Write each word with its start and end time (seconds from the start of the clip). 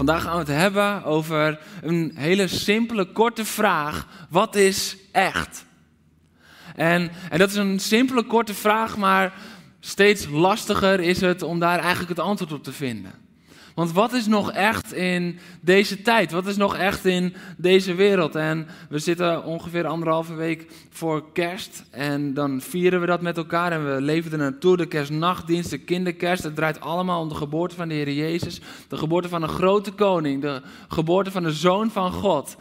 Vandaag 0.00 0.22
gaan 0.22 0.32
we 0.32 0.38
het 0.38 0.60
hebben 0.60 1.04
over 1.04 1.58
een 1.82 2.12
hele 2.14 2.48
simpele, 2.48 3.12
korte 3.12 3.44
vraag. 3.44 4.06
Wat 4.30 4.56
is 4.56 4.96
echt? 5.12 5.64
En, 6.76 7.10
en 7.30 7.38
dat 7.38 7.50
is 7.50 7.56
een 7.56 7.80
simpele, 7.80 8.22
korte 8.22 8.54
vraag, 8.54 8.96
maar 8.96 9.32
steeds 9.80 10.26
lastiger 10.28 11.00
is 11.00 11.20
het 11.20 11.42
om 11.42 11.58
daar 11.58 11.78
eigenlijk 11.78 12.08
het 12.08 12.18
antwoord 12.18 12.52
op 12.52 12.62
te 12.62 12.72
vinden. 12.72 13.12
Want 13.80 13.92
wat 13.92 14.12
is 14.12 14.26
nog 14.26 14.52
echt 14.52 14.92
in 14.92 15.38
deze 15.60 16.02
tijd? 16.02 16.30
Wat 16.30 16.46
is 16.46 16.56
nog 16.56 16.76
echt 16.76 17.04
in 17.04 17.34
deze 17.56 17.94
wereld? 17.94 18.34
En 18.34 18.66
we 18.88 18.98
zitten 18.98 19.44
ongeveer 19.44 19.86
anderhalve 19.86 20.34
week 20.34 20.70
voor 20.90 21.32
kerst. 21.32 21.84
En 21.90 22.34
dan 22.34 22.60
vieren 22.60 23.00
we 23.00 23.06
dat 23.06 23.20
met 23.20 23.36
elkaar. 23.36 23.72
En 23.72 23.94
we 23.94 24.00
leven 24.00 24.32
er 24.32 24.38
naartoe. 24.38 24.76
De 24.76 24.86
kerstnachtdienst, 24.86 25.70
de 25.70 25.78
kinderkerst. 25.78 26.42
Het 26.42 26.54
draait 26.54 26.80
allemaal 26.80 27.20
om 27.20 27.28
de 27.28 27.34
geboorte 27.34 27.74
van 27.74 27.88
de 27.88 27.94
Heer 27.94 28.12
Jezus. 28.12 28.60
De 28.88 28.96
geboorte 28.96 29.28
van 29.28 29.42
een 29.42 29.48
grote 29.48 29.92
koning. 29.92 30.42
De 30.42 30.62
geboorte 30.88 31.30
van 31.30 31.42
de 31.42 31.52
Zoon 31.52 31.90
van 31.90 32.12
God. 32.12 32.56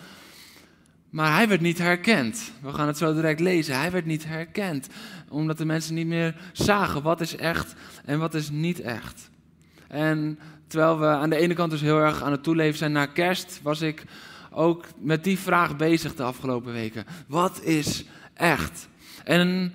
Maar 1.10 1.36
hij 1.36 1.48
werd 1.48 1.62
niet 1.62 1.78
herkend. 1.78 2.52
We 2.62 2.74
gaan 2.74 2.88
het 2.88 2.98
zo 2.98 3.14
direct 3.14 3.40
lezen. 3.40 3.80
Hij 3.80 3.92
werd 3.92 4.06
niet 4.06 4.26
herkend. 4.26 4.88
Omdat 5.30 5.58
de 5.58 5.66
mensen 5.66 5.96
niet 5.96 6.08
meer 6.08 6.36
zagen 6.54 7.02
wat 7.02 7.22
is 7.22 7.36
echt 7.36 7.74
en 8.06 8.20
wat 8.20 8.34
is 8.34 8.50
niet 8.50 8.82
echt. 8.82 9.30
En 9.88 10.40
terwijl 10.70 11.00
we 11.00 11.06
aan 11.06 11.30
de 11.30 11.36
ene 11.36 11.54
kant 11.54 11.72
dus 11.72 11.82
heel 11.82 12.00
erg 12.00 12.24
aan 12.24 12.32
het 12.32 12.44
toeleven 12.44 12.78
zijn 12.78 12.92
naar 12.92 13.12
kerst, 13.12 13.60
was 13.64 13.82
ik 13.82 14.04
ook 14.52 14.86
met 15.00 15.24
die 15.24 15.40
vraag 15.40 15.78
bezig 15.78 16.16
de 16.16 16.24
afgelopen 16.24 16.74
weken. 16.74 17.06
Wat 17.28 17.64
is 17.64 18.06
echt? 18.34 18.88
En 19.24 19.74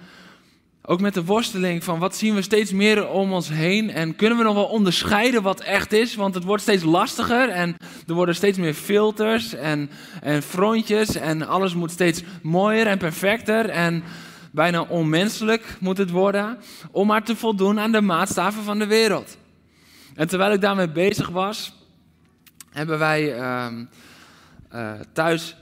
ook 0.87 1.01
met 1.01 1.15
de 1.15 1.25
worsteling 1.25 1.85
van 1.85 1.99
wat 1.99 2.17
zien 2.17 2.35
we 2.35 2.43
steeds 2.43 2.73
meer 2.73 3.09
om 3.09 3.33
ons 3.33 3.49
heen 3.49 3.91
en 3.91 4.17
kunnen 4.17 4.39
we 4.39 4.45
nog 4.45 4.55
wel 4.55 4.65
onderscheiden 4.65 5.43
wat 5.43 5.61
echt 5.61 5.93
is, 5.93 6.15
want 6.15 6.35
het 6.35 6.45
wordt 6.45 6.63
steeds 6.63 6.83
lastiger 6.83 7.49
en 7.49 7.77
er 8.07 8.15
worden 8.15 8.35
steeds 8.35 8.59
meer 8.59 8.75
filters 8.75 9.55
en, 9.55 9.91
en 10.21 10.43
frontjes 10.43 11.15
en 11.15 11.47
alles 11.47 11.75
moet 11.75 11.91
steeds 11.91 12.23
mooier 12.43 12.87
en 12.87 12.99
perfecter 12.99 13.69
en 13.69 14.03
bijna 14.51 14.83
onmenselijk 14.83 15.77
moet 15.81 15.99
het 15.99 16.11
worden 16.11 16.59
om 16.91 17.07
maar 17.07 17.25
te 17.25 17.37
voldoen 17.37 17.81
aan 17.81 17.93
de 17.93 18.01
maatstaven 18.01 18.63
van 18.63 18.79
de 18.79 18.87
wereld. 18.87 19.37
En 20.15 20.29
terwijl 20.29 20.53
ik 20.53 20.61
daarmee 20.61 20.89
bezig 20.89 21.29
was, 21.29 21.73
hebben 22.71 22.99
wij 22.99 23.39
uh, 23.39 23.67
uh, 24.75 24.93
thuis 25.13 25.57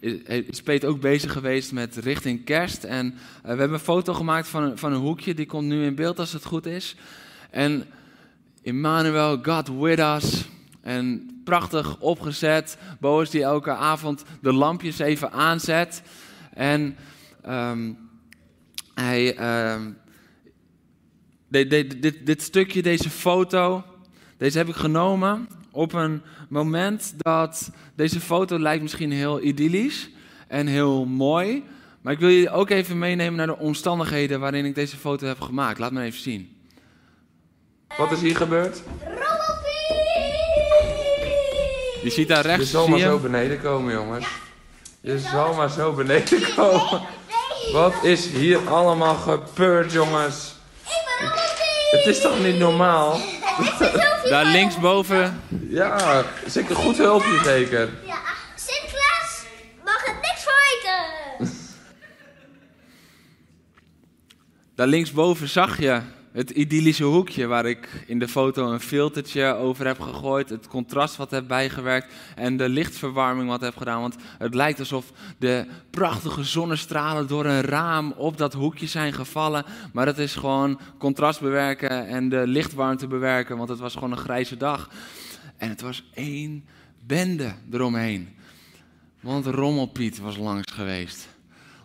is 0.00 0.62
Peet 0.62 0.84
ook 0.84 1.00
bezig 1.00 1.32
geweest 1.32 1.72
met 1.72 1.96
richting 1.96 2.44
kerst. 2.44 2.84
En 2.84 3.14
we 3.42 3.48
hebben 3.48 3.72
een 3.72 3.78
foto 3.78 4.14
gemaakt 4.14 4.48
van 4.48 4.62
een, 4.62 4.78
van 4.78 4.92
een 4.92 5.00
hoekje, 5.00 5.34
die 5.34 5.46
komt 5.46 5.66
nu 5.66 5.84
in 5.84 5.94
beeld 5.94 6.18
als 6.18 6.32
het 6.32 6.44
goed 6.44 6.66
is. 6.66 6.96
En 7.50 7.86
Emmanuel, 8.62 9.38
God 9.42 9.68
with 9.68 9.98
us. 9.98 10.44
En 10.80 11.30
prachtig 11.44 12.00
opgezet. 12.00 12.78
Boos 13.00 13.30
die 13.30 13.42
elke 13.42 13.70
avond 13.70 14.24
de 14.40 14.52
lampjes 14.52 14.98
even 14.98 15.32
aanzet. 15.32 16.02
En 16.52 16.96
um, 17.48 17.98
hij, 18.94 19.36
dit, 21.48 22.02
dit, 22.02 22.26
dit 22.26 22.42
stukje, 22.42 22.82
deze 22.82 23.10
foto, 23.10 23.84
deze 24.38 24.58
heb 24.58 24.68
ik 24.68 24.74
genomen 24.74 25.48
op 25.70 25.92
een 25.92 26.22
moment 26.48 27.14
dat 27.16 27.70
deze 27.94 28.20
foto 28.20 28.58
lijkt 28.58 28.82
misschien 28.82 29.12
heel 29.12 29.42
idyllisch 29.42 30.10
en 30.48 30.66
heel 30.66 31.04
mooi. 31.04 31.64
Maar 32.00 32.12
ik 32.12 32.18
wil 32.18 32.28
je 32.28 32.50
ook 32.50 32.70
even 32.70 32.98
meenemen 32.98 33.36
naar 33.36 33.46
de 33.46 33.58
omstandigheden 33.58 34.40
waarin 34.40 34.64
ik 34.64 34.74
deze 34.74 34.96
foto 34.96 35.26
heb 35.26 35.40
gemaakt. 35.40 35.78
Laat 35.78 35.92
me 35.92 36.02
even 36.02 36.20
zien. 36.20 36.56
Wat 37.96 38.12
is 38.12 38.20
hier 38.20 38.36
gebeurd? 38.36 38.82
Je 42.02 42.10
ziet 42.10 42.28
daar 42.28 42.46
rechts. 42.46 42.64
Je 42.64 42.70
zal 42.70 42.88
maar 42.88 42.98
zo 42.98 43.18
beneden 43.18 43.60
komen, 43.60 43.92
jongens. 43.92 44.26
Je 45.00 45.18
zal 45.18 45.54
maar 45.54 45.70
zo 45.70 45.92
beneden 45.92 46.54
komen. 46.56 47.00
Wat 47.72 48.04
is 48.04 48.26
hier 48.26 48.68
allemaal 48.68 49.14
gebeurd, 49.14 49.92
jongens? 49.92 50.54
Het 51.90 52.06
is 52.06 52.20
toch 52.20 52.42
niet 52.42 52.58
normaal? 52.58 53.20
Daar 54.28 54.44
linksboven. 54.44 55.42
Ja, 55.68 56.24
zeker 56.46 56.76
goed 56.76 56.96
hulpje 56.96 57.40
zeker. 57.44 57.88
Ja, 58.06 58.18
Sinterklaas 58.54 59.44
mag 59.84 60.04
het 60.04 60.16
niks 60.20 60.46
verweten. 60.48 61.54
Daar 64.74 64.86
linksboven 64.86 65.48
zag 65.48 65.78
je 65.78 66.00
het 66.36 66.50
idyllische 66.50 67.04
hoekje 67.04 67.46
waar 67.46 67.66
ik 67.66 68.04
in 68.06 68.18
de 68.18 68.28
foto 68.28 68.72
een 68.72 68.80
filtertje 68.80 69.54
over 69.54 69.86
heb 69.86 70.00
gegooid. 70.00 70.48
Het 70.48 70.68
contrast 70.68 71.16
wat 71.16 71.30
heb 71.30 71.48
bijgewerkt 71.48 72.12
en 72.34 72.56
de 72.56 72.68
lichtverwarming 72.68 73.48
wat 73.48 73.60
heb 73.60 73.76
gedaan. 73.76 74.00
Want 74.00 74.16
het 74.38 74.54
lijkt 74.54 74.78
alsof 74.78 75.12
de 75.38 75.66
prachtige 75.90 76.44
zonnestralen 76.44 77.26
door 77.26 77.44
een 77.44 77.60
raam 77.60 78.12
op 78.16 78.36
dat 78.36 78.52
hoekje 78.52 78.86
zijn 78.86 79.12
gevallen. 79.12 79.64
Maar 79.92 80.06
het 80.06 80.18
is 80.18 80.34
gewoon 80.34 80.80
contrast 80.98 81.40
bewerken 81.40 82.06
en 82.06 82.28
de 82.28 82.46
lichtwarmte 82.46 83.06
bewerken. 83.06 83.56
Want 83.56 83.68
het 83.68 83.78
was 83.78 83.94
gewoon 83.94 84.12
een 84.12 84.16
grijze 84.16 84.56
dag. 84.56 84.90
En 85.56 85.68
het 85.68 85.80
was 85.80 86.04
één 86.14 86.64
bende 87.06 87.54
eromheen. 87.72 88.28
Want 89.20 89.46
Rommelpiet 89.46 90.18
was 90.18 90.36
langs 90.36 90.72
geweest. 90.72 91.28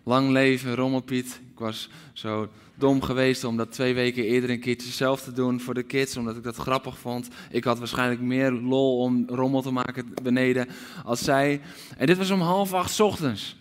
Lang 0.03 0.29
leven 0.29 0.75
Rommelpiet. 0.75 1.39
Was 1.61 1.89
zo 2.13 2.49
dom 2.75 3.01
geweest 3.01 3.43
om 3.43 3.57
dat 3.57 3.71
twee 3.71 3.93
weken 3.93 4.23
eerder 4.23 4.49
een 4.49 4.59
keertje 4.59 4.91
zelf 4.91 5.21
te 5.21 5.33
doen 5.33 5.59
voor 5.59 5.73
de 5.73 5.83
kids, 5.83 6.17
omdat 6.17 6.35
ik 6.35 6.43
dat 6.43 6.55
grappig 6.55 6.97
vond. 6.97 7.27
Ik 7.51 7.63
had 7.63 7.79
waarschijnlijk 7.79 8.21
meer 8.21 8.51
lol 8.51 8.97
om 8.97 9.23
rommel 9.27 9.61
te 9.61 9.71
maken 9.71 10.13
beneden 10.23 10.67
als 11.03 11.23
zij. 11.23 11.61
En 11.97 12.05
dit 12.05 12.17
was 12.17 12.29
om 12.29 12.41
half 12.41 12.73
acht 12.73 12.99
ochtends. 12.99 13.55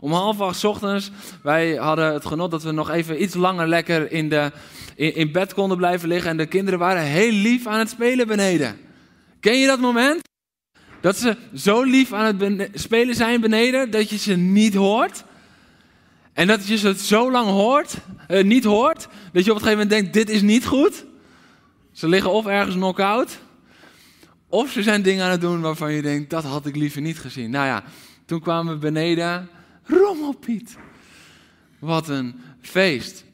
Om 0.00 0.12
half 0.12 0.40
acht 0.40 0.64
ochtends, 0.64 1.10
wij 1.42 1.74
hadden 1.74 2.12
het 2.12 2.26
genot 2.26 2.50
dat 2.50 2.62
we 2.62 2.72
nog 2.72 2.90
even 2.90 3.22
iets 3.22 3.34
langer 3.34 3.68
lekker 3.68 4.12
in, 4.12 4.28
de, 4.28 4.52
in, 4.94 5.14
in 5.14 5.32
bed 5.32 5.54
konden 5.54 5.76
blijven 5.76 6.08
liggen. 6.08 6.30
En 6.30 6.36
de 6.36 6.46
kinderen 6.46 6.78
waren 6.78 7.02
heel 7.02 7.32
lief 7.32 7.66
aan 7.66 7.78
het 7.78 7.90
spelen 7.90 8.26
beneden. 8.26 8.76
Ken 9.40 9.58
je 9.58 9.66
dat 9.66 9.80
moment? 9.80 10.22
Dat 11.00 11.16
ze 11.16 11.36
zo 11.54 11.82
lief 11.82 12.12
aan 12.12 12.40
het 12.40 12.70
spelen 12.74 13.14
zijn 13.14 13.40
beneden 13.40 13.90
dat 13.90 14.10
je 14.10 14.18
ze 14.18 14.36
niet 14.36 14.74
hoort. 14.74 15.24
En 16.36 16.46
dat 16.46 16.66
je 16.66 16.78
het 16.78 17.00
zo 17.00 17.30
lang 17.30 17.48
hoort, 17.48 17.96
uh, 18.28 18.44
niet 18.44 18.64
hoort, 18.64 19.08
dat 19.32 19.44
je 19.44 19.50
op 19.50 19.56
een 19.56 19.62
gegeven 19.62 19.70
moment 19.70 19.90
denkt, 19.90 20.12
dit 20.12 20.30
is 20.30 20.42
niet 20.42 20.66
goed. 20.66 21.04
Ze 21.92 22.08
liggen 22.08 22.30
of 22.30 22.46
ergens 22.46 22.74
knock-out, 22.74 23.38
of 24.48 24.70
ze 24.70 24.82
zijn 24.82 25.02
dingen 25.02 25.24
aan 25.24 25.30
het 25.30 25.40
doen 25.40 25.60
waarvan 25.60 25.92
je 25.92 26.02
denkt, 26.02 26.30
dat 26.30 26.44
had 26.44 26.66
ik 26.66 26.76
liever 26.76 27.00
niet 27.00 27.18
gezien. 27.18 27.50
Nou 27.50 27.66
ja, 27.66 27.84
toen 28.26 28.40
kwamen 28.40 28.72
we 28.72 28.78
beneden, 28.78 29.48
rommelpiet. 29.84 30.76
Wat 31.78 32.08
een 32.08 32.40
feest. 32.60 33.24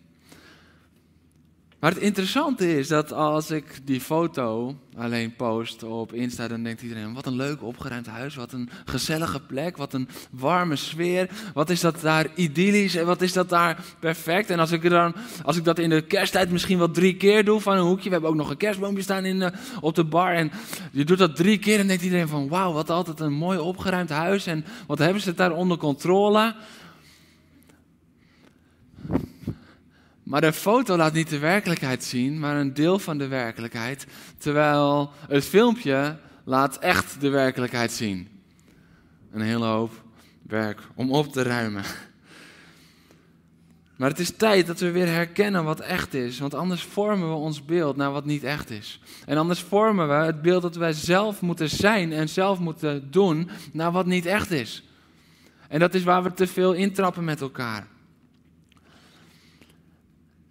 Maar 1.83 1.91
het 1.91 2.01
interessante 2.01 2.79
is 2.79 2.89
dat 2.89 3.13
als 3.13 3.51
ik 3.51 3.81
die 3.85 4.01
foto 4.01 4.77
alleen 4.97 5.37
post 5.37 5.83
op 5.83 6.13
Insta, 6.13 6.49
dan 6.49 6.63
denkt 6.63 6.83
iedereen: 6.83 7.15
wat 7.15 7.27
een 7.27 7.37
leuk 7.37 7.63
opgeruimd 7.63 8.07
huis, 8.07 8.35
wat 8.35 8.53
een 8.53 8.69
gezellige 8.85 9.41
plek, 9.41 9.77
wat 9.77 9.93
een 9.93 10.09
warme 10.31 10.77
sfeer. 10.77 11.31
Wat 11.55 11.71
is 11.71 11.81
dat 11.81 12.01
daar 12.01 12.27
idyllisch 12.35 12.95
en 12.95 13.07
wat 13.07 13.23
is 13.23 13.33
dat 13.33 13.49
daar 13.49 13.85
perfect? 14.01 14.51
En 14.51 14.59
als 14.59 14.73
ik, 14.73 14.91
dan, 14.91 15.15
als 15.45 15.57
ik 15.57 15.65
dat 15.65 15.79
in 15.79 15.91
de 15.91 16.03
kersttijd 16.03 16.51
misschien 16.51 16.79
wel 16.79 16.91
drie 16.91 17.17
keer 17.17 17.45
doe 17.45 17.61
van 17.61 17.77
een 17.77 17.87
hoekje, 17.87 18.05
we 18.05 18.13
hebben 18.13 18.31
ook 18.31 18.37
nog 18.37 18.51
een 18.51 18.57
kerstboompje 18.57 19.03
staan 19.03 19.25
in 19.25 19.39
de, 19.39 19.53
op 19.81 19.95
de 19.95 20.05
bar. 20.05 20.33
En 20.33 20.53
je 20.93 21.05
doet 21.05 21.19
dat 21.19 21.37
drie 21.37 21.59
keer 21.59 21.81
en 21.81 21.87
denkt 21.87 22.03
iedereen: 22.03 22.29
van 22.29 22.49
wauw, 22.49 22.73
wat 22.73 22.91
altijd 22.91 23.21
een 23.21 23.33
mooi 23.33 23.59
opgeruimd 23.59 24.11
huis 24.11 24.47
en 24.47 24.65
wat 24.87 24.99
hebben 24.99 25.23
ze 25.23 25.29
het 25.29 25.39
daar 25.39 25.53
onder 25.53 25.77
controle? 25.77 26.55
Maar 30.33 30.41
de 30.41 30.53
foto 30.53 30.97
laat 30.97 31.13
niet 31.13 31.29
de 31.29 31.39
werkelijkheid 31.39 32.05
zien, 32.05 32.39
maar 32.39 32.57
een 32.57 32.75
deel 32.75 32.99
van 32.99 33.19
de 33.19 33.27
werkelijkheid. 33.27 34.07
Terwijl 34.39 35.11
het 35.29 35.45
filmpje 35.45 36.17
laat 36.45 36.79
echt 36.79 37.21
de 37.21 37.29
werkelijkheid 37.29 37.93
zien. 37.93 38.29
Een 39.33 39.41
hele 39.41 39.65
hoop 39.65 40.05
werk 40.43 40.81
om 40.95 41.13
op 41.13 41.33
te 41.33 41.43
ruimen. 41.43 41.83
Maar 43.97 44.09
het 44.09 44.19
is 44.19 44.37
tijd 44.37 44.67
dat 44.67 44.81
we 44.81 44.91
weer 44.91 45.07
herkennen 45.07 45.65
wat 45.65 45.81
echt 45.81 46.15
is. 46.15 46.39
Want 46.39 46.55
anders 46.55 46.83
vormen 46.83 47.29
we 47.29 47.35
ons 47.35 47.65
beeld 47.65 47.97
naar 47.97 48.13
wat 48.13 48.25
niet 48.25 48.45
echt 48.45 48.71
is. 48.71 49.01
En 49.27 49.37
anders 49.37 49.61
vormen 49.61 50.09
we 50.09 50.15
het 50.15 50.43
beeld 50.43 50.63
dat 50.63 50.77
wij 50.77 50.93
zelf 50.93 51.41
moeten 51.41 51.69
zijn 51.69 52.13
en 52.13 52.29
zelf 52.29 52.59
moeten 52.59 53.11
doen 53.11 53.51
naar 53.73 53.93
wat 53.93 54.07
niet 54.07 54.27
echt 54.27 54.51
is. 54.51 54.85
En 55.69 55.79
dat 55.79 55.95
is 55.95 56.03
waar 56.03 56.23
we 56.23 56.35
te 56.35 56.47
veel 56.47 56.73
intrappen 56.73 57.25
met 57.25 57.41
elkaar. 57.41 57.92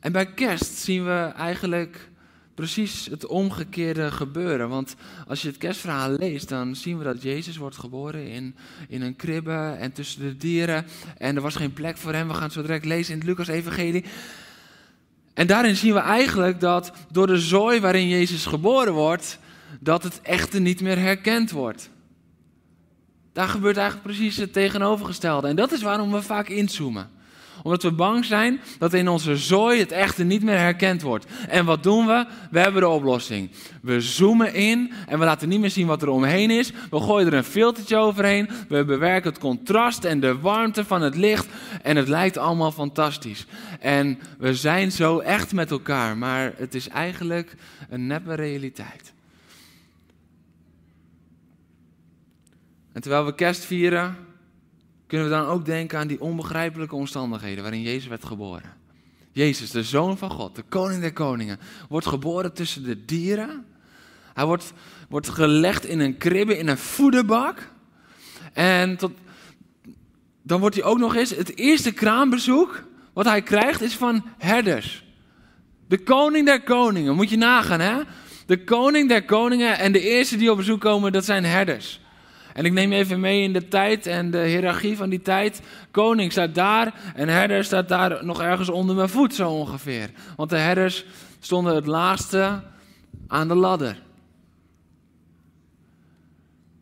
En 0.01 0.12
bij 0.12 0.33
kerst 0.33 0.75
zien 0.75 1.06
we 1.06 1.31
eigenlijk 1.36 2.09
precies 2.56 3.06
het 3.06 3.25
omgekeerde 3.25 4.12
gebeuren. 4.12 4.69
Want 4.69 4.95
als 5.27 5.42
je 5.42 5.48
het 5.48 5.57
kerstverhaal 5.57 6.09
leest, 6.09 6.50
dan 6.50 6.75
zien 6.75 6.98
we 6.98 7.03
dat 7.03 7.21
Jezus 7.21 7.57
wordt 7.57 7.77
geboren 7.77 8.27
in, 8.27 8.56
in 8.88 9.01
een 9.01 9.15
kribbe 9.15 9.75
en 9.80 9.92
tussen 9.92 10.21
de 10.21 10.38
dieren. 10.38 10.86
En 11.18 11.36
er 11.36 11.42
was 11.42 11.56
geen 11.56 11.74
plek 11.74 11.98
voor 11.98 12.13
hem. 12.13 12.27
We 12.27 12.33
gaan 12.33 12.44
het 12.44 12.53
zo 12.53 12.62
direct 12.62 12.86
lezen 12.86 13.13
in 13.13 13.19
het 13.19 13.27
Lucas-evangelie. 13.27 14.06
En 15.33 15.48
daarin 15.48 15.75
zien 15.75 15.94
we 15.94 16.00
eigenlijk 16.00 16.59
dat 16.59 16.92
door 17.12 17.27
de 17.27 17.39
zooi 17.39 17.80
waarin 17.80 18.07
Jezus 18.07 18.45
geboren 18.45 18.94
wordt, 18.94 19.39
dat 19.80 20.03
het 20.03 20.21
echte 20.21 20.59
niet 20.59 20.81
meer 20.81 20.98
herkend 20.98 21.51
wordt. 21.51 21.89
Daar 23.33 23.48
gebeurt 23.48 23.77
eigenlijk 23.77 24.07
precies 24.07 24.38
het 24.38 24.53
tegenovergestelde. 24.53 25.48
En 25.48 25.56
dat 25.56 25.71
is 25.71 25.81
waarom 25.81 26.12
we 26.12 26.21
vaak 26.21 26.50
inzoomen 26.50 27.09
omdat 27.63 27.84
we 27.84 27.92
bang 27.92 28.25
zijn 28.25 28.60
dat 28.78 28.94
in 28.94 29.08
onze 29.08 29.38
zooi 29.38 29.80
het 29.80 29.92
echte 29.92 30.24
niet 30.24 30.44
meer 30.44 30.58
herkend 30.58 31.02
wordt. 31.02 31.25
En 31.48 31.66
wat 31.66 31.84
doen 31.84 32.08
we? 32.08 32.25
We 32.52 32.60
hebben 32.60 32.81
de 32.81 32.88
oplossing. 32.88 33.50
We 33.81 34.02
zoomen 34.02 34.54
in 34.54 34.92
en 35.08 35.19
we 35.19 35.25
laten 35.25 35.50
niet 35.50 35.60
meer 35.60 35.69
zien 35.69 35.88
wat 35.88 36.02
er 36.02 36.10
omheen 36.10 36.52
is. 36.52 36.72
We 36.90 37.00
gooien 37.00 37.28
er 37.28 37.34
een 37.34 37.44
filtertje 37.44 37.98
overheen. 37.98 38.50
We 38.68 38.86
bewerken 38.86 39.30
het 39.30 39.40
contrast 39.40 40.04
en 40.04 40.19
de 40.19 40.40
warmte 40.40 40.86
van 40.86 41.02
het 41.02 41.16
licht. 41.16 41.48
En 41.81 41.96
het 41.96 42.08
lijkt 42.08 42.38
allemaal 42.38 42.72
fantastisch. 42.72 43.46
En 43.80 44.19
we 44.38 44.56
zijn 44.56 44.92
zo 44.92 45.19
echt 45.19 45.54
met 45.54 45.72
elkaar. 45.72 46.18
Maar 46.18 46.54
het 46.56 46.75
is 46.75 46.88
eigenlijk 46.88 47.56
een 47.90 48.08
neppe 48.08 48.34
realiteit. 48.34 49.13
En 52.92 53.02
terwijl 53.02 53.25
we 53.25 53.36
kerst 53.36 53.66
vieren, 53.66 54.16
kunnen 55.12 55.30
we 55.30 55.36
dan 55.36 55.46
ook 55.46 55.66
denken 55.66 56.00
aan 56.00 56.08
die 56.08 56.22
onbegrijpelijke 56.22 56.96
omstandigheden 56.96 57.62
waarin 57.63 57.81
Jezus 57.81 58.08
werd 58.08 58.25
geboren. 58.25 58.74
Jezus, 59.31 59.72
de 59.72 59.84
Zoon 59.84 60.18
van 60.18 60.31
God, 60.31 60.56
de 60.56 60.63
Koning 60.69 61.02
der 61.02 61.13
Koningen, 61.13 61.60
wordt 61.90 62.08
geboren 62.08 62.54
tussen 62.54 62.84
de 62.84 63.06
dieren. 63.06 63.66
Hij 64.34 64.46
wordt, 64.46 64.74
wordt 65.10 65.30
gelegd 65.30 65.86
in 65.86 66.00
een 66.00 66.18
kribbe, 66.18 66.58
in 66.58 66.68
een 66.68 66.78
voederbak. 66.78 67.72
En 68.54 68.98
tot, 68.98 69.12
dan 70.42 70.60
wordt 70.60 70.75
hij 70.75 70.84
ook 70.84 70.98
nog 70.98 71.16
eens, 71.16 71.30
het 71.30 71.58
eerste 71.58 71.92
kraambezoek 71.92 72.84
wat 73.13 73.25
hij 73.25 73.42
krijgt 73.42 73.81
is 73.81 73.96
van 73.96 74.25
herders. 74.38 75.06
De 75.88 75.98
Koning 75.98 76.46
der 76.46 76.63
Koningen, 76.63 77.16
moet 77.16 77.30
je 77.30 77.38
nagaan 77.38 77.80
hè. 77.80 78.02
De 78.46 78.63
Koning 78.63 79.10
der 79.10 79.25
Koningen 79.25 79.78
en 79.78 79.92
de 79.92 80.02
eerste 80.02 80.38
die 80.38 80.52
op 80.52 80.58
bezoek 80.58 80.81
komen, 80.81 81.12
dat 81.12 81.25
zijn 81.25 81.44
herders. 81.44 82.00
En 82.53 82.65
ik 82.65 82.71
neem 82.71 82.92
even 82.92 83.19
mee 83.19 83.44
in 83.44 83.53
de 83.53 83.68
tijd 83.68 84.06
en 84.06 84.31
de 84.31 84.44
hiërarchie 84.44 84.98
van 84.98 85.09
die 85.09 85.21
tijd. 85.21 85.62
Koning 85.92 86.31
staat 86.31 86.56
daar 86.56 86.94
en 87.15 87.27
herder 87.27 87.63
staat 87.63 87.89
daar 87.89 88.25
nog 88.25 88.42
ergens 88.42 88.69
onder 88.69 88.95
mijn 88.95 89.09
voet 89.09 89.36
zo 89.36 89.50
ongeveer. 89.50 90.09
Want 90.36 90.50
de 90.50 90.57
herders 90.57 91.06
stonden 91.39 91.75
het 91.75 91.86
laagste 91.86 92.63
aan 93.27 93.48
de 93.48 93.56
ladder. 93.56 94.01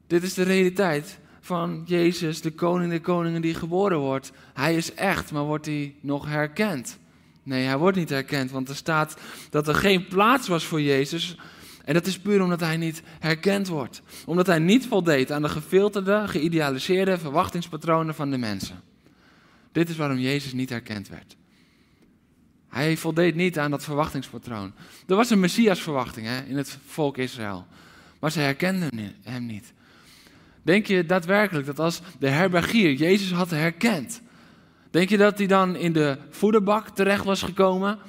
Dit 0.07 0.24
is 0.24 0.33
de 0.33 0.44
realiteit 0.44 1.19
van 1.39 1.83
Jezus, 1.86 2.42
de 2.42 2.51
koning 2.51 2.89
der 2.89 3.01
koningen 3.01 3.42
die 3.42 3.54
geboren 3.54 3.98
wordt. 3.98 4.31
Hij 4.54 4.75
is 4.75 4.94
echt, 4.94 5.31
maar 5.31 5.44
wordt 5.44 5.66
hij 5.66 5.95
nog 6.01 6.25
herkend? 6.25 7.00
Nee, 7.44 7.66
hij 7.66 7.77
wordt 7.77 7.98
niet 7.98 8.10
herkend, 8.10 8.51
want 8.51 8.69
er 8.69 8.75
staat 8.75 9.18
dat 9.50 9.68
er 9.68 9.75
geen 9.75 10.07
plaats 10.07 10.48
was 10.48 10.63
voor 10.63 10.81
Jezus 10.81 11.38
en 11.89 11.95
dat 11.95 12.06
is 12.06 12.19
puur 12.19 12.41
omdat 12.41 12.59
hij 12.59 12.77
niet 12.77 13.01
herkend 13.19 13.68
wordt. 13.68 14.01
Omdat 14.25 14.47
hij 14.47 14.59
niet 14.59 14.88
voldeed 14.88 15.31
aan 15.31 15.41
de 15.41 15.50
gefilterde, 15.50 16.27
geïdealiseerde 16.27 17.18
verwachtingspatronen 17.18 18.15
van 18.15 18.31
de 18.31 18.38
mensen. 18.38 18.81
Dit 19.71 19.89
is 19.89 19.97
waarom 19.97 20.18
Jezus 20.18 20.53
niet 20.53 20.69
herkend 20.69 21.07
werd. 21.07 21.36
Hij 22.68 22.97
voldeed 22.97 23.36
niet 23.36 23.59
aan 23.59 23.71
dat 23.71 23.83
verwachtingspatroon. 23.83 24.74
Er 25.07 25.15
was 25.15 25.30
een 25.30 25.39
messiasverwachting 25.39 26.27
hè, 26.27 26.41
in 26.41 26.57
het 26.57 26.77
volk 26.86 27.18
Israël. 27.18 27.65
Maar 28.19 28.31
ze 28.31 28.39
herkenden 28.39 29.15
hem 29.24 29.45
niet. 29.45 29.74
Denk 30.62 30.85
je 30.85 31.06
daadwerkelijk 31.06 31.65
dat 31.65 31.80
als 31.80 32.01
de 32.19 32.30
herbergier 32.30 32.94
Jezus 32.94 33.31
had 33.31 33.50
herkend, 33.50 34.21
denk 34.92 35.09
je 35.09 35.18
dat 35.18 35.38
hij 35.38 35.47
dan 35.47 35.75
in 35.75 35.94
de 35.94 36.18
voederbak 36.30 36.89
terecht 36.89 37.24
was 37.24 37.42
gekomen? 37.42 38.00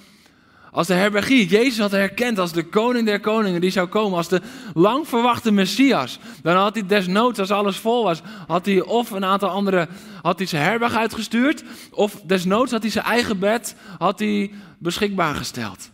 Als 0.70 0.86
de 0.86 0.94
herbergier 0.94 1.46
Jezus 1.46 1.78
had 1.78 1.90
herkend 1.90 2.38
als 2.38 2.52
de 2.52 2.64
koning 2.64 3.06
der 3.06 3.20
koningen 3.20 3.60
die 3.60 3.70
zou 3.70 3.88
komen, 3.88 4.16
als 4.16 4.28
de 4.28 4.40
lang 4.74 5.08
verwachte 5.08 5.50
Messias, 5.50 6.18
dan 6.42 6.56
had 6.56 6.74
hij 6.74 6.86
desnoods, 6.86 7.38
als 7.38 7.50
alles 7.50 7.76
vol 7.76 8.04
was, 8.04 8.22
had 8.46 8.66
hij 8.66 8.80
of 8.80 9.10
een 9.10 9.24
aantal 9.24 9.48
andere, 9.48 9.88
had 10.22 10.38
hij 10.38 10.46
zijn 10.46 10.62
herberg 10.62 10.94
uitgestuurd, 10.94 11.64
of 11.90 12.20
desnoods 12.24 12.72
had 12.72 12.82
hij 12.82 12.90
zijn 12.90 13.04
eigen 13.04 13.38
bed, 13.38 13.74
had 13.98 14.18
hij 14.18 14.50
beschikbaar 14.78 15.34
gesteld. 15.34 15.90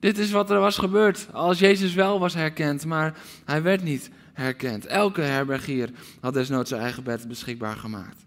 Dit 0.00 0.18
is 0.18 0.30
wat 0.30 0.50
er 0.50 0.60
was 0.60 0.78
gebeurd 0.78 1.26
als 1.32 1.58
Jezus 1.58 1.94
wel 1.94 2.18
was 2.18 2.34
herkend, 2.34 2.86
maar 2.86 3.14
hij 3.44 3.62
werd 3.62 3.82
niet 3.82 4.10
herkend. 4.32 4.86
Elke 4.86 5.20
herbergier 5.20 5.90
had 6.20 6.34
desnoods 6.34 6.68
zijn 6.68 6.82
eigen 6.82 7.04
bed 7.04 7.28
beschikbaar 7.28 7.76
gemaakt. 7.76 8.24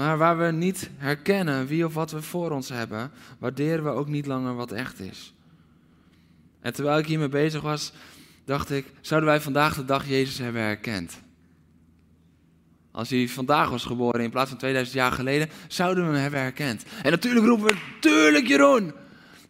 Maar 0.00 0.18
waar 0.18 0.38
we 0.38 0.52
niet 0.52 0.90
herkennen 0.96 1.66
wie 1.66 1.84
of 1.84 1.94
wat 1.94 2.10
we 2.10 2.22
voor 2.22 2.50
ons 2.50 2.68
hebben, 2.68 3.10
waarderen 3.38 3.84
we 3.84 3.90
ook 3.90 4.08
niet 4.08 4.26
langer 4.26 4.54
wat 4.54 4.72
echt 4.72 5.00
is. 5.00 5.34
En 6.60 6.72
terwijl 6.72 6.98
ik 6.98 7.06
hiermee 7.06 7.28
bezig 7.28 7.62
was, 7.62 7.92
dacht 8.44 8.70
ik, 8.70 8.86
zouden 9.00 9.28
wij 9.28 9.40
vandaag 9.40 9.74
de 9.74 9.84
dag 9.84 10.08
Jezus 10.08 10.38
hebben 10.38 10.62
herkend? 10.62 11.20
Als 12.90 13.10
hij 13.10 13.28
vandaag 13.28 13.70
was 13.70 13.84
geboren 13.84 14.20
in 14.20 14.30
plaats 14.30 14.48
van 14.48 14.58
2000 14.58 14.96
jaar 14.96 15.12
geleden, 15.12 15.48
zouden 15.68 16.04
we 16.04 16.12
hem 16.12 16.22
hebben 16.22 16.40
herkend. 16.40 16.84
En 17.02 17.10
natuurlijk 17.10 17.46
roepen 17.46 17.66
we, 17.66 17.76
tuurlijk 18.00 18.46
Jeroen, 18.46 18.92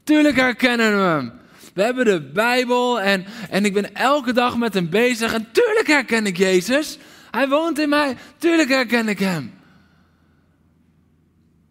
tuurlijk 0.05 0.37
herkennen 0.37 0.97
we 0.97 1.03
hem. 1.03 1.33
We 1.75 1.83
hebben 1.83 2.05
de 2.05 2.21
Bijbel 2.21 3.01
en, 3.01 3.25
en 3.51 3.65
ik 3.65 3.73
ben 3.73 3.95
elke 3.95 4.33
dag 4.33 4.57
met 4.57 4.75
hem 4.75 4.89
bezig 4.89 5.33
en 5.33 5.49
tuurlijk 5.53 5.87
herken 5.87 6.27
ik 6.27 6.37
Jezus. 6.37 6.99
Hij 7.31 7.49
woont 7.49 7.79
in 7.79 7.89
mij, 7.89 8.17
tuurlijk 8.39 8.69
herken 8.69 9.09
ik 9.09 9.19
hem. 9.19 9.59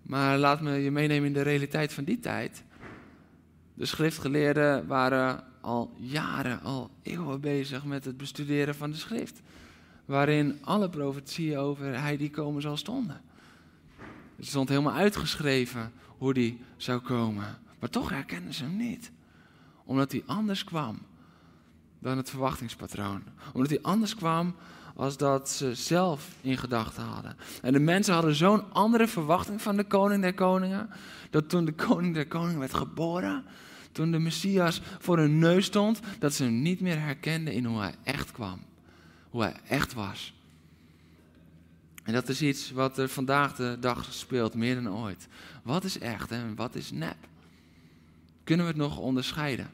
Maar 0.09 0.37
laat 0.37 0.61
me 0.61 0.71
je 0.71 0.91
meenemen 0.91 1.27
in 1.27 1.33
de 1.33 1.41
realiteit 1.41 1.93
van 1.93 2.03
die 2.03 2.19
tijd. 2.19 2.63
De 3.73 3.85
schriftgeleerden 3.85 4.87
waren 4.87 5.43
al 5.61 5.93
jaren, 5.97 6.61
al 6.61 6.91
eeuwen 7.01 7.41
bezig 7.41 7.85
met 7.85 8.05
het 8.05 8.17
bestuderen 8.17 8.75
van 8.75 8.91
de 8.91 8.97
schrift. 8.97 9.41
Waarin 10.05 10.57
alle 10.61 10.89
profetieën 10.89 11.57
over 11.57 12.01
hij 12.01 12.17
die 12.17 12.29
komen 12.29 12.61
zal 12.61 12.77
stonden. 12.77 13.21
Het 14.35 14.45
stond 14.45 14.69
helemaal 14.69 14.93
uitgeschreven 14.93 15.91
hoe 16.17 16.33
die 16.33 16.61
zou 16.77 16.99
komen. 16.99 17.57
Maar 17.79 17.89
toch 17.89 18.09
herkenden 18.09 18.53
ze 18.53 18.63
hem 18.63 18.77
niet. 18.77 19.11
Omdat 19.83 20.11
hij 20.11 20.23
anders 20.25 20.63
kwam 20.63 20.99
dan 21.99 22.17
het 22.17 22.29
verwachtingspatroon. 22.29 23.23
Omdat 23.53 23.69
hij 23.69 23.81
anders 23.81 24.15
kwam 24.15 24.55
als 24.99 25.17
dat 25.17 25.49
ze 25.49 25.75
zelf 25.75 26.29
in 26.41 26.57
gedachten 26.57 27.03
hadden. 27.03 27.35
En 27.61 27.73
de 27.73 27.79
mensen 27.79 28.13
hadden 28.13 28.35
zo'n 28.35 28.73
andere 28.73 29.07
verwachting 29.07 29.61
van 29.61 29.77
de 29.77 29.83
koning 29.83 30.21
der 30.21 30.33
koningen, 30.33 30.89
dat 31.29 31.49
toen 31.49 31.65
de 31.65 31.73
koning 31.73 32.13
der 32.13 32.27
koningen 32.27 32.59
werd 32.59 32.73
geboren, 32.73 33.45
toen 33.91 34.11
de 34.11 34.19
Messias 34.19 34.81
voor 34.99 35.17
hun 35.17 35.39
neus 35.39 35.65
stond, 35.65 35.99
dat 36.19 36.33
ze 36.33 36.43
hem 36.43 36.61
niet 36.61 36.81
meer 36.81 36.99
herkenden 37.01 37.53
in 37.53 37.65
hoe 37.65 37.79
hij 37.79 37.95
echt 38.03 38.31
kwam. 38.31 38.59
Hoe 39.29 39.41
hij 39.41 39.55
echt 39.67 39.93
was. 39.93 40.33
En 42.03 42.13
dat 42.13 42.29
is 42.29 42.41
iets 42.41 42.71
wat 42.71 42.97
er 42.97 43.09
vandaag 43.09 43.55
de 43.55 43.77
dag 43.79 44.13
speelt, 44.13 44.53
meer 44.53 44.75
dan 44.75 44.93
ooit. 44.93 45.27
Wat 45.63 45.83
is 45.83 45.99
echt 45.99 46.31
en 46.31 46.55
wat 46.55 46.75
is 46.75 46.91
nep? 46.91 47.17
Kunnen 48.43 48.65
we 48.65 48.71
het 48.71 48.81
nog 48.81 48.97
onderscheiden? 48.97 49.71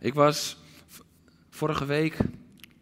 Ik 0.00 0.14
was 0.14 0.56
vorige 1.50 1.84
week 1.84 2.16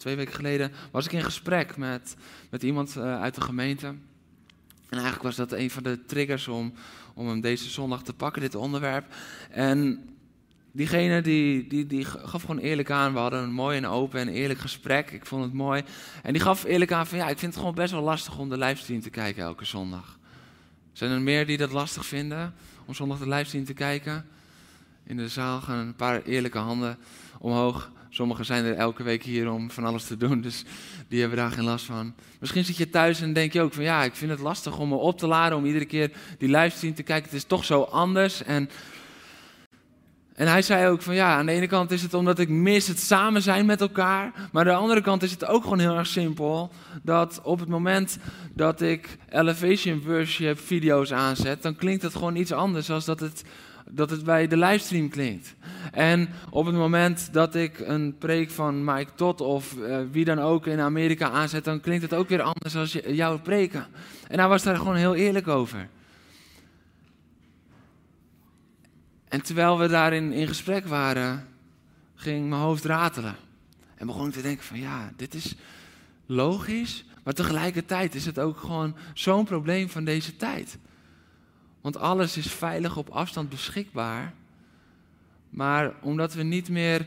twee 0.03 0.17
weken 0.17 0.35
geleden 0.35 0.73
was 0.91 1.05
ik 1.05 1.13
in 1.13 1.23
gesprek 1.23 1.77
met, 1.77 2.17
met 2.51 2.63
iemand 2.63 2.95
uh, 2.97 3.21
uit 3.21 3.35
de 3.35 3.41
gemeente. 3.41 3.87
En 3.87 4.99
eigenlijk 4.99 5.23
was 5.23 5.37
dat 5.37 5.53
een 5.53 5.71
van 5.71 5.83
de 5.83 6.05
triggers 6.05 6.49
om, 6.49 6.73
om 7.15 7.29
hem 7.29 7.41
deze 7.41 7.71
zondag 7.71 8.03
te 8.03 8.13
pakken, 8.13 8.43
dit 8.43 8.55
onderwerp. 8.55 9.15
En 9.51 10.05
diegene 10.73 11.21
die, 11.21 11.67
die, 11.67 11.87
die 11.87 12.05
gaf 12.05 12.41
gewoon 12.41 12.59
eerlijk 12.59 12.91
aan. 12.91 13.13
We 13.13 13.19
hadden 13.19 13.43
een 13.43 13.53
mooi 13.53 13.77
en 13.77 13.87
open 13.87 14.21
en 14.21 14.29
eerlijk 14.29 14.61
gesprek. 14.61 15.11
Ik 15.11 15.27
vond 15.27 15.45
het 15.45 15.53
mooi. 15.53 15.83
En 16.23 16.33
die 16.33 16.43
gaf 16.43 16.65
eerlijk 16.65 16.93
aan 16.93 17.07
van 17.07 17.19
ja, 17.19 17.29
ik 17.29 17.39
vind 17.39 17.53
het 17.53 17.61
gewoon 17.61 17.75
best 17.75 17.93
wel 17.93 18.03
lastig 18.03 18.39
om 18.39 18.49
de 18.49 18.59
livestream 18.59 19.01
te 19.01 19.11
kijken 19.11 19.43
elke 19.43 19.65
zondag. 19.65 20.19
Zijn 20.93 21.11
er 21.11 21.21
meer 21.21 21.47
die 21.47 21.57
dat 21.57 21.73
lastig 21.73 22.07
vinden 22.07 22.55
om 22.87 22.95
zondag 22.95 23.19
de 23.19 23.29
livestream 23.29 23.65
te 23.65 23.75
kijken? 23.75 24.27
In 25.05 25.17
de 25.17 25.29
zaal 25.29 25.61
gaan 25.61 25.79
een 25.79 25.97
paar 25.97 26.23
eerlijke 26.23 26.59
handen 26.59 26.99
omhoog. 27.39 27.91
Sommigen 28.15 28.45
zijn 28.45 28.65
er 28.65 28.75
elke 28.75 29.03
week 29.03 29.23
hier 29.23 29.51
om 29.51 29.71
van 29.71 29.85
alles 29.85 30.05
te 30.05 30.17
doen, 30.17 30.41
dus 30.41 30.65
die 31.09 31.21
hebben 31.21 31.39
daar 31.39 31.51
geen 31.51 31.65
last 31.65 31.85
van. 31.85 32.15
Misschien 32.41 32.65
zit 32.65 32.77
je 32.77 32.91
thuis 32.91 33.21
en 33.21 33.33
denk 33.33 33.53
je 33.53 33.61
ook 33.61 33.73
van 33.73 33.85
ja, 33.85 34.05
ik 34.05 34.15
vind 34.15 34.31
het 34.31 34.41
lastig 34.41 34.79
om 34.79 34.89
me 34.89 34.95
op 34.95 35.19
te 35.19 35.27
laden, 35.27 35.59
om 35.59 35.65
iedere 35.67 35.85
keer 35.85 36.11
die 36.39 36.49
livestream 36.49 36.95
te 36.95 37.03
kijken. 37.03 37.25
Het 37.25 37.39
is 37.39 37.45
toch 37.45 37.65
zo 37.65 37.83
anders. 37.83 38.43
En, 38.43 38.71
en 40.35 40.47
hij 40.47 40.63
zei 40.63 40.89
ook 40.89 41.03
van 41.03 41.15
ja, 41.15 41.37
aan 41.37 41.47
de 41.47 41.53
ene 41.53 41.67
kant 41.67 41.91
is 41.91 42.03
het 42.03 42.15
omdat 42.15 42.39
ik 42.39 42.49
mis 42.49 42.89
het 42.89 43.01
samen 43.01 43.43
zijn 43.43 43.67
met 43.67 43.81
elkaar. 43.81 44.33
Maar 44.53 44.63
aan 44.63 44.73
de 44.73 44.81
andere 44.81 45.01
kant 45.01 45.23
is 45.23 45.31
het 45.31 45.47
ook 45.47 45.63
gewoon 45.63 45.79
heel 45.79 45.97
erg 45.97 46.07
simpel. 46.07 46.73
Dat 47.03 47.41
op 47.43 47.61
het 47.61 47.69
moment 47.69 48.19
dat 48.55 48.81
ik 48.81 49.19
Elevation 49.29 50.03
Worship 50.07 50.59
video's 50.59 51.13
aanzet, 51.13 51.63
dan 51.63 51.77
klinkt 51.77 52.03
het 52.03 52.15
gewoon 52.15 52.37
iets 52.37 52.53
anders 52.53 52.87
dan 52.87 53.03
dat 53.05 53.21
het 53.21 53.43
dat 53.91 54.11
het 54.11 54.25
bij 54.25 54.47
de 54.47 54.57
livestream 54.57 55.09
klinkt. 55.09 55.55
En 55.93 56.29
op 56.51 56.67
het 56.67 56.75
moment 56.75 57.33
dat 57.33 57.55
ik 57.55 57.79
een 57.79 58.19
preek 58.19 58.51
van 58.51 58.85
Mike 58.85 59.11
Todd 59.15 59.41
of 59.41 59.73
uh, 59.73 59.99
wie 60.11 60.25
dan 60.25 60.39
ook 60.39 60.67
in 60.67 60.81
Amerika 60.81 61.31
aanzet, 61.31 61.65
dan 61.65 61.81
klinkt 61.81 62.03
het 62.03 62.15
ook 62.15 62.29
weer 62.29 62.43
anders 62.43 62.77
als 62.77 62.93
jouw 63.07 63.39
preken. 63.39 63.87
En 64.29 64.39
hij 64.39 64.49
was 64.49 64.63
daar 64.63 64.77
gewoon 64.77 64.97
heel 64.97 65.15
eerlijk 65.15 65.49
over. 65.49 65.89
En 69.29 69.43
terwijl 69.43 69.79
we 69.79 69.89
daarin 69.89 70.33
in 70.33 70.47
gesprek 70.47 70.87
waren, 70.87 71.47
ging 72.15 72.49
mijn 72.49 72.61
hoofd 72.61 72.85
ratelen. 72.85 73.37
En 73.95 74.07
begon 74.07 74.27
ik 74.27 74.33
te 74.33 74.43
denken 74.43 74.65
van 74.65 74.79
ja, 74.79 75.13
dit 75.17 75.35
is 75.35 75.55
logisch, 76.27 77.05
maar 77.25 77.35
tegelijkertijd 77.35 78.15
is 78.15 78.27
het 78.27 78.39
ook 78.39 78.59
gewoon 78.59 78.97
zo'n 79.15 79.45
probleem 79.45 79.89
van 79.89 80.05
deze 80.05 80.37
tijd. 80.37 80.79
Want 81.83 81.97
alles 81.97 82.37
is 82.37 82.47
veilig 82.47 82.97
op 82.97 83.09
afstand 83.09 83.49
beschikbaar. 83.49 84.33
Maar 85.51 85.93
omdat 86.01 86.35
we 86.35 86.43
niet 86.43 86.69
meer 86.69 87.07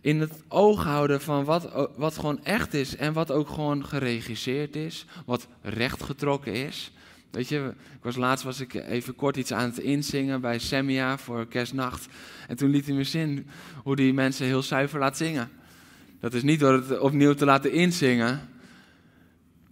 in 0.00 0.20
het 0.20 0.42
oog 0.48 0.84
houden 0.84 1.20
van 1.20 1.44
wat, 1.44 1.88
wat 1.96 2.18
gewoon 2.18 2.44
echt 2.44 2.74
is 2.74 2.96
en 2.96 3.12
wat 3.12 3.30
ook 3.30 3.48
gewoon 3.48 3.86
geregisseerd 3.86 4.76
is, 4.76 5.06
wat 5.26 5.46
rechtgetrokken 5.62 6.54
is. 6.54 6.92
Weet 7.30 7.48
je, 7.48 7.72
ik 7.76 8.02
was 8.02 8.16
laatst 8.16 8.44
was 8.44 8.60
ik 8.60 8.74
even 8.74 9.14
kort 9.14 9.36
iets 9.36 9.52
aan 9.52 9.70
het 9.70 9.78
inzingen 9.78 10.40
bij 10.40 10.58
Semia 10.58 11.18
voor 11.18 11.46
kerstnacht. 11.46 12.06
En 12.48 12.56
toen 12.56 12.70
liet 12.70 12.86
hij 12.86 12.94
me 12.94 13.04
zien 13.04 13.46
hoe 13.82 13.96
die 13.96 14.12
mensen 14.12 14.46
heel 14.46 14.62
zuiver 14.62 14.98
laat 14.98 15.16
zingen. 15.16 15.50
Dat 16.20 16.34
is 16.34 16.42
niet 16.42 16.60
door 16.60 16.72
het 16.72 16.98
opnieuw 16.98 17.34
te 17.34 17.44
laten 17.44 17.72
inzingen. 17.72 18.48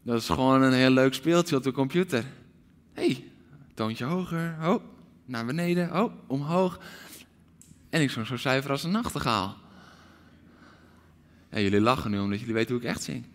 Dat 0.02 0.20
is 0.20 0.28
gewoon 0.28 0.62
een 0.62 0.72
heel 0.72 0.90
leuk 0.90 1.14
speeltje 1.14 1.56
op 1.56 1.62
de 1.62 1.72
computer. 1.72 2.24
hey, 2.92 3.29
toontje 3.80 4.04
hoger, 4.04 4.56
oh, 4.62 4.82
naar 5.24 5.46
beneden, 5.46 6.02
oh, 6.02 6.12
omhoog. 6.26 6.80
En 7.90 8.00
ik 8.00 8.10
zong 8.10 8.26
zo 8.26 8.36
zuiver 8.36 8.70
als 8.70 8.84
een 8.84 8.90
nachtegaal. 8.90 9.56
En 11.48 11.62
jullie 11.62 11.80
lachen 11.80 12.10
nu 12.10 12.18
omdat 12.18 12.38
jullie 12.40 12.54
weten 12.54 12.74
hoe 12.74 12.82
ik 12.82 12.88
echt 12.88 13.02
zing. 13.02 13.26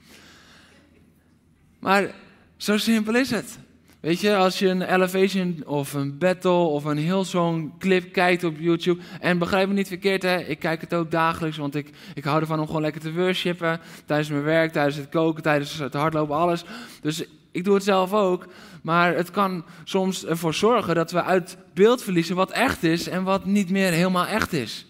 Maar 1.80 2.12
zo 2.58 2.78
simpel 2.78 3.16
is 3.16 3.30
het. 3.30 3.60
Weet 4.00 4.20
je, 4.20 4.36
als 4.36 4.60
je 4.60 4.68
een 4.68 4.82
elevation 4.82 5.64
of 5.66 5.94
een 5.94 6.18
battle 6.18 6.52
of 6.52 6.84
een 6.84 6.98
heel 6.98 7.24
zo'n 7.24 7.74
clip 7.80 8.14
kijkt 8.14 8.44
op 8.44 8.60
YouTube. 8.60 9.02
En 9.20 9.38
begrijp 9.40 9.68
me 9.68 9.74
niet 9.74 9.88
verkeerd, 9.88 10.22
hè, 10.22 10.38
ik 10.38 10.60
kijk 10.60 10.82
het 10.82 10.94
ook 10.94 11.12
dagelijks, 11.12 11.58
want 11.58 11.76
ik, 11.76 11.90
ik 12.14 12.24
hou 12.24 12.42
ervan 12.42 12.60
om 12.60 12.66
gewoon 12.66 12.82
lekker 12.82 13.02
te 13.02 13.14
worshipen. 13.14 13.80
Tijdens 14.06 14.30
mijn 14.30 14.44
werk, 14.44 14.72
tijdens 14.72 14.96
het 14.96 15.10
koken, 15.10 15.44
tijdens 15.44 15.78
het 15.78 15.94
hardlopen, 15.94 16.36
alles. 16.36 16.64
Dus 17.02 17.26
ik 17.56 17.64
doe 17.64 17.74
het 17.74 17.84
zelf 17.84 18.14
ook. 18.14 18.46
Maar 18.84 19.16
het 19.16 19.32
kan 19.32 19.66
soms 19.84 20.26
ervoor 20.26 20.54
zorgen 20.54 20.96
dat 20.96 21.12
we 21.12 21.24
uit 21.24 21.58
beeld 21.74 22.04
verliezen 22.04 22.36
wat 22.36 22.52
echt 22.52 22.84
is 22.84 23.08
en 23.08 23.24
wat 23.24 23.46
niet 23.46 23.70
meer 23.70 23.92
helemaal 23.92 24.26
echt 24.26 24.54
is. 24.54 24.88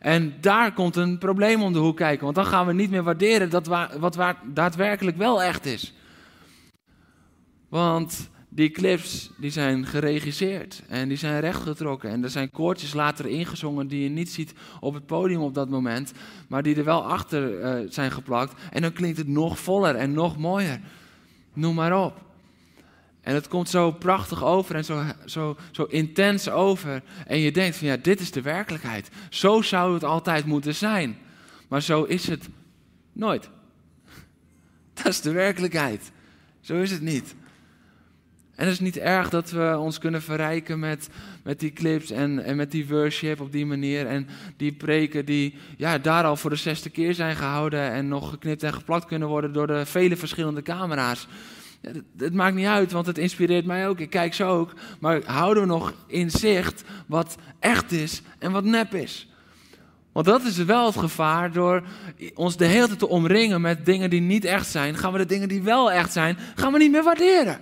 En 0.00 0.34
daar 0.40 0.72
komt 0.72 0.96
een 0.96 1.18
probleem 1.18 1.62
om 1.62 1.72
de 1.72 1.78
hoek 1.78 1.96
kijken, 1.96 2.24
want 2.24 2.36
dan 2.36 2.46
gaan 2.46 2.66
we 2.66 2.72
niet 2.72 2.90
meer 2.90 3.02
waarderen 3.02 3.50
dat 3.50 3.66
wat 3.98 4.18
daadwerkelijk 4.44 5.16
wel 5.16 5.42
echt 5.42 5.66
is. 5.66 5.94
Want 7.68 8.30
die 8.48 8.70
clips 8.70 9.30
die 9.36 9.50
zijn 9.50 9.86
geregisseerd 9.86 10.82
en 10.88 11.08
die 11.08 11.16
zijn 11.16 11.40
rechtgetrokken. 11.40 12.10
En 12.10 12.22
er 12.22 12.30
zijn 12.30 12.50
koortjes 12.50 12.94
later 12.94 13.26
ingezongen 13.26 13.88
die 13.88 14.02
je 14.02 14.08
niet 14.08 14.30
ziet 14.30 14.54
op 14.80 14.94
het 14.94 15.06
podium 15.06 15.40
op 15.40 15.54
dat 15.54 15.68
moment, 15.68 16.12
maar 16.48 16.62
die 16.62 16.76
er 16.76 16.84
wel 16.84 17.04
achter 17.04 17.60
uh, 17.60 17.90
zijn 17.90 18.10
geplakt. 18.10 18.60
En 18.70 18.82
dan 18.82 18.92
klinkt 18.92 19.18
het 19.18 19.28
nog 19.28 19.58
voller 19.58 19.94
en 19.94 20.12
nog 20.12 20.38
mooier. 20.38 20.80
Noem 21.56 21.74
maar 21.74 22.04
op. 22.04 22.24
En 23.20 23.34
het 23.34 23.48
komt 23.48 23.68
zo 23.68 23.90
prachtig 23.90 24.44
over 24.44 24.74
en 24.74 24.84
zo, 24.84 25.04
zo, 25.24 25.56
zo 25.70 25.84
intens 25.84 26.48
over. 26.48 27.02
En 27.26 27.38
je 27.38 27.52
denkt 27.52 27.76
van 27.76 27.86
ja, 27.86 27.96
dit 27.96 28.20
is 28.20 28.30
de 28.30 28.42
werkelijkheid. 28.42 29.08
Zo 29.30 29.62
zou 29.62 29.94
het 29.94 30.04
altijd 30.04 30.44
moeten 30.44 30.74
zijn. 30.74 31.18
Maar 31.68 31.82
zo 31.82 32.02
is 32.02 32.26
het 32.26 32.48
nooit. 33.12 33.50
Dat 34.94 35.06
is 35.06 35.20
de 35.20 35.32
werkelijkheid. 35.32 36.10
Zo 36.60 36.80
is 36.80 36.90
het 36.90 37.00
niet. 37.00 37.34
En 38.56 38.64
het 38.64 38.72
is 38.72 38.80
niet 38.80 38.98
erg 38.98 39.30
dat 39.30 39.50
we 39.50 39.76
ons 39.78 39.98
kunnen 39.98 40.22
verrijken 40.22 40.78
met, 40.78 41.08
met 41.42 41.60
die 41.60 41.72
clips 41.72 42.10
en, 42.10 42.44
en 42.44 42.56
met 42.56 42.70
die 42.70 42.88
worship 42.88 43.40
op 43.40 43.52
die 43.52 43.66
manier. 43.66 44.06
En 44.06 44.28
die 44.56 44.72
preken 44.72 45.24
die 45.24 45.54
ja, 45.76 45.98
daar 45.98 46.24
al 46.24 46.36
voor 46.36 46.50
de 46.50 46.56
zesde 46.56 46.90
keer 46.90 47.14
zijn 47.14 47.36
gehouden 47.36 47.90
en 47.90 48.08
nog 48.08 48.30
geknipt 48.30 48.62
en 48.62 48.72
geplakt 48.72 49.06
kunnen 49.06 49.28
worden 49.28 49.52
door 49.52 49.66
de 49.66 49.86
vele 49.86 50.16
verschillende 50.16 50.62
camera's. 50.62 51.26
Het, 52.16 52.34
maakt 52.34 52.54
niet 52.54 52.66
uit, 52.66 52.92
want 52.92 53.06
het 53.06 53.18
inspireert 53.18 53.64
mij 53.64 53.88
ook. 53.88 53.98
Ik 53.98 54.10
kijk 54.10 54.34
ze 54.34 54.44
ook. 54.44 54.72
Maar 54.98 55.22
houden 55.24 55.62
we 55.62 55.68
nog 55.68 55.94
in 56.06 56.30
zicht 56.30 56.84
wat 57.06 57.36
echt 57.58 57.92
is 57.92 58.22
en 58.38 58.52
wat 58.52 58.64
nep 58.64 58.94
is? 58.94 59.28
Want 60.12 60.26
dat 60.26 60.42
is 60.42 60.56
wel 60.56 60.86
het 60.86 60.96
gevaar 60.96 61.52
door 61.52 61.82
ons 62.34 62.56
de 62.56 62.64
hele 62.64 62.86
tijd 62.86 62.98
te 62.98 63.08
omringen 63.08 63.60
met 63.60 63.86
dingen 63.86 64.10
die 64.10 64.20
niet 64.20 64.44
echt 64.44 64.66
zijn. 64.66 64.96
Gaan 64.96 65.12
we 65.12 65.18
de 65.18 65.26
dingen 65.26 65.48
die 65.48 65.62
wel 65.62 65.92
echt 65.92 66.12
zijn, 66.12 66.38
gaan 66.54 66.72
we 66.72 66.78
niet 66.78 66.90
meer 66.90 67.02
waarderen. 67.02 67.60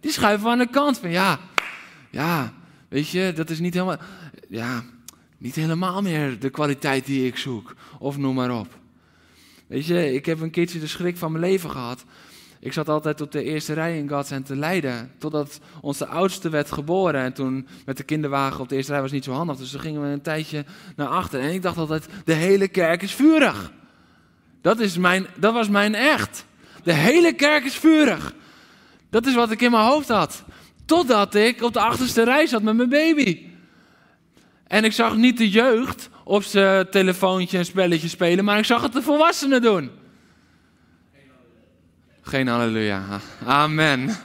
Die 0.00 0.10
schuiven 0.10 0.44
we 0.44 0.52
aan 0.52 0.58
de 0.58 0.70
kant 0.70 0.98
van 0.98 1.10
ja, 1.10 1.38
ja, 2.10 2.52
weet 2.88 3.08
je, 3.08 3.32
dat 3.34 3.50
is 3.50 3.58
niet 3.58 3.74
helemaal, 3.74 3.98
ja, 4.48 4.84
niet 5.38 5.54
helemaal 5.54 6.02
meer 6.02 6.38
de 6.38 6.50
kwaliteit 6.50 7.06
die 7.06 7.26
ik 7.26 7.36
zoek. 7.36 7.74
Of 7.98 8.16
noem 8.16 8.34
maar 8.34 8.58
op. 8.58 8.78
Weet 9.66 9.86
je, 9.86 10.12
ik 10.12 10.26
heb 10.26 10.40
een 10.40 10.50
keertje 10.50 10.80
de 10.80 10.86
schrik 10.86 11.16
van 11.16 11.32
mijn 11.32 11.44
leven 11.44 11.70
gehad. 11.70 12.04
Ik 12.60 12.72
zat 12.72 12.88
altijd 12.88 13.20
op 13.20 13.32
de 13.32 13.42
eerste 13.42 13.72
rij 13.72 13.98
in 13.98 14.08
Gods 14.08 14.30
en 14.30 14.42
te 14.42 14.56
leiden. 14.56 15.10
Totdat 15.18 15.60
onze 15.80 16.06
oudste 16.06 16.48
werd 16.48 16.72
geboren. 16.72 17.20
En 17.20 17.32
toen 17.32 17.66
met 17.84 17.96
de 17.96 18.02
kinderwagen 18.02 18.60
op 18.60 18.68
de 18.68 18.76
eerste 18.76 18.92
rij 18.92 19.00
was 19.00 19.12
niet 19.12 19.24
zo 19.24 19.32
handig. 19.32 19.56
Dus 19.56 19.70
toen 19.70 19.80
gingen 19.80 20.02
we 20.02 20.08
een 20.08 20.22
tijdje 20.22 20.64
naar 20.96 21.08
achter. 21.08 21.40
En 21.40 21.52
ik 21.52 21.62
dacht 21.62 21.76
altijd, 21.76 22.08
de 22.24 22.32
hele 22.32 22.68
kerk 22.68 23.02
is 23.02 23.14
vurig. 23.14 23.72
Dat, 24.60 24.80
is 24.80 24.96
mijn, 24.96 25.26
dat 25.36 25.52
was 25.52 25.68
mijn 25.68 25.94
echt. 25.94 26.44
De 26.82 26.92
hele 26.92 27.32
kerk 27.32 27.64
is 27.64 27.74
vurig. 27.74 28.34
Dat 29.10 29.26
is 29.26 29.34
wat 29.34 29.50
ik 29.50 29.60
in 29.60 29.70
mijn 29.70 29.84
hoofd 29.84 30.08
had. 30.08 30.44
Totdat 30.84 31.34
ik 31.34 31.62
op 31.62 31.72
de 31.72 31.80
achterste 31.80 32.24
rij 32.24 32.46
zat 32.46 32.62
met 32.62 32.76
mijn 32.76 32.88
baby. 32.88 33.46
En 34.66 34.84
ik 34.84 34.92
zag 34.92 35.16
niet 35.16 35.38
de 35.38 35.50
jeugd 35.50 36.08
op 36.24 36.42
zijn 36.42 36.90
telefoontje 36.90 37.58
en 37.58 37.64
spelletje 37.64 38.08
spelen, 38.08 38.44
maar 38.44 38.58
ik 38.58 38.64
zag 38.64 38.82
het 38.82 38.92
de 38.92 39.02
volwassenen 39.02 39.62
doen. 39.62 39.90
Geen 42.22 42.46
halleluja. 42.46 43.02
Amen. 43.46 44.16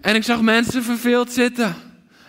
En 0.00 0.14
ik 0.14 0.22
zag 0.24 0.40
mensen 0.40 0.82
verveeld 0.82 1.32
zitten. 1.32 1.74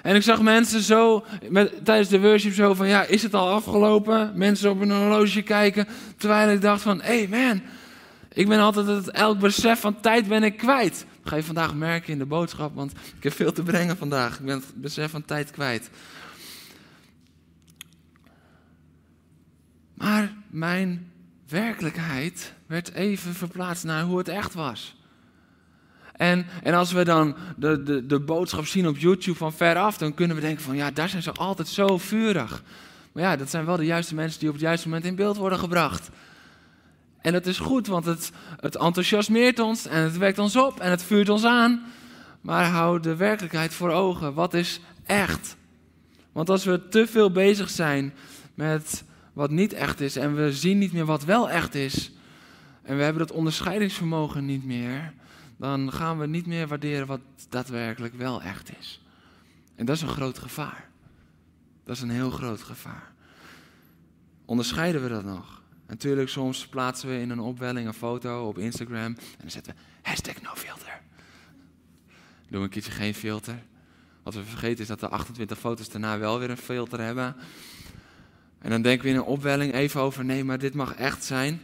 En 0.02 0.16
ik 0.16 0.22
zag 0.22 0.42
mensen 0.42 0.82
zo, 0.82 1.26
met, 1.50 1.86
tijdens 1.86 2.10
de 2.10 2.20
worship 2.20 2.54
zo 2.54 2.74
van, 2.74 2.88
ja, 2.88 3.04
is 3.04 3.24
het 3.24 3.34
al 3.34 3.50
afgelopen? 3.50 4.32
Mensen 4.36 4.70
op 4.70 4.82
een 4.82 4.92
horloge 4.92 5.42
kijken. 5.42 5.88
Terwijl 6.18 6.50
ik 6.50 6.62
dacht 6.62 6.82
van, 6.82 7.02
hey 7.02 7.28
man, 7.30 7.62
ik 8.34 8.48
ben 8.48 8.60
altijd 8.60 8.88
het, 8.88 9.10
elk 9.10 9.40
besef 9.40 9.80
van 9.80 10.00
tijd 10.00 10.28
ben 10.28 10.44
ik 10.44 10.58
kwijt. 10.58 11.06
ga 11.24 11.36
je 11.36 11.44
vandaag 11.44 11.74
merken 11.76 12.14
in 12.14 12.20
de 12.20 12.26
boodschap, 12.26 12.76
want 12.76 12.92
ik 12.92 13.24
heb 13.24 13.34
veel 13.34 13.52
te 13.52 13.64
brengen 13.64 13.98
vandaag. 13.98 14.40
Ik 14.40 14.46
ben 14.46 14.56
het 14.56 14.74
besef 14.76 15.12
van 15.12 15.26
tijd 15.26 15.52
kwijt. 15.52 15.90
Maar 19.94 20.34
mijn 20.50 21.12
werkelijkheid 21.48 22.54
werd 22.66 22.94
even 22.94 23.34
verplaatst 23.34 23.84
naar 23.84 24.04
hoe 24.04 24.18
het 24.18 24.28
echt 24.28 24.54
was. 24.54 24.98
En, 26.20 26.46
en 26.64 26.74
als 26.74 26.92
we 26.92 27.04
dan 27.04 27.36
de, 27.58 27.84
de, 27.84 28.06
de 28.06 28.20
boodschap 28.20 28.66
zien 28.66 28.88
op 28.88 28.98
YouTube 28.98 29.38
van 29.38 29.54
veraf, 29.54 29.98
dan 29.98 30.14
kunnen 30.14 30.36
we 30.36 30.42
denken 30.42 30.64
van 30.64 30.76
ja, 30.76 30.92
daar 30.92 31.10
zijn 31.10 31.24
ze 31.24 31.32
altijd 31.32 31.68
zo 31.68 31.98
vurig. 31.98 32.64
Maar 33.12 33.24
ja, 33.24 33.36
dat 33.36 33.50
zijn 33.50 33.66
wel 33.66 33.78
de 33.78 33.86
juiste 33.86 34.16
mensen 34.16 34.40
die 34.40 34.48
op 34.48 34.56
het 34.56 34.64
juiste 34.64 34.88
moment 34.88 35.06
in 35.06 35.16
beeld 35.16 35.38
worden 35.38 35.60
gebracht. 35.60 36.10
En 37.22 37.34
dat 37.34 37.46
is 37.46 37.60
goed, 37.60 37.88
want 37.88 38.06
het, 38.06 38.32
het 38.60 38.76
enthousiasmeert 38.76 39.60
ons 39.60 39.86
en 39.86 40.02
het 40.04 40.18
wekt 40.18 40.40
ons 40.40 40.56
op 40.56 40.80
en 40.80 40.90
het 40.90 41.04
vuurt 41.04 41.30
ons 41.30 41.46
aan. 41.46 41.84
Maar 42.42 42.66
hou 42.66 43.00
de 43.00 43.16
werkelijkheid 43.16 43.74
voor 43.74 43.92
ogen. 43.92 44.34
Wat 44.34 44.54
is 44.54 44.80
echt? 45.06 45.58
Want 46.32 46.50
als 46.50 46.66
we 46.66 46.88
te 46.88 47.08
veel 47.08 47.32
bezig 47.32 47.70
zijn 47.70 48.14
met 48.54 49.04
wat 49.34 49.50
niet 49.50 49.74
echt 49.74 50.02
is 50.02 50.16
en 50.16 50.36
we 50.36 50.54
zien 50.54 50.78
niet 50.78 50.94
meer 50.94 51.06
wat 51.06 51.24
wel 51.24 51.50
echt 51.50 51.76
is, 51.76 52.12
en 52.82 52.98
we 52.98 53.04
hebben 53.04 53.28
dat 53.28 53.38
onderscheidingsvermogen 53.38 54.46
niet 54.46 54.66
meer, 54.66 55.14
dan 55.58 55.94
gaan 55.94 56.20
we 56.20 56.28
niet 56.28 56.46
meer 56.46 56.68
waarderen 56.68 57.08
wat 57.08 57.20
daadwerkelijk 57.50 58.14
wel 58.14 58.42
echt 58.42 58.78
is. 58.80 59.02
En 59.76 59.86
dat 59.86 59.96
is 59.96 60.02
een 60.02 60.08
groot 60.08 60.40
gevaar. 60.40 60.90
Dat 61.84 61.96
is 61.96 62.02
een 62.02 62.10
heel 62.10 62.30
groot 62.30 62.62
gevaar. 62.62 63.12
onderscheiden 64.46 65.04
we 65.04 65.10
dat 65.10 65.24
nog? 65.24 65.59
Natuurlijk, 65.90 66.30
soms 66.30 66.68
plaatsen 66.68 67.10
we 67.10 67.20
in 67.20 67.30
een 67.30 67.40
opwelling 67.40 67.88
een 67.88 67.94
foto 67.94 68.48
op 68.48 68.58
Instagram 68.58 69.06
en 69.06 69.18
dan 69.40 69.52
zetten 69.52 69.74
we 69.74 69.80
hashtag 70.10 70.42
no 70.42 70.50
filter. 70.54 71.02
Doen 72.48 72.60
we 72.60 72.66
een 72.66 72.70
keertje 72.70 72.92
geen 72.92 73.16
filter. 73.16 73.64
Wat 74.24 74.34
we 74.34 74.44
vergeten 74.44 74.82
is 74.82 74.88
dat 74.88 75.00
de 75.00 75.08
28 75.08 75.58
foto's 75.58 75.90
daarna 75.90 76.18
wel 76.18 76.40
weer 76.40 76.50
een 76.50 76.58
filter 76.58 77.00
hebben. 77.00 77.36
En 78.60 78.70
dan 78.70 78.82
denken 78.82 79.06
we 79.06 79.12
in 79.12 79.16
een 79.16 79.24
opwelling 79.24 79.74
even 79.74 80.02
over, 80.02 80.26
nee, 80.26 80.44
maar 80.44 80.58
dit 80.58 80.74
mag 80.74 80.96
echt 80.96 81.24
zijn. 81.24 81.62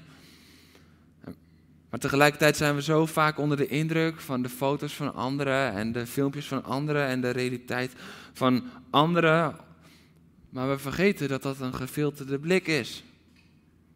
Maar 1.89 1.99
tegelijkertijd 1.99 2.57
zijn 2.57 2.75
we 2.75 2.81
zo 2.81 3.05
vaak 3.05 3.37
onder 3.37 3.57
de 3.57 3.67
indruk 3.67 4.19
van 4.19 4.41
de 4.41 4.49
foto's 4.49 4.93
van 4.93 5.13
anderen 5.13 5.71
en 5.71 5.91
de 5.91 6.07
filmpjes 6.07 6.47
van 6.47 6.63
anderen 6.63 7.07
en 7.07 7.21
de 7.21 7.29
realiteit 7.29 7.93
van 8.33 8.63
anderen. 8.89 9.55
Maar 10.49 10.69
we 10.69 10.77
vergeten 10.77 11.27
dat 11.27 11.41
dat 11.41 11.59
een 11.59 11.75
gefilterde 11.75 12.39
blik 12.39 12.67
is. 12.67 13.03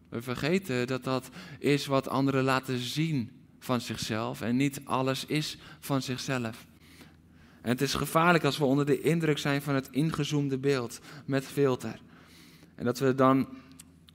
We 0.10 0.22
vergeten 0.22 0.88
dat 0.88 1.04
dat 1.04 1.30
is 1.60 1.86
wat 1.86 2.08
anderen 2.08 2.44
laten 2.44 2.80
zien 2.80 3.32
van 3.60 3.82
zichzelf 3.82 4.42
en 4.42 4.56
niet 4.56 4.82
alles 4.84 5.26
is 5.26 5.58
van 5.80 6.02
zichzelf. 6.02 6.66
En 7.62 7.70
het 7.70 7.82
is 7.82 7.94
gevaarlijk 7.94 8.44
als 8.44 8.58
we 8.58 8.66
onder 8.66 8.86
de 8.86 9.02
indruk 9.02 9.38
zijn 9.38 9.62
van 9.62 9.76
het 9.76 9.88
ingezoomde 9.92 10.58
beeld 10.58 11.00
met 11.26 11.46
filter. 11.46 12.00
En 12.76 12.86
dat 12.86 13.00
we 13.00 13.16
dan 13.16 13.48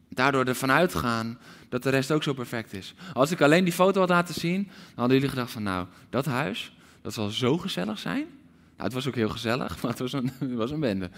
daardoor 0.09 0.45
ervan 0.45 0.71
uitgaan 0.71 1.39
dat 1.69 1.83
de 1.83 1.91
rest 1.91 2.11
ook 2.11 2.23
zo 2.23 2.33
perfect 2.33 2.73
is. 2.73 2.95
Als 3.13 3.31
ik 3.31 3.41
alleen 3.41 3.65
die 3.65 3.73
foto 3.73 4.01
had 4.01 4.09
laten 4.09 4.35
zien, 4.35 4.63
dan 4.65 4.95
hadden 4.95 5.15
jullie 5.15 5.31
gedacht 5.31 5.53
van 5.53 5.63
nou, 5.63 5.87
dat 6.11 6.25
huis, 6.25 6.77
dat 7.03 7.13
zal 7.13 7.29
zo 7.29 7.59
gezellig 7.59 7.99
zijn. 7.99 8.27
Nou, 8.77 8.83
het 8.83 8.93
was 8.93 9.09
ook 9.09 9.15
heel 9.15 9.29
gezellig, 9.29 9.77
maar 9.83 9.91
het 9.91 10.01
was 10.01 10.13
een, 10.13 10.31
het 10.39 10.55
was 10.55 10.71
een 10.71 10.81
bende. 10.81 11.11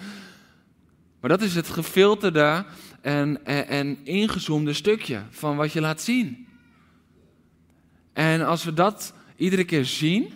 Maar 1.21 1.30
dat 1.30 1.42
is 1.42 1.54
het 1.54 1.68
gefilterde 1.68 2.64
en, 3.06 3.98
ingezoomde 4.04 4.72
stukje 4.72 5.22
van 5.30 5.56
wat 5.56 5.72
je 5.72 5.80
laat 5.80 6.00
zien. 6.00 6.46
En 8.12 8.46
als 8.46 8.64
we 8.64 8.72
dat 8.72 9.14
iedere 9.36 9.64
keer 9.64 9.84
zien, 9.84 10.32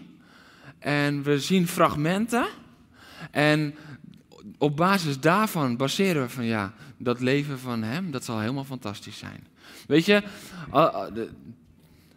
en 0.78 1.22
we 1.22 1.40
zien 1.40 1.68
fragmenten, 1.68 2.46
en 3.30 3.74
op 4.58 4.76
basis 4.76 5.20
daarvan 5.20 5.76
baseren 5.76 6.22
we 6.22 6.28
van 6.28 6.44
ja, 6.44 6.74
dat 6.96 7.20
leven 7.20 7.58
van 7.58 7.82
hem, 7.82 8.10
dat 8.10 8.24
zal 8.24 8.40
helemaal 8.40 8.64
fantastisch 8.64 9.18
zijn. 9.18 9.46
Weet 9.86 10.04
je, 10.04 10.22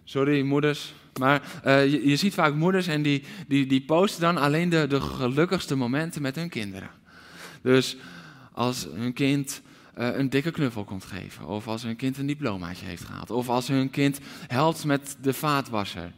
sorry 0.03 0.41
moeders, 0.41 0.93
maar 1.19 1.41
uh, 1.65 1.91
je, 1.91 2.10
je, 2.10 2.15
ziet 2.15 2.33
vaak 2.33 2.53
moeders 2.53 2.88
en 2.88 3.01
die, 3.01 3.24
die, 3.48 3.65
die 3.65 3.81
posten 3.81 4.22
dan 4.22 4.38
alleen 4.38 4.69
de, 4.69 4.88
de 4.88 5.01
gelukkigste 5.01 5.75
momenten 5.75 6.22
met 6.22 6.36
hun 6.36 6.50
kinderen. 6.50 6.89
Dus 7.62 7.98
als 8.51 8.88
hun 8.93 9.13
kind 9.13 9.62
uh, 9.98 10.18
een 10.18 10.30
dikke 10.30 10.52
knuffel 10.52 10.84
komt 10.84 11.04
geven, 11.04 11.46
of 11.46 11.68
als 11.68 11.84
hun 11.84 11.96
kind 11.96 12.18
een 12.18 12.26
diplomaatje 12.26 12.86
heeft 12.86 13.04
gehaald, 13.04 13.32
of 13.32 13.50
als 13.50 13.68
hun 13.68 13.90
kind 13.90 14.20
helpt 14.48 14.86
met 14.86 15.18
de 15.22 15.34
vaatwasser, 15.34 16.12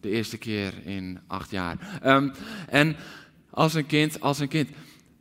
de 0.00 0.10
eerste 0.10 0.38
keer 0.38 0.72
in 0.84 1.18
acht 1.26 1.50
jaar. 1.50 2.00
Um, 2.04 2.32
en 2.68 2.96
als 3.50 3.74
een 3.74 3.86
kind, 3.86 4.20
als 4.20 4.38
een 4.38 4.48
kind. 4.48 4.68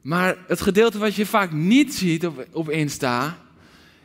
Maar 0.01 0.37
het 0.47 0.61
gedeelte 0.61 0.97
wat 0.97 1.15
je 1.15 1.25
vaak 1.25 1.51
niet 1.51 1.93
ziet 1.93 2.25
op, 2.25 2.45
op 2.51 2.69
Insta, 2.69 3.37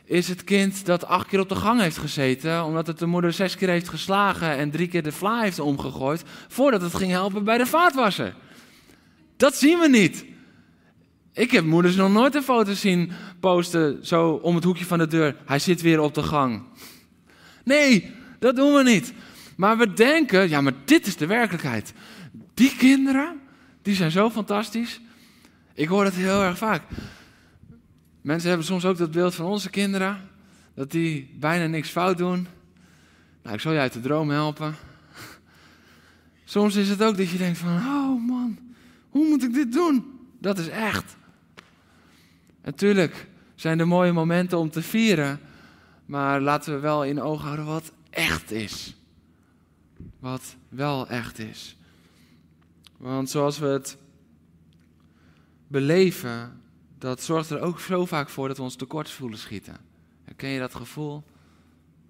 is 0.05 0.27
het 0.27 0.43
kind 0.43 0.85
dat 0.85 1.05
acht 1.05 1.27
keer 1.27 1.39
op 1.39 1.49
de 1.49 1.55
gang 1.55 1.81
heeft 1.81 1.97
gezeten, 1.97 2.63
omdat 2.63 2.87
het 2.87 2.99
de 2.99 3.05
moeder 3.05 3.33
zes 3.33 3.55
keer 3.55 3.69
heeft 3.69 3.89
geslagen 3.89 4.57
en 4.57 4.71
drie 4.71 4.87
keer 4.87 5.03
de 5.03 5.11
vla 5.11 5.41
heeft 5.41 5.59
omgegooid, 5.59 6.23
voordat 6.47 6.81
het 6.81 6.95
ging 6.95 7.11
helpen 7.11 7.43
bij 7.43 7.57
de 7.57 7.65
vaatwasser. 7.65 8.35
Dat 9.37 9.55
zien 9.55 9.79
we 9.79 9.89
niet. 9.89 10.25
Ik 11.35 11.51
heb 11.51 11.65
moeders 11.65 11.95
nog 11.95 12.11
nooit 12.11 12.35
een 12.35 12.43
foto 12.43 12.73
zien 12.73 13.11
posten, 13.39 14.05
zo 14.05 14.31
om 14.31 14.55
het 14.55 14.63
hoekje 14.63 14.85
van 14.85 14.97
de 14.97 15.07
deur. 15.07 15.35
Hij 15.45 15.59
zit 15.59 15.81
weer 15.81 15.99
op 15.99 16.13
de 16.13 16.23
gang. 16.23 16.63
Nee, 17.63 18.11
dat 18.39 18.55
doen 18.55 18.73
we 18.73 18.83
niet. 18.83 19.13
Maar 19.55 19.77
we 19.77 19.93
denken, 19.93 20.49
ja, 20.49 20.61
maar 20.61 20.73
dit 20.85 21.07
is 21.07 21.17
de 21.17 21.25
werkelijkheid. 21.25 21.93
Die 22.53 22.75
kinderen, 22.75 23.39
die 23.81 23.95
zijn 23.95 24.11
zo 24.11 24.29
fantastisch. 24.29 25.01
Ik 25.73 25.87
hoor 25.87 26.03
het 26.03 26.13
heel 26.13 26.41
erg 26.41 26.57
vaak. 26.57 26.81
Mensen 28.21 28.49
hebben 28.49 28.67
soms 28.67 28.85
ook 28.85 28.97
dat 28.97 29.11
beeld 29.11 29.35
van 29.35 29.45
onze 29.45 29.69
kinderen, 29.69 30.29
dat 30.75 30.91
die 30.91 31.35
bijna 31.39 31.65
niks 31.65 31.89
fout 31.89 32.17
doen. 32.17 32.47
Nou, 33.43 33.55
ik 33.55 33.61
zal 33.61 33.71
je 33.71 33.79
uit 33.79 33.93
de 33.93 33.99
droom 33.99 34.29
helpen. 34.29 34.75
Soms 36.45 36.75
is 36.75 36.89
het 36.89 37.03
ook 37.03 37.17
dat 37.17 37.29
je 37.29 37.37
denkt 37.37 37.57
van, 37.57 37.77
oh 37.77 38.27
man, 38.27 38.57
hoe 39.09 39.27
moet 39.27 39.43
ik 39.43 39.53
dit 39.53 39.71
doen? 39.71 40.05
Dat 40.39 40.57
is 40.57 40.67
echt. 40.69 41.15
Natuurlijk 42.65 43.27
zijn 43.55 43.79
er 43.79 43.87
mooie 43.87 44.11
momenten 44.11 44.57
om 44.57 44.69
te 44.69 44.81
vieren, 44.81 45.39
maar 46.05 46.41
laten 46.41 46.73
we 46.73 46.79
wel 46.79 47.03
in 47.03 47.21
oog 47.21 47.41
houden 47.41 47.65
wat 47.65 47.91
echt 48.09 48.51
is. 48.51 48.95
Wat 50.19 50.55
wel 50.69 51.07
echt 51.07 51.39
is. 51.39 51.77
Want 52.97 53.29
zoals 53.29 53.59
we 53.59 53.65
het 53.65 53.97
beleven, 55.67 56.61
dat 56.97 57.23
zorgt 57.23 57.49
er 57.49 57.61
ook 57.61 57.79
zo 57.79 58.05
vaak 58.05 58.29
voor 58.29 58.47
dat 58.47 58.57
we 58.57 58.63
ons 58.63 58.75
tekort 58.75 59.09
voelen 59.09 59.39
schieten. 59.39 59.77
Ken 60.35 60.49
je 60.49 60.59
dat 60.59 60.75
gevoel? 60.75 61.23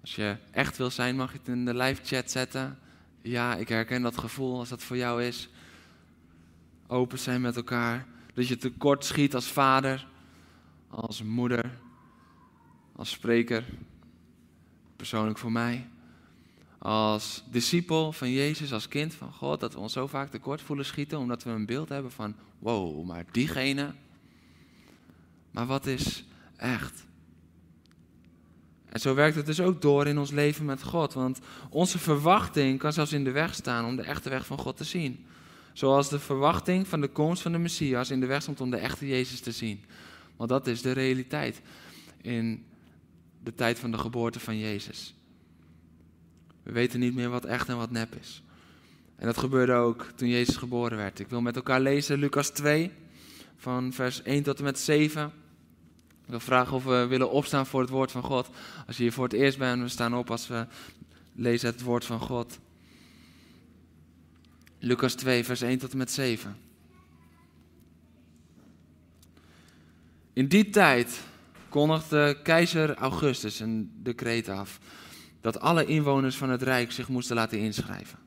Als 0.00 0.14
je 0.14 0.36
echt 0.50 0.76
wil 0.76 0.90
zijn, 0.90 1.16
mag 1.16 1.32
je 1.32 1.38
het 1.38 1.48
in 1.48 1.64
de 1.64 1.74
live 1.74 2.04
chat 2.04 2.30
zetten. 2.30 2.78
Ja, 3.22 3.56
ik 3.56 3.68
herken 3.68 4.02
dat 4.02 4.18
gevoel 4.18 4.58
als 4.58 4.68
dat 4.68 4.82
voor 4.82 4.96
jou 4.96 5.22
is. 5.22 5.48
Open 6.86 7.18
zijn 7.18 7.40
met 7.40 7.56
elkaar. 7.56 8.06
Dat 8.34 8.48
je 8.48 8.56
tekort 8.56 9.04
schiet 9.04 9.34
als 9.34 9.46
vader, 9.46 10.06
als 10.96 11.22
moeder, 11.22 11.78
als 12.92 13.10
spreker. 13.10 13.64
Persoonlijk 14.96 15.38
voor 15.38 15.52
mij. 15.52 15.88
Als 16.78 17.44
discipel 17.50 18.12
van 18.12 18.30
Jezus, 18.30 18.72
als 18.72 18.88
kind 18.88 19.14
van 19.14 19.32
God, 19.32 19.60
dat 19.60 19.72
we 19.72 19.80
ons 19.80 19.92
zo 19.92 20.06
vaak 20.06 20.30
tekort 20.30 20.60
voelen 20.60 20.84
schieten, 20.84 21.18
omdat 21.18 21.42
we 21.42 21.50
een 21.50 21.66
beeld 21.66 21.88
hebben 21.88 22.12
van, 22.12 22.34
wow, 22.58 23.06
maar 23.06 23.24
diegene, 23.30 23.94
maar 25.50 25.66
wat 25.66 25.86
is 25.86 26.24
echt? 26.56 27.04
En 28.88 29.00
zo 29.00 29.14
werkt 29.14 29.36
het 29.36 29.46
dus 29.46 29.60
ook 29.60 29.82
door 29.82 30.06
in 30.06 30.18
ons 30.18 30.30
leven 30.30 30.64
met 30.64 30.82
God. 30.82 31.12
Want 31.12 31.40
onze 31.70 31.98
verwachting 31.98 32.78
kan 32.78 32.92
zelfs 32.92 33.12
in 33.12 33.24
de 33.24 33.30
weg 33.30 33.54
staan 33.54 33.84
om 33.84 33.96
de 33.96 34.02
echte 34.02 34.28
weg 34.28 34.46
van 34.46 34.58
God 34.58 34.76
te 34.76 34.84
zien. 34.84 35.26
Zoals 35.72 36.08
de 36.08 36.18
verwachting 36.18 36.88
van 36.88 37.00
de 37.00 37.08
komst 37.08 37.42
van 37.42 37.52
de 37.52 37.58
Messias 37.58 38.10
in 38.10 38.20
de 38.20 38.26
weg 38.26 38.42
stond 38.42 38.60
om 38.60 38.70
de 38.70 38.76
echte 38.76 39.06
Jezus 39.06 39.40
te 39.40 39.52
zien. 39.52 39.84
Want 40.36 40.50
dat 40.50 40.66
is 40.66 40.82
de 40.82 40.92
realiteit 40.92 41.60
in 42.20 42.64
de 43.42 43.54
tijd 43.54 43.78
van 43.78 43.90
de 43.90 43.98
geboorte 43.98 44.40
van 44.40 44.58
Jezus. 44.58 45.14
We 46.62 46.72
weten 46.72 47.00
niet 47.00 47.14
meer 47.14 47.28
wat 47.28 47.44
echt 47.44 47.68
en 47.68 47.76
wat 47.76 47.90
nep 47.90 48.14
is. 48.14 48.42
En 49.16 49.26
dat 49.26 49.38
gebeurde 49.38 49.72
ook 49.72 50.06
toen 50.14 50.28
Jezus 50.28 50.56
geboren 50.56 50.96
werd. 50.96 51.18
Ik 51.18 51.28
wil 51.28 51.40
met 51.40 51.56
elkaar 51.56 51.80
lezen 51.80 52.18
Lucas 52.18 52.50
2, 52.50 52.92
van 53.56 53.92
vers 53.92 54.22
1 54.22 54.42
tot 54.42 54.58
en 54.58 54.64
met 54.64 54.78
7. 54.78 55.32
Ik 56.22 56.32
wil 56.32 56.40
vragen 56.40 56.76
of 56.76 56.84
we 56.84 57.06
willen 57.06 57.30
opstaan 57.30 57.66
voor 57.66 57.80
het 57.80 57.90
woord 57.90 58.10
van 58.10 58.22
God. 58.22 58.48
Als 58.86 58.96
je 58.96 59.02
hier 59.02 59.12
voor 59.12 59.24
het 59.24 59.32
eerst 59.32 59.58
bent, 59.58 59.82
we 59.82 59.88
staan 59.88 60.14
op 60.14 60.30
als 60.30 60.48
we 60.48 60.66
lezen 61.34 61.70
het 61.70 61.82
woord 61.82 62.04
van 62.04 62.20
God. 62.20 62.58
Lucas 64.78 65.14
2, 65.14 65.44
vers 65.44 65.60
1 65.60 65.78
tot 65.78 65.92
en 65.92 65.98
met 65.98 66.10
7. 66.10 66.56
In 70.36 70.48
die 70.48 70.70
tijd 70.70 71.20
kondigde 71.68 72.38
keizer 72.42 72.94
Augustus 72.94 73.60
een 73.60 73.90
decreet 74.02 74.48
af 74.48 74.78
dat 75.40 75.60
alle 75.60 75.84
inwoners 75.84 76.36
van 76.36 76.50
het 76.50 76.62
Rijk 76.62 76.92
zich 76.92 77.08
moesten 77.08 77.36
laten 77.36 77.58
inschrijven. 77.58 78.18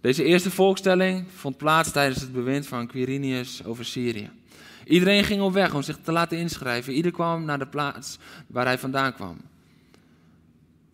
Deze 0.00 0.24
eerste 0.24 0.50
volkstelling 0.50 1.26
vond 1.34 1.56
plaats 1.56 1.90
tijdens 1.90 2.20
het 2.20 2.32
bewind 2.32 2.66
van 2.66 2.86
Quirinius 2.86 3.64
over 3.64 3.84
Syrië. 3.84 4.30
Iedereen 4.84 5.24
ging 5.24 5.40
op 5.40 5.52
weg 5.52 5.74
om 5.74 5.82
zich 5.82 5.98
te 6.02 6.12
laten 6.12 6.38
inschrijven. 6.38 6.92
Ieder 6.92 7.12
kwam 7.12 7.44
naar 7.44 7.58
de 7.58 7.66
plaats 7.66 8.18
waar 8.46 8.66
hij 8.66 8.78
vandaan 8.78 9.14
kwam. 9.14 9.40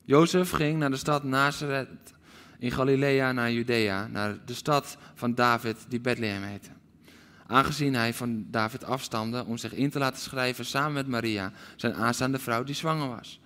Jozef 0.05 0.51
ging 0.51 0.79
naar 0.79 0.91
de 0.91 0.97
stad 0.97 1.25
Nazareth 1.25 2.15
in 2.59 2.71
Galilea 2.71 3.33
naar 3.33 3.53
Judea, 3.53 4.07
naar 4.07 4.39
de 4.45 4.55
stad 4.55 4.97
van 5.15 5.35
David 5.35 5.77
die 5.89 6.01
Bethlehem 6.01 6.43
heette. 6.43 6.71
Aangezien 7.53 7.95
hij 7.95 8.15
van 8.15 8.47
David 8.51 8.85
afstamde 8.85 9.45
om 9.45 9.57
zich 9.57 9.73
in 9.73 9.91
te 9.91 9.99
laten 9.99 10.21
schrijven 10.21 10.65
samen 10.65 10.93
met 10.93 11.07
Maria, 11.07 11.53
zijn 11.77 11.95
aanstaande 11.95 12.39
vrouw 12.39 12.65
die 12.65 12.75
zwanger 12.75 13.09
was. 13.09 13.41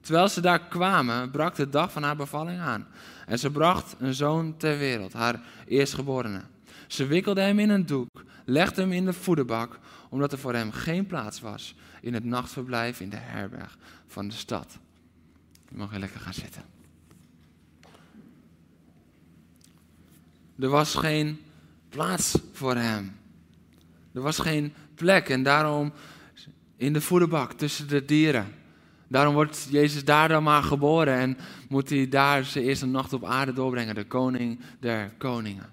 Terwijl 0.00 0.28
ze 0.28 0.40
daar 0.40 0.60
kwamen, 0.60 1.30
brak 1.30 1.54
de 1.54 1.68
dag 1.68 1.92
van 1.92 2.02
haar 2.02 2.16
bevalling 2.16 2.60
aan. 2.60 2.86
En 3.26 3.38
ze 3.38 3.50
bracht 3.50 3.94
een 3.98 4.14
zoon 4.14 4.56
ter 4.56 4.78
wereld, 4.78 5.12
haar 5.12 5.40
eerstgeborene. 5.66 6.42
Ze 6.86 7.06
wikkelde 7.06 7.40
hem 7.40 7.58
in 7.58 7.70
een 7.70 7.86
doek, 7.86 8.24
legde 8.44 8.80
hem 8.80 8.92
in 8.92 9.04
de 9.04 9.12
voederbak, 9.12 9.78
omdat 10.08 10.32
er 10.32 10.38
voor 10.38 10.54
hem 10.54 10.72
geen 10.72 11.06
plaats 11.06 11.40
was 11.40 11.74
in 12.00 12.14
het 12.14 12.24
nachtverblijf 12.24 13.00
in 13.00 13.10
de 13.10 13.16
herberg 13.16 13.78
van 14.06 14.28
de 14.28 14.34
stad. 14.34 14.78
Je 15.68 15.76
mag 15.76 15.90
weer 15.90 16.00
lekker 16.00 16.20
gaan 16.20 16.34
zitten. 16.34 16.62
Er 20.58 20.68
was 20.68 20.94
geen 20.94 21.40
plaats 21.88 22.38
voor 22.52 22.76
hem. 22.76 23.17
Er 24.12 24.20
was 24.20 24.38
geen 24.38 24.74
plek 24.94 25.28
en 25.28 25.42
daarom 25.42 25.92
in 26.76 26.92
de 26.92 27.00
voederbak 27.00 27.52
tussen 27.52 27.88
de 27.88 28.04
dieren. 28.04 28.54
Daarom 29.08 29.34
wordt 29.34 29.66
Jezus 29.70 30.04
daar 30.04 30.28
dan 30.28 30.42
maar 30.42 30.62
geboren 30.62 31.14
en 31.14 31.38
moet 31.68 31.90
hij 31.90 32.08
daar 32.08 32.44
zijn 32.44 32.64
eerste 32.64 32.86
nacht 32.86 33.12
op 33.12 33.24
aarde 33.24 33.52
doorbrengen, 33.52 33.94
de 33.94 34.04
koning 34.04 34.60
der 34.80 35.12
koningen. 35.18 35.72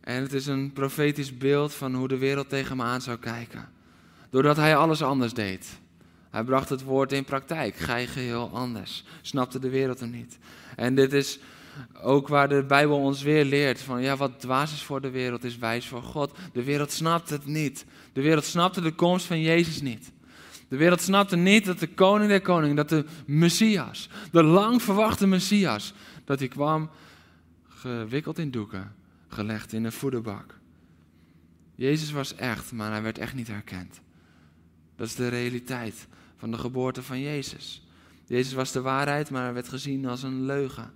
En 0.00 0.22
het 0.22 0.32
is 0.32 0.46
een 0.46 0.72
profetisch 0.72 1.38
beeld 1.38 1.74
van 1.74 1.94
hoe 1.94 2.08
de 2.08 2.18
wereld 2.18 2.48
tegen 2.48 2.76
me 2.76 2.82
aan 2.82 3.00
zou 3.00 3.18
kijken. 3.18 3.68
Doordat 4.30 4.56
hij 4.56 4.76
alles 4.76 5.02
anders 5.02 5.34
deed. 5.34 5.80
Hij 6.30 6.44
bracht 6.44 6.68
het 6.68 6.82
woord 6.82 7.12
in 7.12 7.24
praktijk, 7.24 7.76
gij 7.76 8.06
geheel 8.06 8.50
anders. 8.52 9.04
Snapte 9.20 9.58
de 9.58 9.68
wereld 9.68 10.00
hem 10.00 10.10
niet. 10.10 10.38
En 10.76 10.94
dit 10.94 11.12
is 11.12 11.38
ook 12.02 12.28
waar 12.28 12.48
de 12.48 12.64
Bijbel 12.64 12.98
ons 12.98 13.22
weer 13.22 13.44
leert 13.44 13.80
van 13.80 14.02
ja, 14.02 14.16
wat 14.16 14.40
dwaas 14.40 14.72
is 14.72 14.82
voor 14.82 15.00
de 15.00 15.10
wereld 15.10 15.44
is 15.44 15.58
wijs 15.58 15.86
voor 15.88 16.02
God. 16.02 16.38
De 16.52 16.62
wereld 16.62 16.92
snapt 16.92 17.30
het 17.30 17.46
niet. 17.46 17.84
De 18.12 18.22
wereld 18.22 18.44
snapte 18.44 18.80
de 18.80 18.92
komst 18.92 19.26
van 19.26 19.40
Jezus 19.40 19.80
niet. 19.80 20.12
De 20.68 20.76
wereld 20.76 21.00
snapte 21.00 21.36
niet 21.36 21.64
dat 21.64 21.78
de 21.78 21.88
koning 21.88 22.28
der 22.28 22.40
koningen, 22.40 22.76
dat 22.76 22.88
de 22.88 23.04
Messias, 23.26 24.08
de 24.30 24.42
lang 24.42 24.82
verwachte 24.82 25.26
Messias, 25.26 25.94
dat 26.24 26.38
hij 26.38 26.48
kwam 26.48 26.90
gewikkeld 27.68 28.38
in 28.38 28.50
doeken, 28.50 28.94
gelegd 29.28 29.72
in 29.72 29.84
een 29.84 29.92
voederbak. 29.92 30.58
Jezus 31.74 32.12
was 32.12 32.34
echt, 32.34 32.72
maar 32.72 32.90
hij 32.90 33.02
werd 33.02 33.18
echt 33.18 33.34
niet 33.34 33.48
herkend. 33.48 34.00
Dat 34.96 35.06
is 35.06 35.14
de 35.14 35.28
realiteit 35.28 36.06
van 36.36 36.50
de 36.50 36.58
geboorte 36.58 37.02
van 37.02 37.20
Jezus. 37.20 37.82
Jezus 38.26 38.52
was 38.52 38.72
de 38.72 38.80
waarheid, 38.80 39.30
maar 39.30 39.42
hij 39.42 39.52
werd 39.52 39.68
gezien 39.68 40.06
als 40.06 40.22
een 40.22 40.44
leugen. 40.44 40.92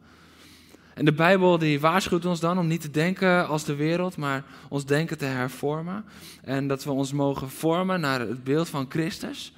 En 0.96 1.04
de 1.04 1.12
Bijbel 1.12 1.59
die 1.59 1.80
waarschuwt 1.80 2.24
ons 2.24 2.40
dan 2.40 2.59
om 2.59 2.66
niet 2.66 2.80
te 2.80 2.90
denken 2.90 3.48
als 3.48 3.64
de 3.64 3.74
wereld, 3.74 4.16
maar 4.16 4.44
ons 4.68 4.85
denken 4.85 5.18
te 5.18 5.24
hervormen. 5.24 6.04
En 6.42 6.68
dat 6.68 6.85
we 6.85 6.90
ons 6.90 7.12
mogen 7.12 7.50
vormen 7.50 8.00
naar 8.00 8.20
het 8.20 8.44
beeld 8.44 8.68
van 8.68 8.87
Christus. 8.88 9.52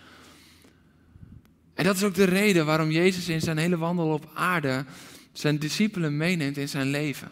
En 1.74 1.84
dat 1.84 1.96
is 1.96 2.04
ook 2.04 2.14
de 2.14 2.24
reden 2.24 2.66
waarom 2.66 2.90
Jezus 2.90 3.28
in 3.28 3.40
zijn 3.40 3.58
hele 3.58 3.76
wandel 3.76 4.12
op 4.12 4.30
aarde 4.34 4.84
zijn 5.32 5.58
discipelen 5.58 6.16
meeneemt 6.16 6.56
in 6.56 6.68
zijn 6.68 6.90
leven. 6.90 7.30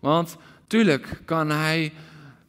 Want 0.00 0.36
tuurlijk 0.66 1.20
kan 1.24 1.50
hij 1.50 1.92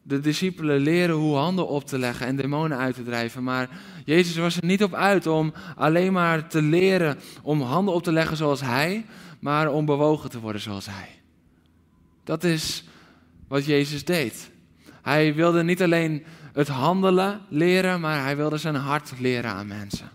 de 0.04 0.20
discipelen 0.20 0.80
leren 0.80 1.16
hoe 1.16 1.36
handen 1.36 1.68
op 1.68 1.86
te 1.86 1.98
leggen 1.98 2.28
en 2.28 2.36
demonen 2.36 2.78
uit 2.78 2.96
te 2.96 3.04
drijven. 3.04 3.44
Maar 3.44 3.70
Jezus 4.06 4.36
was 4.36 4.58
er 4.58 4.66
niet 4.66 4.84
op 4.84 4.94
uit 4.94 5.28
om 5.28 5.54
alleen 5.76 6.14
maar 6.14 6.48
te 6.48 6.62
leren 6.62 7.20
om 7.42 7.62
handen 7.62 7.94
op 7.94 8.04
te 8.04 8.12
leggen 8.12 8.38
zoals 8.38 8.62
hij, 8.62 9.06
maar 9.40 9.72
om 9.72 9.86
bewogen 9.86 10.30
te 10.30 10.40
worden 10.40 10.62
zoals 10.62 10.86
hij. 10.86 11.10
Dat 12.24 12.44
is 12.44 12.84
wat 13.48 13.66
Jezus 13.66 14.06
deed. 14.06 14.52
Hij 15.02 15.34
wilde 15.36 15.64
niet 15.64 15.82
alleen 15.82 16.24
het 16.54 16.68
handelen 16.68 17.42
leren, 17.50 18.00
maar 18.00 18.22
hij 18.24 18.38
wilde 18.38 18.58
zijn 18.58 18.76
hart 18.76 19.12
leren 19.20 19.52
aan 19.52 19.68
mensen. 19.68 20.10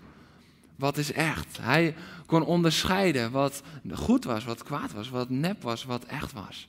Wat 0.76 0.96
is 0.96 1.12
echt? 1.12 1.58
Hij 1.60 1.94
kon 2.26 2.44
onderscheiden 2.44 3.30
wat 3.30 3.62
goed 3.92 4.24
was, 4.24 4.44
wat 4.44 4.62
kwaad 4.62 4.92
was, 4.92 5.08
wat 5.08 5.30
nep 5.30 5.62
was, 5.62 5.84
wat 5.84 6.04
echt 6.04 6.32
was. 6.32 6.68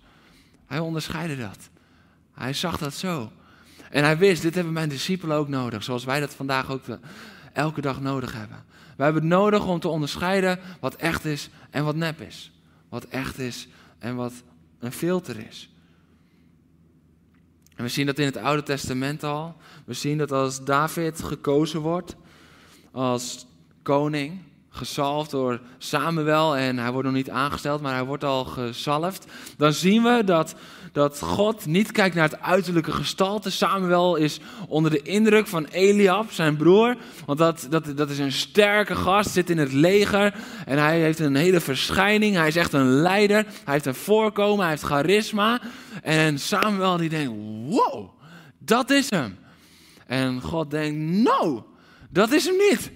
Hij 0.66 0.80
onderscheidde 0.80 1.38
dat. 1.38 1.70
Hij 2.34 2.54
zag 2.54 2.78
dat 2.78 2.94
zo. 2.94 3.32
En 3.90 4.04
hij 4.04 4.18
wist, 4.18 4.42
dit 4.42 4.56
hebben 4.56 4.74
mijn 4.74 4.90
discipelen 4.90 5.38
ook 5.38 5.48
nodig, 5.48 5.84
zoals 5.84 6.04
wij 6.04 6.20
dat 6.20 6.34
vandaag 6.34 6.72
ook 6.72 6.84
elke 7.54 7.82
dag 7.82 8.02
nodig 8.02 8.34
hebben. 8.34 8.66
We 8.98 9.04
hebben 9.04 9.22
het 9.22 9.32
nodig 9.32 9.66
om 9.66 9.80
te 9.80 9.88
onderscheiden 9.88 10.60
wat 10.80 10.96
echt 10.96 11.26
is 11.26 11.50
en 11.70 11.84
wat 11.84 11.96
nep 11.96 12.22
is. 12.22 12.52
Wat 12.90 13.04
echt 13.04 13.40
is 13.40 13.68
en 14.00 14.16
wat 14.16 14.34
een 14.80 14.92
filter 14.92 15.48
is. 15.48 15.70
En 17.76 17.84
we 17.84 17.90
zien 17.90 18.06
dat 18.06 18.20
in 18.20 18.26
het 18.26 18.38
Oude 18.38 18.64
Testament 18.64 19.24
al. 19.24 19.56
We 19.86 19.94
zien 19.94 20.18
dat 20.18 20.32
als 20.32 20.64
David 20.64 21.24
gekozen 21.24 21.80
wordt 21.80 22.16
als 22.92 23.46
koning, 23.84 24.42
gezalfd 24.70 25.32
door 25.32 25.60
Samuel 25.78 26.56
en 26.56 26.78
hij 26.78 26.92
wordt 26.92 27.08
nog 27.08 27.16
niet 27.16 27.30
aangesteld, 27.30 27.82
maar 27.82 27.94
hij 27.94 28.06
wordt 28.06 28.24
al 28.24 28.46
gezalfd. 28.46 29.26
Dan 29.58 29.74
zien 29.74 30.04
we 30.04 30.24
dat, 30.26 30.56
dat 30.92 31.20
God 31.20 31.66
niet 31.66 31.92
kijkt 31.92 32.16
naar 32.16 32.30
het 32.30 32.42
uiterlijke 32.42 32.92
gestalte. 32.92 33.50
Samuel 33.50 34.16
is 34.16 34.40
onder 34.68 34.92
de 34.92 35.02
indruk 35.02 35.48
van 35.48 35.66
Eliab, 35.66 36.32
zijn 36.32 36.58
broer, 36.58 36.96
want 37.26 37.40
dat, 37.40 37.68
dat, 37.70 37.98
dat 37.98 38.10
is 38.10 38.20
een 38.20 38.32
sterke 38.32 38.96
gast, 38.96 39.32
zit 39.32 39.50
in 39.50 39.58
het 39.58 39.74
leger 39.74 40.34
en 40.66 40.78
hij 40.78 41.00
heeft 41.00 41.20
een 41.20 41.36
hele 41.36 41.60
verschijning. 41.60 42.36
Hij 42.36 42.48
is 42.48 42.56
echt 42.56 42.74
een 42.74 42.90
leider, 42.90 43.46
hij 43.64 43.74
heeft 43.74 43.86
een 43.86 43.96
voorkomen, 43.96 44.60
hij 44.60 44.70
heeft 44.70 44.84
charisma. 44.84 45.62
En 46.04 46.40
Samuel 46.40 46.98
die 46.98 47.10
denkt, 47.10 47.34
wow, 47.68 48.10
dat 48.58 48.90
is 48.90 49.10
hem. 49.10 49.38
En 50.08 50.42
God 50.42 50.72
denkt, 50.72 51.00
no, 51.24 51.68
dat 52.10 52.32
is 52.32 52.46
hem 52.46 52.58
niet. 52.70 52.92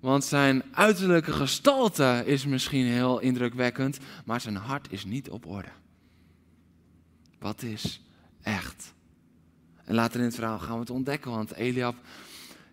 Want 0.00 0.24
zijn 0.24 0.62
uiterlijke 0.72 1.32
gestalte 1.32 2.22
is 2.24 2.46
misschien 2.46 2.86
heel 2.86 3.18
indrukwekkend, 3.18 3.98
maar 4.24 4.40
zijn 4.40 4.56
hart 4.56 4.86
is 4.90 5.04
niet 5.04 5.30
op 5.30 5.46
orde. 5.46 5.68
Wat 7.38 7.62
is 7.62 8.00
echt? 8.42 8.94
En 9.84 9.94
later 9.94 10.20
in 10.20 10.26
het 10.26 10.34
verhaal 10.34 10.58
gaan 10.58 10.74
we 10.74 10.80
het 10.80 10.90
ontdekken, 10.90 11.30
want 11.30 11.54
Eliab 11.54 11.96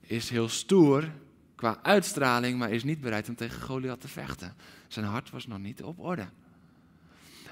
is 0.02 0.30
heel 0.30 0.50
stoer 0.50 1.10
qua 1.56 1.80
uitstraling, 1.82 2.60
maar 2.60 2.72
is 2.72 2.84
niet 2.84 3.02
bereid 3.02 3.30
om 3.30 3.36
tegen 3.36 3.62
Goliath 3.62 4.02
te 4.02 4.08
vechten. 4.08 4.54
Zijn 4.88 5.06
hart 5.06 5.30
was 5.30 5.48
nog 5.48 5.60
niet 5.60 5.84
op 5.84 6.00
orde. 6.00 6.28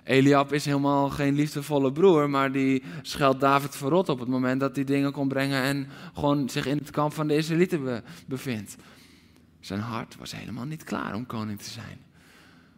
Eliab 0.04 0.54
is 0.54 0.65
helemaal 0.65 1.10
geen 1.10 1.36
liefdevolle 1.36 1.91
broer, 1.91 2.30
maar 2.30 2.52
die 2.52 2.84
scheldt 3.02 3.39
David 3.39 3.76
verrot 3.76 4.10
op 4.10 4.19
het 4.19 4.28
moment 4.28 4.60
dat 4.60 4.76
hij 4.76 4.86
dingen 4.86 5.12
kon 5.12 5.28
brengen 5.28 5.62
en 5.62 5.88
gewoon 6.13 6.49
zich 6.49 6.65
in 6.65 6.78
het 6.78 6.89
kamp 6.89 7.13
van 7.13 7.28
de 7.28 7.36
Israëlieten 7.36 8.04
bevindt. 8.28 8.76
Zijn 9.60 9.80
hart 9.80 10.15
was 10.15 10.36
helemaal 10.36 10.65
niet 10.65 10.84
klaar 10.84 11.15
om 11.15 11.26
koning 11.26 11.62
te 11.62 11.69
zijn. 11.69 12.03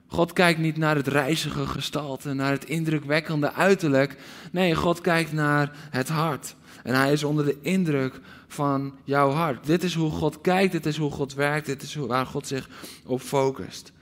God 0.08 0.34
kijkt 0.34 0.60
niet 0.60 0.78
naar 0.78 0.96
het 0.96 1.08
reizige 1.08 1.68
gestalte, 1.68 2.34
naar 2.34 2.52
het 2.52 2.66
indrukwekkende 2.66 3.54
uiterlijk. 3.54 4.18
Nee, 4.52 4.76
God 4.76 5.02
kijkt 5.02 5.34
naar 5.34 5.72
het 5.90 6.10
hart. 6.10 6.56
En 6.84 6.96
hij 6.96 7.12
is 7.12 7.24
onder 7.24 7.46
de 7.46 7.58
indruk 7.62 8.20
van 8.48 8.98
jouw 9.04 9.32
hart. 9.32 9.66
Dit 9.66 9.84
is 9.84 9.96
hoe 9.96 10.12
God 10.12 10.42
kijkt, 10.42 10.72
dit 10.72 10.86
is 10.86 10.98
hoe 10.98 11.12
God 11.12 11.34
werkt, 11.34 11.66
dit 11.66 11.82
is 11.82 11.96
waar 11.96 12.26
God 12.26 12.48
zich 12.48 12.70
op 13.06 13.22
focust. 13.22 13.94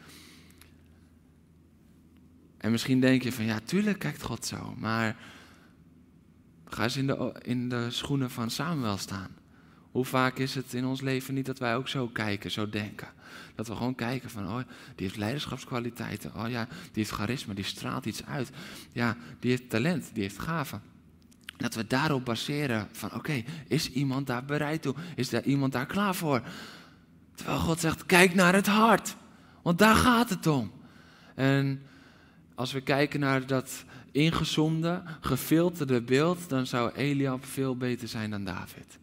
En 2.57 2.71
misschien 2.71 2.99
denk 2.99 3.23
je 3.23 3.31
van 3.31 3.45
ja, 3.45 3.59
tuurlijk 3.65 3.99
kijkt 3.99 4.21
God 4.21 4.45
zo, 4.45 4.73
maar 4.77 5.15
ga 6.65 6.83
eens 6.83 6.97
in 6.97 7.07
de, 7.07 7.35
in 7.41 7.69
de 7.69 7.91
schoenen 7.91 8.31
van 8.31 8.49
Samuel 8.49 8.97
staan. 8.97 9.35
Hoe 9.93 10.05
vaak 10.05 10.37
is 10.37 10.55
het 10.55 10.73
in 10.73 10.85
ons 10.85 11.01
leven 11.01 11.33
niet 11.33 11.45
dat 11.45 11.59
wij 11.59 11.75
ook 11.75 11.87
zo 11.87 12.07
kijken, 12.07 12.51
zo 12.51 12.69
denken? 12.69 13.07
Dat 13.55 13.67
we 13.67 13.75
gewoon 13.75 13.95
kijken 13.95 14.29
van, 14.29 14.47
oh, 14.47 14.57
die 14.95 15.05
heeft 15.05 15.17
leiderschapskwaliteiten. 15.17 16.31
Oh 16.35 16.49
ja, 16.49 16.65
die 16.65 16.89
heeft 16.93 17.11
charisma, 17.11 17.53
die 17.53 17.63
straalt 17.63 18.05
iets 18.05 18.25
uit. 18.25 18.49
Ja, 18.91 19.17
die 19.39 19.49
heeft 19.49 19.69
talent, 19.69 20.09
die 20.13 20.23
heeft 20.23 20.39
gaven. 20.39 20.81
Dat 21.57 21.75
we 21.75 21.87
daarop 21.87 22.25
baseren 22.25 22.87
van, 22.91 23.13
oké, 23.13 23.43
is 23.67 23.91
iemand 23.91 24.27
daar 24.27 24.45
bereid 24.45 24.81
toe? 24.81 24.95
Is 25.15 25.29
daar 25.29 25.43
iemand 25.43 25.71
daar 25.71 25.85
klaar 25.85 26.15
voor? 26.15 26.41
Terwijl 27.35 27.59
God 27.59 27.79
zegt, 27.79 28.05
kijk 28.05 28.33
naar 28.33 28.53
het 28.53 28.67
hart. 28.67 29.15
Want 29.61 29.77
daar 29.77 29.95
gaat 29.95 30.29
het 30.29 30.47
om. 30.47 30.71
En 31.35 31.81
als 32.55 32.71
we 32.71 32.81
kijken 32.81 33.19
naar 33.19 33.45
dat 33.45 33.83
ingezoomde, 34.11 35.03
gefilterde 35.21 36.01
beeld, 36.01 36.49
dan 36.49 36.67
zou 36.67 36.91
Eliab 36.93 37.45
veel 37.45 37.77
beter 37.77 38.07
zijn 38.07 38.29
dan 38.29 38.43
David 38.43 39.01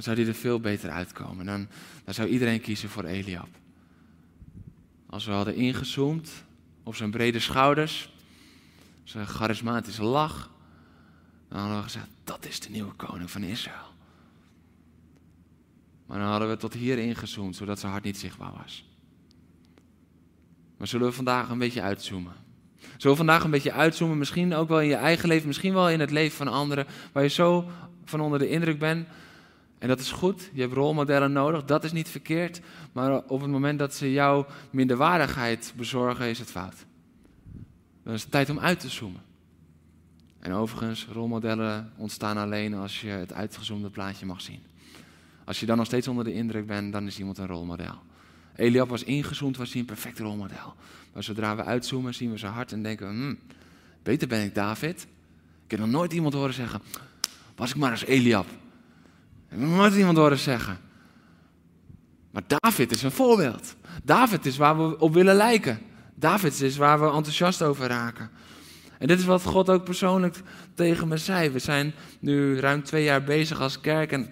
dan 0.00 0.14
zou 0.14 0.24
die 0.24 0.34
er 0.34 0.40
veel 0.40 0.60
beter 0.60 0.90
uitkomen. 0.90 1.46
Dan, 1.46 1.68
dan 2.04 2.14
zou 2.14 2.28
iedereen 2.28 2.60
kiezen 2.60 2.88
voor 2.88 3.04
Eliab. 3.04 3.48
Als 5.06 5.24
we 5.24 5.32
hadden 5.32 5.54
ingezoomd 5.54 6.30
op 6.82 6.94
zijn 6.94 7.10
brede 7.10 7.38
schouders, 7.38 8.12
zijn 9.04 9.26
charismatische 9.26 10.02
lach, 10.02 10.50
dan 11.48 11.58
hadden 11.58 11.76
we 11.76 11.82
gezegd, 11.82 12.06
dat 12.24 12.46
is 12.46 12.60
de 12.60 12.70
nieuwe 12.70 12.92
koning 12.92 13.30
van 13.30 13.42
Israël. 13.42 13.94
Maar 16.06 16.18
dan 16.18 16.28
hadden 16.28 16.48
we 16.48 16.56
tot 16.56 16.74
hier 16.74 16.98
ingezoomd, 16.98 17.56
zodat 17.56 17.78
zijn 17.78 17.92
hart 17.92 18.04
niet 18.04 18.18
zichtbaar 18.18 18.52
was. 18.62 18.84
Maar 20.76 20.86
zullen 20.86 21.06
we 21.06 21.12
vandaag 21.12 21.48
een 21.48 21.58
beetje 21.58 21.82
uitzoomen? 21.82 22.34
Zullen 22.78 23.16
we 23.16 23.24
vandaag 23.24 23.44
een 23.44 23.50
beetje 23.50 23.72
uitzoomen, 23.72 24.18
misschien 24.18 24.54
ook 24.54 24.68
wel 24.68 24.80
in 24.80 24.88
je 24.88 24.94
eigen 24.94 25.28
leven, 25.28 25.46
misschien 25.46 25.74
wel 25.74 25.90
in 25.90 26.00
het 26.00 26.10
leven 26.10 26.36
van 26.36 26.48
anderen, 26.48 26.86
waar 27.12 27.22
je 27.22 27.28
zo 27.28 27.70
van 28.04 28.20
onder 28.20 28.38
de 28.38 28.48
indruk 28.48 28.78
bent 28.78 29.08
en 29.80 29.88
dat 29.88 30.00
is 30.00 30.10
goed, 30.10 30.50
je 30.52 30.60
hebt 30.60 30.72
rolmodellen 30.72 31.32
nodig, 31.32 31.64
dat 31.64 31.84
is 31.84 31.92
niet 31.92 32.08
verkeerd. 32.08 32.60
Maar 32.92 33.22
op 33.26 33.40
het 33.40 33.50
moment 33.50 33.78
dat 33.78 33.94
ze 33.94 34.12
jouw 34.12 34.46
minderwaardigheid 34.70 35.72
bezorgen, 35.76 36.28
is 36.28 36.38
het 36.38 36.50
fout. 36.50 36.74
Dan 38.02 38.14
is 38.14 38.22
het 38.22 38.30
tijd 38.30 38.50
om 38.50 38.58
uit 38.58 38.80
te 38.80 38.88
zoomen. 38.88 39.22
En 40.40 40.52
overigens, 40.52 41.06
rolmodellen 41.12 41.92
ontstaan 41.96 42.36
alleen 42.36 42.74
als 42.74 43.00
je 43.00 43.08
het 43.08 43.32
uitgezoomde 43.32 43.90
plaatje 43.90 44.26
mag 44.26 44.40
zien. 44.40 44.62
Als 45.44 45.60
je 45.60 45.66
dan 45.66 45.76
nog 45.76 45.86
steeds 45.86 46.08
onder 46.08 46.24
de 46.24 46.32
indruk 46.34 46.66
bent, 46.66 46.92
dan 46.92 47.06
is 47.06 47.18
iemand 47.18 47.38
een 47.38 47.46
rolmodel. 47.46 47.98
Eliab 48.56 48.88
was 48.88 49.04
ingezoomd, 49.04 49.56
was 49.56 49.70
hij 49.70 49.80
een 49.80 49.86
perfect 49.86 50.18
rolmodel. 50.18 50.74
Maar 51.12 51.22
zodra 51.22 51.56
we 51.56 51.64
uitzoomen, 51.64 52.14
zien 52.14 52.30
we 52.30 52.38
zijn 52.38 52.52
hart 52.52 52.72
en 52.72 52.82
denken 52.82 53.08
hmm, 53.08 53.38
beter 54.02 54.28
ben 54.28 54.44
ik 54.44 54.54
David. 54.54 55.06
Ik 55.64 55.70
heb 55.70 55.80
nog 55.80 55.88
nooit 55.88 56.12
iemand 56.12 56.34
horen 56.34 56.54
zeggen, 56.54 56.82
was 57.56 57.70
ik 57.70 57.76
maar 57.76 57.90
eens 57.90 58.04
Eliab. 58.04 58.46
Nog 59.54 59.76
nooit 59.76 59.94
iemand 59.94 60.16
horen 60.16 60.38
zeggen. 60.38 60.78
Maar 62.30 62.42
David 62.46 62.92
is 62.92 63.02
een 63.02 63.10
voorbeeld. 63.10 63.76
David 64.04 64.46
is 64.46 64.56
waar 64.56 64.76
we 64.78 64.98
op 64.98 65.14
willen 65.14 65.34
lijken. 65.34 65.78
David 66.14 66.60
is 66.60 66.76
waar 66.76 67.00
we 67.00 67.06
enthousiast 67.06 67.62
over 67.62 67.86
raken. 67.86 68.30
En 68.98 69.06
dit 69.06 69.18
is 69.18 69.24
wat 69.24 69.42
God 69.42 69.70
ook 69.70 69.84
persoonlijk 69.84 70.36
tegen 70.74 71.08
me 71.08 71.16
zei. 71.16 71.50
We 71.50 71.58
zijn 71.58 71.94
nu 72.18 72.58
ruim 72.58 72.82
twee 72.82 73.04
jaar 73.04 73.24
bezig 73.24 73.60
als 73.60 73.80
kerk 73.80 74.12
en 74.12 74.28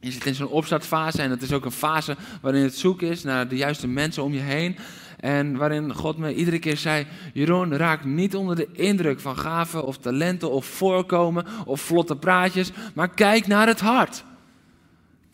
je 0.00 0.10
zit 0.10 0.26
in 0.26 0.34
zo'n 0.34 0.48
opstartfase 0.48 1.22
en 1.22 1.30
het 1.30 1.42
is 1.42 1.52
ook 1.52 1.64
een 1.64 1.70
fase 1.70 2.16
waarin 2.42 2.62
het 2.62 2.76
zoeken 2.76 3.08
is 3.08 3.22
naar 3.22 3.48
de 3.48 3.56
juiste 3.56 3.88
mensen 3.88 4.22
om 4.22 4.32
je 4.32 4.40
heen. 4.40 4.76
En 5.20 5.56
waarin 5.56 5.94
God 5.94 6.18
me 6.18 6.34
iedere 6.34 6.58
keer 6.58 6.76
zei: 6.76 7.06
Jeroen, 7.32 7.76
raak 7.76 8.04
niet 8.04 8.36
onder 8.36 8.56
de 8.56 8.68
indruk 8.72 9.20
van 9.20 9.38
gaven 9.38 9.84
of 9.84 9.98
talenten 9.98 10.50
of 10.50 10.66
voorkomen 10.66 11.46
of 11.64 11.80
vlotte 11.80 12.16
praatjes, 12.16 12.70
maar 12.94 13.08
kijk 13.08 13.46
naar 13.46 13.66
het 13.66 13.80
hart. 13.80 14.24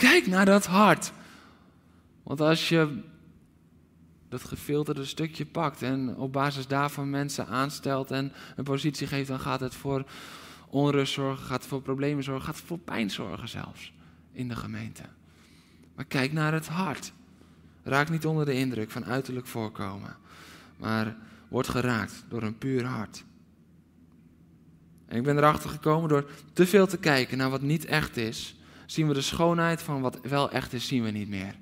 Kijk 0.00 0.26
naar 0.26 0.44
dat 0.44 0.66
hart. 0.66 1.12
Want 2.22 2.40
als 2.40 2.68
je 2.68 3.02
dat 4.28 4.44
gefilterde 4.44 5.04
stukje 5.04 5.46
pakt 5.46 5.82
en 5.82 6.16
op 6.16 6.32
basis 6.32 6.66
daarvan 6.66 7.10
mensen 7.10 7.46
aanstelt 7.46 8.10
en 8.10 8.32
een 8.56 8.64
positie 8.64 9.06
geeft, 9.06 9.28
dan 9.28 9.40
gaat 9.40 9.60
het 9.60 9.74
voor 9.74 10.04
onrust 10.68 11.12
zorgen, 11.12 11.44
gaat 11.44 11.60
het 11.60 11.68
voor 11.68 11.82
problemen 11.82 12.24
zorgen, 12.24 12.44
gaat 12.44 12.56
het 12.56 12.64
voor 12.64 12.78
pijn 12.78 13.10
zorgen 13.10 13.48
zelfs 13.48 13.92
in 14.32 14.48
de 14.48 14.56
gemeente. 14.56 15.02
Maar 15.94 16.04
kijk 16.04 16.32
naar 16.32 16.52
het 16.52 16.68
hart. 16.68 17.12
Raak 17.82 18.10
niet 18.10 18.26
onder 18.26 18.44
de 18.44 18.54
indruk 18.54 18.90
van 18.90 19.04
uiterlijk 19.04 19.46
voorkomen, 19.46 20.16
maar 20.76 21.16
word 21.48 21.68
geraakt 21.68 22.24
door 22.28 22.42
een 22.42 22.58
puur 22.58 22.84
hart. 22.84 23.24
En 25.06 25.16
ik 25.16 25.22
ben 25.22 25.36
erachter 25.36 25.70
gekomen 25.70 26.08
door 26.08 26.30
te 26.52 26.66
veel 26.66 26.86
te 26.86 26.98
kijken 26.98 27.38
naar 27.38 27.50
wat 27.50 27.62
niet 27.62 27.84
echt 27.84 28.16
is, 28.16 28.59
zien 28.90 29.08
we 29.08 29.14
de 29.14 29.20
schoonheid 29.20 29.82
van 29.82 30.00
wat 30.00 30.20
wel 30.22 30.50
echt 30.50 30.72
is, 30.72 30.86
zien 30.86 31.02
we 31.02 31.10
niet 31.10 31.28
meer. 31.28 31.54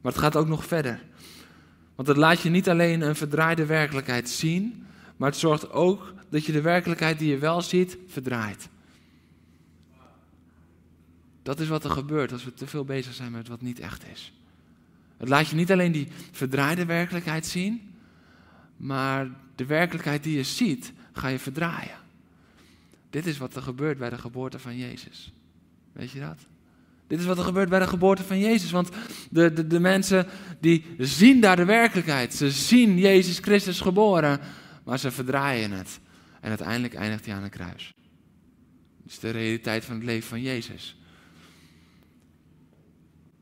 Maar 0.00 0.12
het 0.12 0.20
gaat 0.20 0.36
ook 0.36 0.46
nog 0.46 0.64
verder. 0.64 1.04
Want 1.94 2.08
het 2.08 2.16
laat 2.16 2.40
je 2.40 2.50
niet 2.50 2.68
alleen 2.68 3.00
een 3.00 3.16
verdraaide 3.16 3.66
werkelijkheid 3.66 4.28
zien, 4.28 4.86
maar 5.16 5.30
het 5.30 5.38
zorgt 5.38 5.70
ook 5.70 6.14
dat 6.28 6.44
je 6.44 6.52
de 6.52 6.60
werkelijkheid 6.60 7.18
die 7.18 7.30
je 7.30 7.38
wel 7.38 7.62
ziet, 7.62 7.98
verdraait. 8.06 8.68
Dat 11.42 11.60
is 11.60 11.68
wat 11.68 11.84
er 11.84 11.90
gebeurt 11.90 12.32
als 12.32 12.44
we 12.44 12.54
te 12.54 12.66
veel 12.66 12.84
bezig 12.84 13.14
zijn 13.14 13.32
met 13.32 13.48
wat 13.48 13.62
niet 13.62 13.80
echt 13.80 14.06
is. 14.12 14.32
Het 15.16 15.28
laat 15.28 15.48
je 15.48 15.56
niet 15.56 15.72
alleen 15.72 15.92
die 15.92 16.08
verdraaide 16.32 16.84
werkelijkheid 16.84 17.46
zien, 17.46 17.94
maar 18.76 19.30
de 19.54 19.66
werkelijkheid 19.66 20.22
die 20.22 20.36
je 20.36 20.44
ziet, 20.44 20.92
ga 21.12 21.28
je 21.28 21.38
verdraaien. 21.38 21.98
Dit 23.10 23.26
is 23.26 23.38
wat 23.38 23.56
er 23.56 23.62
gebeurt 23.62 23.98
bij 23.98 24.10
de 24.10 24.18
geboorte 24.18 24.58
van 24.58 24.76
Jezus. 24.76 25.32
Weet 25.96 26.10
je 26.10 26.20
dat? 26.20 26.38
Dit 27.06 27.18
is 27.18 27.24
wat 27.24 27.38
er 27.38 27.44
gebeurt 27.44 27.68
bij 27.68 27.78
de 27.78 27.86
geboorte 27.86 28.22
van 28.22 28.38
Jezus. 28.38 28.70
Want 28.70 28.88
de, 29.30 29.52
de, 29.52 29.66
de 29.66 29.80
mensen 29.80 30.26
die 30.60 30.84
zien 30.98 31.40
daar 31.40 31.56
de 31.56 31.64
werkelijkheid. 31.64 32.34
Ze 32.34 32.50
zien 32.50 32.98
Jezus 32.98 33.38
Christus 33.38 33.80
geboren, 33.80 34.40
maar 34.84 34.98
ze 34.98 35.10
verdraaien 35.10 35.70
het. 35.70 36.00
En 36.40 36.48
uiteindelijk 36.48 36.94
eindigt 36.94 37.26
hij 37.26 37.34
aan 37.34 37.42
een 37.42 37.50
kruis. 37.50 37.94
Dat 39.02 39.12
is 39.12 39.18
de 39.18 39.30
realiteit 39.30 39.84
van 39.84 39.94
het 39.94 40.04
leven 40.04 40.28
van 40.28 40.42
Jezus. 40.42 40.96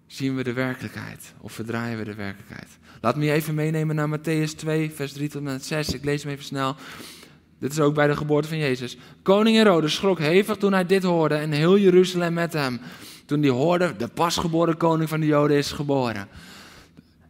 Zien 0.07 0.37
we 0.37 0.43
de 0.43 0.53
werkelijkheid 0.53 1.35
of 1.40 1.53
verdraaien 1.53 1.99
we 1.99 2.05
de 2.05 2.14
werkelijkheid? 2.14 2.69
Laat 3.01 3.17
me 3.17 3.25
je 3.25 3.33
even 3.33 3.55
meenemen 3.55 3.97
naar 3.97 4.19
Matthäus 4.19 4.55
2, 4.57 4.90
vers 4.90 5.12
3 5.12 5.29
tot 5.29 5.37
en 5.37 5.53
met 5.53 5.64
6. 5.64 5.88
Ik 5.88 6.05
lees 6.05 6.23
hem 6.23 6.33
even 6.33 6.45
snel. 6.45 6.77
Dit 7.59 7.73
is 7.73 7.81
ook 7.81 7.95
bij 7.95 8.07
de 8.07 8.17
geboorte 8.17 8.49
van 8.49 8.59
Jezus. 8.59 8.97
Koning 9.23 9.57
Herodes 9.57 9.95
schrok 9.95 10.19
hevig 10.19 10.57
toen 10.57 10.73
hij 10.73 10.87
dit 10.87 11.03
hoorde 11.03 11.35
en 11.35 11.51
heel 11.51 11.79
Jeruzalem 11.79 12.33
met 12.33 12.53
hem. 12.53 12.81
Toen 13.27 13.40
hij 13.40 13.51
hoorde, 13.51 13.95
de 13.97 14.09
pasgeboren 14.09 14.77
koning 14.77 15.09
van 15.09 15.21
de 15.21 15.27
Joden 15.27 15.57
is 15.57 15.73
geboren. 15.73 16.29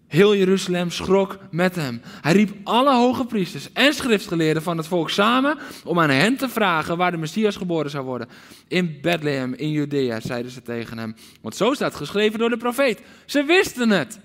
Heel 0.07 0.37
Jeruzalem 0.37 0.91
schrok 0.91 1.39
met 1.51 1.75
hem. 1.75 2.01
Hij 2.21 2.33
riep 2.33 2.51
alle 2.65 2.95
hoge 2.95 3.27
priesters 3.27 3.73
en 3.73 3.95
schriftgeleerden 3.95 4.63
van 4.63 4.77
het 4.77 4.87
volk 4.87 5.11
samen 5.11 5.59
om 5.85 6.01
aan 6.01 6.11
hen 6.11 6.37
te 6.37 6.49
vragen 6.49 6.97
waar 6.97 7.11
de 7.11 7.17
Messias 7.17 7.57
geboren 7.57 7.91
zou 7.91 8.05
worden. 8.05 8.29
In 8.69 8.99
Bethlehem, 9.03 9.55
in 9.55 9.71
Judea, 9.71 10.21
zeiden 10.21 10.51
ze 10.51 10.63
tegen 10.63 10.99
hem. 10.99 11.17
Want 11.41 11.57
zo 11.57 11.75
staat 11.75 11.95
geschreven 11.95 12.39
door 12.39 12.51
de 12.51 12.57
profeet. 12.57 13.01
Ze 13.25 13.45
wisten 13.45 13.91
het. 13.91 14.19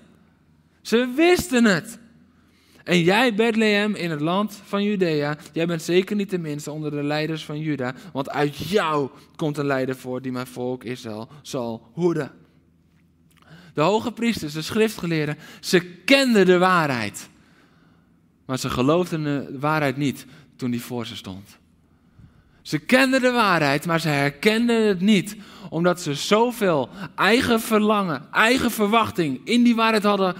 Ze 0.82 1.12
wisten 1.16 1.64
het. 1.64 1.98
En 2.84 3.02
jij, 3.02 3.34
Bethlehem, 3.34 3.94
in 3.94 4.10
het 4.10 4.20
land 4.20 4.60
van 4.64 4.84
Judea, 4.84 5.36
jij 5.52 5.66
bent 5.66 5.82
zeker 5.82 6.16
niet 6.16 6.30
de 6.30 6.38
minste 6.38 6.70
onder 6.70 6.90
de 6.90 7.02
leiders 7.02 7.44
van 7.44 7.58
Juda, 7.58 7.94
want 8.12 8.30
uit 8.30 8.56
jou 8.56 9.10
komt 9.36 9.56
een 9.58 9.66
leider 9.66 9.96
voor 9.96 10.22
die 10.22 10.32
mijn 10.32 10.46
volk 10.46 10.84
Israël 10.84 11.28
zal 11.42 11.90
hoeden. 11.92 12.30
De 13.74 13.80
hoge 13.80 14.12
priesters, 14.12 14.52
de 14.52 14.62
schriftgeleerden, 14.62 15.36
ze 15.60 15.80
kenden 15.80 16.46
de 16.46 16.58
waarheid. 16.58 17.28
Maar 18.46 18.58
ze 18.58 18.70
geloofden 18.70 19.22
de 19.22 19.58
waarheid 19.58 19.96
niet 19.96 20.26
toen 20.56 20.70
die 20.70 20.82
voor 20.82 21.06
ze 21.06 21.16
stond. 21.16 21.58
Ze 22.62 22.78
kenden 22.78 23.20
de 23.20 23.30
waarheid, 23.30 23.86
maar 23.86 24.00
ze 24.00 24.08
herkenden 24.08 24.88
het 24.88 25.00
niet. 25.00 25.36
Omdat 25.70 26.00
ze 26.00 26.14
zoveel 26.14 26.88
eigen 27.14 27.60
verlangen, 27.60 28.22
eigen 28.32 28.70
verwachting 28.70 29.40
in 29.44 29.62
die 29.62 29.74
waarheid 29.74 30.02
hadden, 30.02 30.34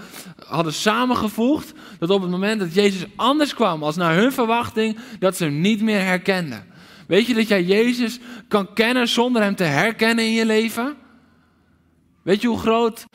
hadden 0.47 0.73
samengevoegd. 0.73 1.73
Dat 1.99 2.09
op 2.09 2.21
het 2.21 2.31
moment 2.31 2.59
dat 2.59 2.73
Jezus 2.73 3.05
anders 3.15 3.53
kwam 3.53 3.83
als 3.83 3.95
naar 3.95 4.15
hun 4.15 4.31
verwachting, 4.31 4.97
dat 5.19 5.37
ze 5.37 5.43
hem 5.43 5.61
niet 5.61 5.81
meer 5.81 6.01
herkenden. 6.01 6.65
Weet 7.07 7.27
je 7.27 7.33
dat 7.33 7.47
jij 7.47 7.63
Jezus 7.63 8.19
kan 8.47 8.73
kennen 8.73 9.07
zonder 9.07 9.41
hem 9.41 9.55
te 9.55 9.63
herkennen 9.63 10.25
in 10.25 10.31
je 10.31 10.45
leven? 10.45 10.95
Weet 12.21 12.41
je 12.41 12.47
hoe 12.47 12.59
groot 12.59 13.05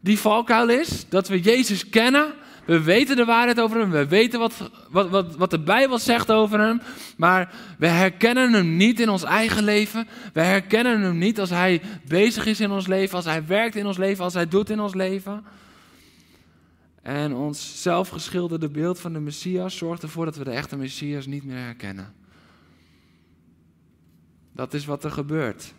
die 0.00 0.18
valkuil 0.18 0.68
is? 0.68 1.08
Dat 1.08 1.28
we 1.28 1.40
Jezus 1.40 1.88
kennen, 1.88 2.32
we 2.66 2.82
weten 2.82 3.16
de 3.16 3.24
waarheid 3.24 3.60
over 3.60 3.78
hem, 3.78 3.90
we 3.90 4.06
weten 4.06 4.40
wat, 4.40 4.70
wat, 4.90 5.10
wat, 5.10 5.36
wat 5.36 5.50
de 5.50 5.60
Bijbel 5.60 5.98
zegt 5.98 6.30
over 6.30 6.60
hem, 6.60 6.80
maar 7.16 7.54
we 7.78 7.86
herkennen 7.86 8.52
hem 8.52 8.76
niet 8.76 9.00
in 9.00 9.08
ons 9.08 9.22
eigen 9.22 9.64
leven. 9.64 10.08
We 10.32 10.40
herkennen 10.40 11.00
hem 11.00 11.18
niet 11.18 11.40
als 11.40 11.50
hij 11.50 11.82
bezig 12.06 12.46
is 12.46 12.60
in 12.60 12.70
ons 12.70 12.86
leven, 12.86 13.16
als 13.16 13.24
hij 13.24 13.46
werkt 13.46 13.76
in 13.76 13.86
ons 13.86 13.96
leven, 13.96 14.24
als 14.24 14.34
hij 14.34 14.48
doet 14.48 14.70
in 14.70 14.80
ons 14.80 14.94
leven. 14.94 15.44
En 17.02 17.34
ons 17.34 17.82
zelfgeschilderde 17.82 18.68
beeld 18.68 19.00
van 19.00 19.12
de 19.12 19.20
Messias 19.20 19.76
zorgt 19.76 20.02
ervoor 20.02 20.24
dat 20.24 20.36
we 20.36 20.44
de 20.44 20.50
echte 20.50 20.76
Messias 20.76 21.26
niet 21.26 21.44
meer 21.44 21.58
herkennen. 21.58 22.14
Dat 24.52 24.74
is 24.74 24.84
wat 24.84 25.04
er 25.04 25.10
gebeurt 25.10 25.74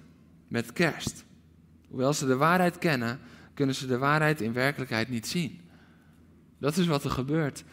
met 0.48 0.74
kerst. 0.74 1.26
Hoewel 1.88 2.14
ze 2.14 2.26
de 2.26 2.36
waarheid 2.36 2.78
kennen, 2.78 3.20
kunnen 3.54 3.76
ze 3.76 3.88
de 3.88 3.98
waarheid 3.98 4.42
in 4.42 4.54
werkelijkheid 4.54 5.10
niet 5.10 5.28
zien. 5.28 5.62
Dat 6.58 6.78
is 6.78 6.88
wat 6.88 7.04
er 7.04 7.12
gebeurt 7.12 7.64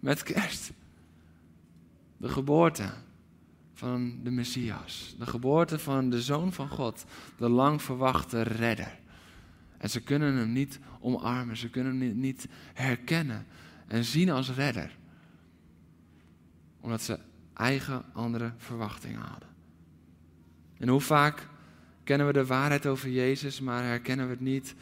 met 0.00 0.22
kerst. 0.22 0.72
De 2.16 2.28
geboorte 2.28 2.92
van 3.72 4.20
de 4.22 4.30
Messias. 4.30 5.14
De 5.18 5.26
geboorte 5.26 5.78
van 5.78 6.10
de 6.10 6.22
Zoon 6.22 6.52
van 6.52 6.68
God. 6.68 7.04
De 7.36 7.48
lang 7.48 7.82
verwachte 7.82 8.42
redder. 8.42 8.98
En 9.78 9.90
ze 9.90 10.02
kunnen 10.02 10.34
hem 10.34 10.52
niet 10.52 10.78
omarmen. 11.00 11.56
Ze 11.56 11.70
kunnen 11.70 12.00
hem 12.00 12.18
niet 12.18 12.48
herkennen 12.74 13.46
en 13.86 14.04
zien 14.04 14.30
als 14.30 14.50
redder. 14.50 14.98
Omdat 16.80 17.02
ze 17.02 17.18
eigen 17.54 18.04
andere 18.12 18.52
verwachtingen 18.56 19.20
hadden. 19.20 19.48
En 20.78 20.88
hoe 20.88 21.00
vaak 21.00 21.48
kennen 22.04 22.26
we 22.26 22.32
de 22.32 22.46
waarheid 22.46 22.86
over 22.86 23.10
Jezus, 23.10 23.60
maar 23.60 23.84
herkennen 23.84 24.26
we 24.26 24.32
het 24.32 24.40
niet 24.40 24.74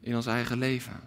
in 0.00 0.16
ons 0.16 0.26
eigen 0.26 0.58
leven? 0.58 1.00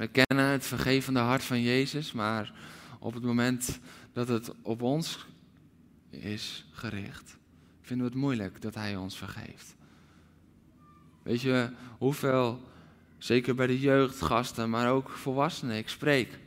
We 0.00 0.08
kennen 0.08 0.46
het 0.46 0.66
vergevende 0.66 1.20
hart 1.20 1.44
van 1.44 1.62
Jezus, 1.62 2.12
maar 2.12 2.52
op 2.98 3.14
het 3.14 3.22
moment 3.22 3.80
dat 4.12 4.28
het 4.28 4.52
op 4.62 4.82
ons 4.82 5.26
is 6.10 6.66
gericht, 6.72 7.36
vinden 7.80 8.06
we 8.06 8.12
het 8.12 8.20
moeilijk 8.20 8.62
dat 8.62 8.74
Hij 8.74 8.96
ons 8.96 9.18
vergeeft. 9.18 9.76
Weet 11.22 11.40
je 11.40 11.70
hoeveel, 11.98 12.62
zeker 13.18 13.54
bij 13.54 13.66
de 13.66 13.80
jeugdgasten, 13.80 14.70
maar 14.70 14.90
ook 14.90 15.10
volwassenen, 15.10 15.76
ik 15.76 15.88
spreek, 15.88 16.38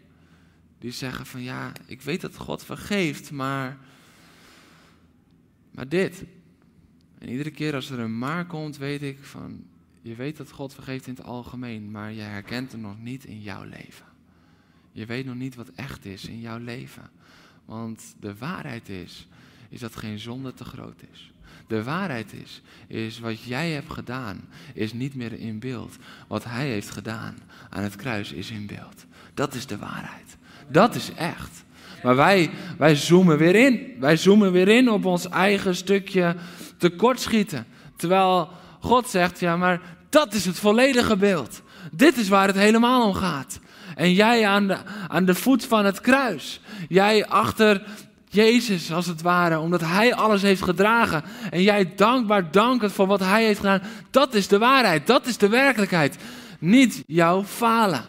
die 0.80 0.92
zeggen 0.92 1.26
van 1.26 1.42
ja, 1.42 1.72
ik 1.86 2.02
weet 2.02 2.22
dat 2.22 2.38
God 2.38 2.64
vergeeft, 2.64 3.32
maar, 3.32 3.78
maar 5.72 5.90
dit. 5.90 6.24
En 7.18 7.30
iedere 7.30 7.52
keer 7.52 7.76
als 7.76 7.90
er 7.90 8.00
een 8.00 8.18
maar 8.18 8.46
komt, 8.46 8.78
weet 8.78 9.02
ik 9.02 9.24
van 9.24 9.66
je 10.04 10.16
weet 10.16 10.38
dat 10.38 10.52
God 10.52 10.74
vergeeft 10.74 11.08
in 11.08 11.14
het 11.14 11.26
algemeen, 11.26 11.92
maar 11.92 12.12
je 12.12 12.22
herkent 12.22 12.72
hem 12.72 12.82
nog 12.82 13.00
niet 13.00 13.26
in 13.26 13.42
jouw 13.42 13.64
leven. 13.64 14.06
Je 14.92 15.06
weet 15.06 15.26
nog 15.26 15.36
niet 15.36 15.56
wat 15.56 15.70
echt 15.76 16.06
is 16.06 16.26
in 16.26 16.40
jouw 16.40 16.58
leven. 16.58 17.10
Want 17.66 18.16
de 18.20 18.38
waarheid 18.38 18.90
is, 18.90 19.28
is 19.70 19.80
dat 19.80 19.96
geen 19.96 20.20
zonde 20.20 20.54
te 20.54 20.64
groot 20.64 21.02
is. 21.12 21.32
De 21.68 21.84
waarheid 21.84 22.34
is, 22.34 22.62
is 22.88 23.20
wat 23.20 23.42
jij 23.42 23.72
hebt 23.72 23.94
gedaan, 23.94 24.42
is 24.74 24.94
niet 24.94 25.16
meer 25.16 25.34
in 25.34 25.60
beeld. 25.60 25.98
Wat 26.28 26.44
hij 26.44 26.68
heeft 26.68 26.90
gedaan 26.90 27.36
aan 27.70 27.84
het 27.84 27.96
kruis 27.96 28.32
is 28.32 28.52
in 28.52 28.66
beeld. 28.66 29.06
Dat 29.34 29.54
is 29.54 29.66
de 29.66 29.78
waarheid. 29.78 30.38
Dat 30.68 30.96
is 30.96 31.14
echt. 31.14 31.64
Maar 32.04 32.16
wij, 32.16 32.50
wij 32.78 32.96
zoomen 32.96 33.38
weer 33.38 33.56
in. 33.56 33.96
Wij 34.00 34.18
zoomen 34.18 34.52
weer 34.52 34.68
in 34.68 34.90
op 34.90 35.06
ons 35.06 35.30
eigen 35.30 35.76
stukje 35.76 36.36
tekortschieten. 36.78 37.66
Terwijl 37.96 38.50
God 38.84 39.10
zegt, 39.10 39.40
ja, 39.40 39.58
maar 39.58 39.82
dat 40.10 40.34
is 40.34 40.46
het 40.46 40.60
volledige 40.60 41.18
beeld. 41.18 41.62
Dit 41.92 42.18
is 42.18 42.30
waar 42.30 42.48
het 42.48 42.56
helemaal 42.56 43.08
om 43.08 43.14
gaat. 43.14 43.60
En 43.96 44.14
jij 44.14 44.48
aan 44.48 44.68
de, 44.68 44.78
aan 45.08 45.26
de 45.26 45.36
voet 45.36 45.66
van 45.66 45.86
het 45.86 46.02
kruis. 46.02 46.62
Jij 46.88 47.28
achter 47.28 47.84
Jezus 48.30 48.92
als 48.92 49.06
het 49.06 49.22
ware, 49.22 49.60
omdat 49.60 49.82
Hij 49.82 50.14
alles 50.14 50.42
heeft 50.42 50.64
gedragen. 50.64 51.24
En 51.50 51.62
jij 51.62 51.96
dankbaar 51.96 52.52
dankend 52.52 52.92
voor 52.92 53.08
wat 53.08 53.20
Hij 53.20 53.44
heeft 53.46 53.60
gedaan. 53.60 53.82
Dat 54.10 54.34
is 54.34 54.48
de 54.48 54.58
waarheid, 54.58 55.08
dat 55.08 55.26
is 55.26 55.38
de 55.38 55.50
werkelijkheid. 55.50 56.18
Niet 56.60 57.04
jouw 57.08 57.44
falen. 57.44 58.06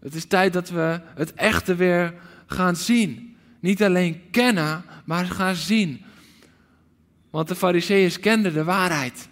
Het 0.00 0.14
is 0.14 0.24
tijd 0.24 0.52
dat 0.52 0.68
we 0.68 1.00
het 1.14 1.34
echte 1.34 1.74
weer 1.74 2.14
gaan 2.46 2.76
zien. 2.76 3.36
Niet 3.60 3.82
alleen 3.82 4.22
kennen, 4.30 4.84
maar 5.04 5.26
gaan 5.26 5.54
zien. 5.54 6.04
Want 7.34 7.48
de 7.48 7.54
Fariseeërs 7.54 8.20
kenden 8.20 8.52
de 8.52 8.64
waarheid. 8.64 9.28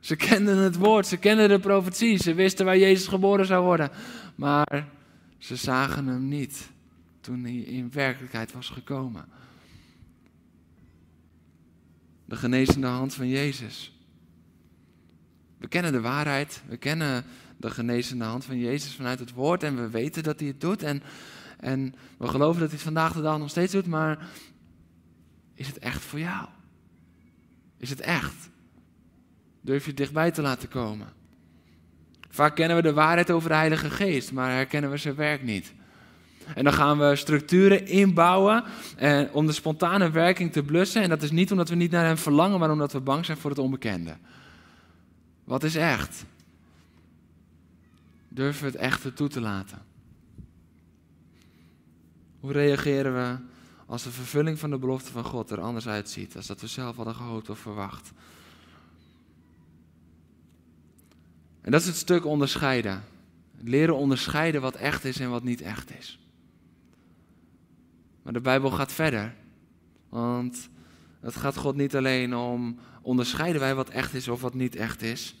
Ze 0.00 0.16
kenden 0.16 0.56
het 0.56 0.76
woord, 0.76 1.06
ze 1.06 1.16
kenden 1.16 1.48
de 1.48 1.58
profetie, 1.58 2.16
ze 2.16 2.34
wisten 2.34 2.64
waar 2.64 2.78
Jezus 2.78 3.06
geboren 3.06 3.46
zou 3.46 3.64
worden. 3.64 3.90
Maar 4.34 4.88
ze 5.38 5.56
zagen 5.56 6.06
hem 6.06 6.28
niet 6.28 6.70
toen 7.20 7.42
hij 7.42 7.56
in 7.56 7.90
werkelijkheid 7.92 8.52
was 8.52 8.68
gekomen. 8.68 9.28
De 12.24 12.36
genezende 12.36 12.86
hand 12.86 13.14
van 13.14 13.28
Jezus. 13.28 13.98
We 15.58 15.68
kennen 15.68 15.92
de 15.92 16.00
waarheid, 16.00 16.62
we 16.66 16.76
kennen 16.76 17.24
de 17.56 17.70
genezende 17.70 18.24
hand 18.24 18.44
van 18.44 18.58
Jezus 18.58 18.94
vanuit 18.94 19.18
het 19.18 19.32
woord 19.32 19.62
en 19.62 19.76
we 19.76 19.88
weten 19.88 20.22
dat 20.22 20.38
hij 20.38 20.48
het 20.48 20.60
doet 20.60 20.82
en, 20.82 21.02
en 21.60 21.94
we 22.18 22.28
geloven 22.28 22.60
dat 22.60 22.68
hij 22.68 22.78
het 22.78 22.86
vandaag 22.86 23.12
de 23.12 23.22
dag 23.22 23.38
nog 23.38 23.50
steeds 23.50 23.72
doet, 23.72 23.86
maar 23.86 24.28
is 25.54 25.66
het 25.66 25.78
echt 25.78 26.02
voor 26.02 26.18
jou? 26.18 26.48
Is 27.78 27.90
het 27.90 28.00
echt? 28.00 28.50
Durf 29.60 29.86
je 29.86 29.94
dichtbij 29.94 30.30
te 30.30 30.42
laten 30.42 30.68
komen? 30.68 31.08
Vaak 32.30 32.54
kennen 32.54 32.76
we 32.76 32.82
de 32.82 32.92
waarheid 32.92 33.30
over 33.30 33.48
de 33.48 33.54
Heilige 33.54 33.90
Geest, 33.90 34.32
maar 34.32 34.50
herkennen 34.50 34.90
we 34.90 34.96
zijn 34.96 35.14
werk 35.14 35.42
niet. 35.42 35.72
En 36.54 36.64
dan 36.64 36.72
gaan 36.72 36.98
we 36.98 37.16
structuren 37.16 37.86
inbouwen 37.86 38.64
eh, 38.96 39.22
om 39.32 39.46
de 39.46 39.52
spontane 39.52 40.10
werking 40.10 40.52
te 40.52 40.62
blussen. 40.62 41.02
En 41.02 41.08
dat 41.08 41.22
is 41.22 41.30
niet 41.30 41.50
omdat 41.50 41.68
we 41.68 41.74
niet 41.74 41.90
naar 41.90 42.04
hem 42.04 42.16
verlangen, 42.16 42.58
maar 42.58 42.70
omdat 42.70 42.92
we 42.92 43.00
bang 43.00 43.24
zijn 43.24 43.38
voor 43.38 43.50
het 43.50 43.58
onbekende. 43.58 44.16
Wat 45.44 45.62
is 45.62 45.76
echt? 45.76 46.24
Durven 48.28 48.64
we 48.64 48.70
het 48.70 48.80
echte 48.80 49.12
toe 49.12 49.28
te 49.28 49.40
laten? 49.40 49.78
Hoe 52.40 52.52
reageren 52.52 53.14
we 53.14 53.36
als 53.88 54.02
de 54.02 54.10
vervulling 54.10 54.58
van 54.58 54.70
de 54.70 54.78
belofte 54.78 55.12
van 55.12 55.24
God 55.24 55.50
er 55.50 55.60
anders 55.60 55.88
uitziet, 55.88 56.36
als 56.36 56.46
dat 56.46 56.60
we 56.60 56.66
zelf 56.66 56.96
hadden 56.96 57.14
gehoopt 57.14 57.50
of 57.50 57.58
verwacht? 57.58 58.12
En 61.60 61.70
dat 61.70 61.80
is 61.80 61.86
het 61.86 61.96
stuk 61.96 62.24
onderscheiden. 62.24 63.04
Leren 63.56 63.96
onderscheiden 63.96 64.60
wat 64.60 64.74
echt 64.74 65.04
is 65.04 65.20
en 65.20 65.30
wat 65.30 65.42
niet 65.42 65.60
echt 65.60 65.98
is. 65.98 66.18
Maar 68.22 68.32
de 68.32 68.40
Bijbel 68.40 68.70
gaat 68.70 68.92
verder. 68.92 69.34
Want 70.08 70.68
het 71.20 71.36
gaat 71.36 71.56
God 71.56 71.76
niet 71.76 71.96
alleen 71.96 72.36
om 72.36 72.78
onderscheiden 73.02 73.60
wij 73.60 73.74
wat 73.74 73.88
echt 73.88 74.14
is 74.14 74.28
of 74.28 74.40
wat 74.40 74.54
niet 74.54 74.76
echt 74.76 75.02
is. 75.02 75.40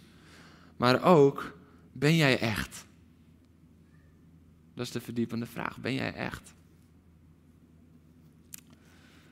Maar 0.76 1.02
ook, 1.02 1.56
ben 1.92 2.16
jij 2.16 2.38
echt? 2.38 2.86
Dat 4.74 4.86
is 4.86 4.92
de 4.92 5.00
verdiepende 5.00 5.46
vraag. 5.46 5.78
Ben 5.78 5.94
jij 5.94 6.14
echt? 6.14 6.54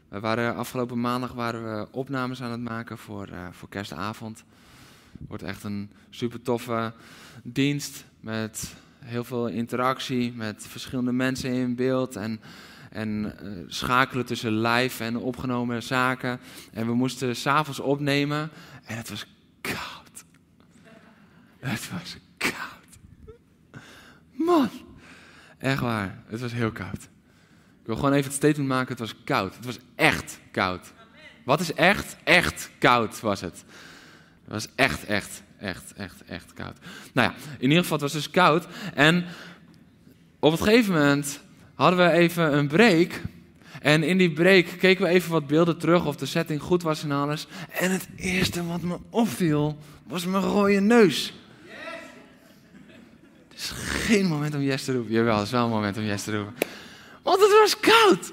Waren 0.08 0.56
afgelopen 0.56 1.00
maandag 1.00 1.32
waren 1.32 1.78
we 1.78 1.88
opnames 1.90 2.42
aan 2.42 2.50
het 2.50 2.60
maken 2.60 2.98
voor, 2.98 3.28
uh, 3.28 3.46
voor 3.50 3.68
kerstavond. 3.68 4.44
Het 5.18 5.28
wordt 5.28 5.42
echt 5.42 5.64
een 5.64 5.90
super 6.10 6.42
toffe 6.42 6.92
dienst 7.42 8.04
met 8.20 8.74
heel 8.98 9.24
veel 9.24 9.46
interactie, 9.48 10.32
met 10.32 10.66
verschillende 10.68 11.12
mensen 11.12 11.52
in 11.52 11.74
beeld 11.74 12.16
en, 12.16 12.40
en 12.90 13.34
uh, 13.42 13.64
schakelen 13.66 14.26
tussen 14.26 14.60
live 14.60 15.04
en 15.04 15.16
opgenomen 15.16 15.82
zaken. 15.82 16.40
En 16.72 16.86
we 16.86 16.94
moesten 16.94 17.36
s'avonds 17.36 17.80
opnemen 17.80 18.50
en 18.84 18.96
het 18.96 19.10
was 19.10 19.26
koud. 19.60 20.24
Het 21.58 21.90
was 21.90 22.16
koud. 22.36 22.54
Man, 24.30 24.68
echt 25.58 25.80
waar, 25.80 26.22
het 26.26 26.40
was 26.40 26.52
heel 26.52 26.72
koud. 26.72 27.08
Ik 27.86 27.92
wil 27.92 28.00
gewoon 28.00 28.16
even 28.16 28.30
het 28.30 28.36
statement 28.36 28.68
maken, 28.68 28.88
het 28.88 28.98
was 28.98 29.14
koud. 29.24 29.56
Het 29.56 29.64
was 29.64 29.78
echt 29.94 30.38
koud. 30.50 30.92
Wat 31.44 31.60
is 31.60 31.72
echt? 31.72 32.16
Echt 32.24 32.70
koud 32.78 33.20
was 33.20 33.40
het. 33.40 33.64
Het 34.44 34.52
was 34.52 34.68
echt, 34.74 35.04
echt, 35.04 35.42
echt, 35.58 35.92
echt, 35.92 36.24
echt 36.28 36.52
koud. 36.52 36.76
Nou 37.12 37.30
ja, 37.30 37.34
in 37.58 37.68
ieder 37.68 37.82
geval, 37.82 37.98
het 37.98 38.12
was 38.12 38.12
dus 38.12 38.30
koud. 38.30 38.66
En 38.94 39.24
op 40.38 40.52
een 40.52 40.58
gegeven 40.58 40.92
moment 40.92 41.40
hadden 41.74 41.98
we 41.98 42.10
even 42.10 42.56
een 42.56 42.68
break. 42.68 43.20
En 43.80 44.02
in 44.02 44.18
die 44.18 44.32
break 44.32 44.66
keken 44.78 45.04
we 45.04 45.10
even 45.10 45.30
wat 45.30 45.46
beelden 45.46 45.78
terug 45.78 46.06
of 46.06 46.16
de 46.16 46.26
setting 46.26 46.62
goed 46.62 46.82
was 46.82 47.02
en 47.02 47.10
alles. 47.10 47.46
En 47.70 47.90
het 47.90 48.08
eerste 48.16 48.66
wat 48.66 48.82
me 48.82 48.98
opviel 49.10 49.78
was 50.06 50.26
mijn 50.26 50.42
rode 50.42 50.80
neus. 50.80 51.34
Het 53.48 53.58
is 53.58 53.70
geen 53.76 54.26
moment 54.26 54.54
om 54.54 54.60
yes 54.60 54.84
te 54.84 54.92
roepen. 54.92 55.12
Jawel, 55.12 55.36
het 55.36 55.46
is 55.46 55.52
wel 55.52 55.64
een 55.64 55.70
moment 55.70 55.96
om 55.96 56.02
yes 56.02 56.22
te 56.22 56.36
roepen. 56.36 56.54
Want 57.26 57.40
het 57.40 57.50
was 57.50 57.80
koud. 57.80 58.32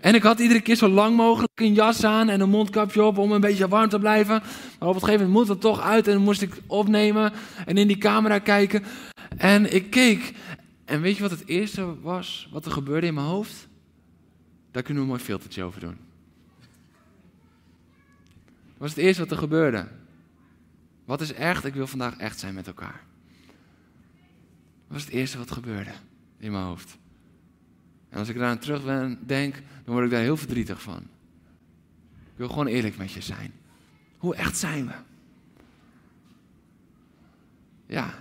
En 0.00 0.14
ik 0.14 0.22
had 0.22 0.38
iedere 0.38 0.60
keer 0.60 0.76
zo 0.76 0.88
lang 0.88 1.16
mogelijk 1.16 1.60
een 1.60 1.74
jas 1.74 2.04
aan 2.04 2.28
en 2.28 2.40
een 2.40 2.48
mondkapje 2.48 3.04
op 3.04 3.18
om 3.18 3.32
een 3.32 3.40
beetje 3.40 3.68
warm 3.68 3.88
te 3.88 3.98
blijven. 3.98 4.42
Maar 4.78 4.88
op 4.88 4.94
het 4.94 5.04
gegeven 5.04 5.26
moment 5.26 5.46
moet 5.46 5.48
het 5.48 5.60
toch 5.60 5.80
uit 5.80 6.08
en 6.08 6.20
moest 6.20 6.42
ik 6.42 6.60
opnemen 6.66 7.32
en 7.66 7.76
in 7.76 7.86
die 7.86 7.98
camera 7.98 8.38
kijken. 8.38 8.84
En 9.36 9.74
ik 9.74 9.90
keek. 9.90 10.34
En 10.84 11.00
weet 11.00 11.16
je 11.16 11.22
wat 11.22 11.30
het 11.30 11.46
eerste 11.46 12.00
was 12.00 12.48
wat 12.50 12.64
er 12.64 12.72
gebeurde 12.72 13.06
in 13.06 13.14
mijn 13.14 13.26
hoofd? 13.26 13.68
Daar 14.70 14.82
kunnen 14.82 15.02
we 15.02 15.08
een 15.08 15.14
mooi 15.14 15.26
filtertje 15.26 15.62
over 15.62 15.80
doen. 15.80 15.98
Dat 18.48 18.78
was 18.78 18.90
het 18.90 18.98
eerste 18.98 19.22
wat 19.22 19.30
er 19.30 19.38
gebeurde. 19.38 19.88
Wat 21.04 21.20
is 21.20 21.32
echt? 21.32 21.64
Ik 21.64 21.74
wil 21.74 21.86
vandaag 21.86 22.16
echt 22.16 22.38
zijn 22.38 22.54
met 22.54 22.66
elkaar. 22.66 23.04
Dat 24.88 24.96
was 24.96 25.04
het 25.04 25.12
eerste 25.12 25.38
wat 25.38 25.50
gebeurde 25.50 25.92
in 26.38 26.52
mijn 26.52 26.64
hoofd. 26.64 26.96
En 28.14 28.20
als 28.20 28.28
ik 28.28 28.36
eraan 28.36 28.58
terug 28.58 28.82
denk, 29.20 29.54
dan 29.54 29.94
word 29.94 30.04
ik 30.04 30.10
daar 30.10 30.20
heel 30.20 30.36
verdrietig 30.36 30.82
van. 30.82 30.98
Ik 32.12 32.36
wil 32.36 32.48
gewoon 32.48 32.66
eerlijk 32.66 32.96
met 32.96 33.12
je 33.12 33.20
zijn. 33.20 33.52
Hoe 34.18 34.34
echt 34.34 34.56
zijn 34.56 34.86
we? 34.86 34.92
Ja, 37.86 38.14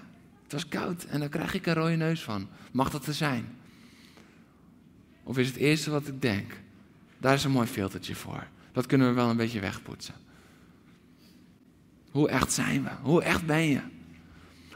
het 0.43 0.51
was 0.51 0.67
koud 0.67 1.03
en 1.03 1.19
daar 1.19 1.29
krijg 1.29 1.53
ik 1.53 1.65
een 1.65 1.73
rode 1.73 1.95
neus 1.95 2.21
van. 2.21 2.47
Mag 2.71 2.89
dat 2.89 3.05
er 3.05 3.13
zijn? 3.13 3.55
Of 5.23 5.37
is 5.37 5.47
het 5.47 5.55
eerste 5.55 5.91
wat 5.91 6.07
ik 6.07 6.21
denk? 6.21 6.53
Daar 7.17 7.33
is 7.33 7.43
een 7.43 7.51
mooi 7.51 7.67
filtertje 7.67 8.15
voor. 8.15 8.47
Dat 8.71 8.85
kunnen 8.85 9.07
we 9.07 9.13
wel 9.13 9.29
een 9.29 9.37
beetje 9.37 9.59
wegpoetsen. 9.59 10.15
Hoe 12.11 12.29
echt 12.29 12.51
zijn 12.51 12.83
we? 12.83 12.89
Hoe 13.01 13.23
echt 13.23 13.45
ben 13.45 13.63
je? 13.63 13.81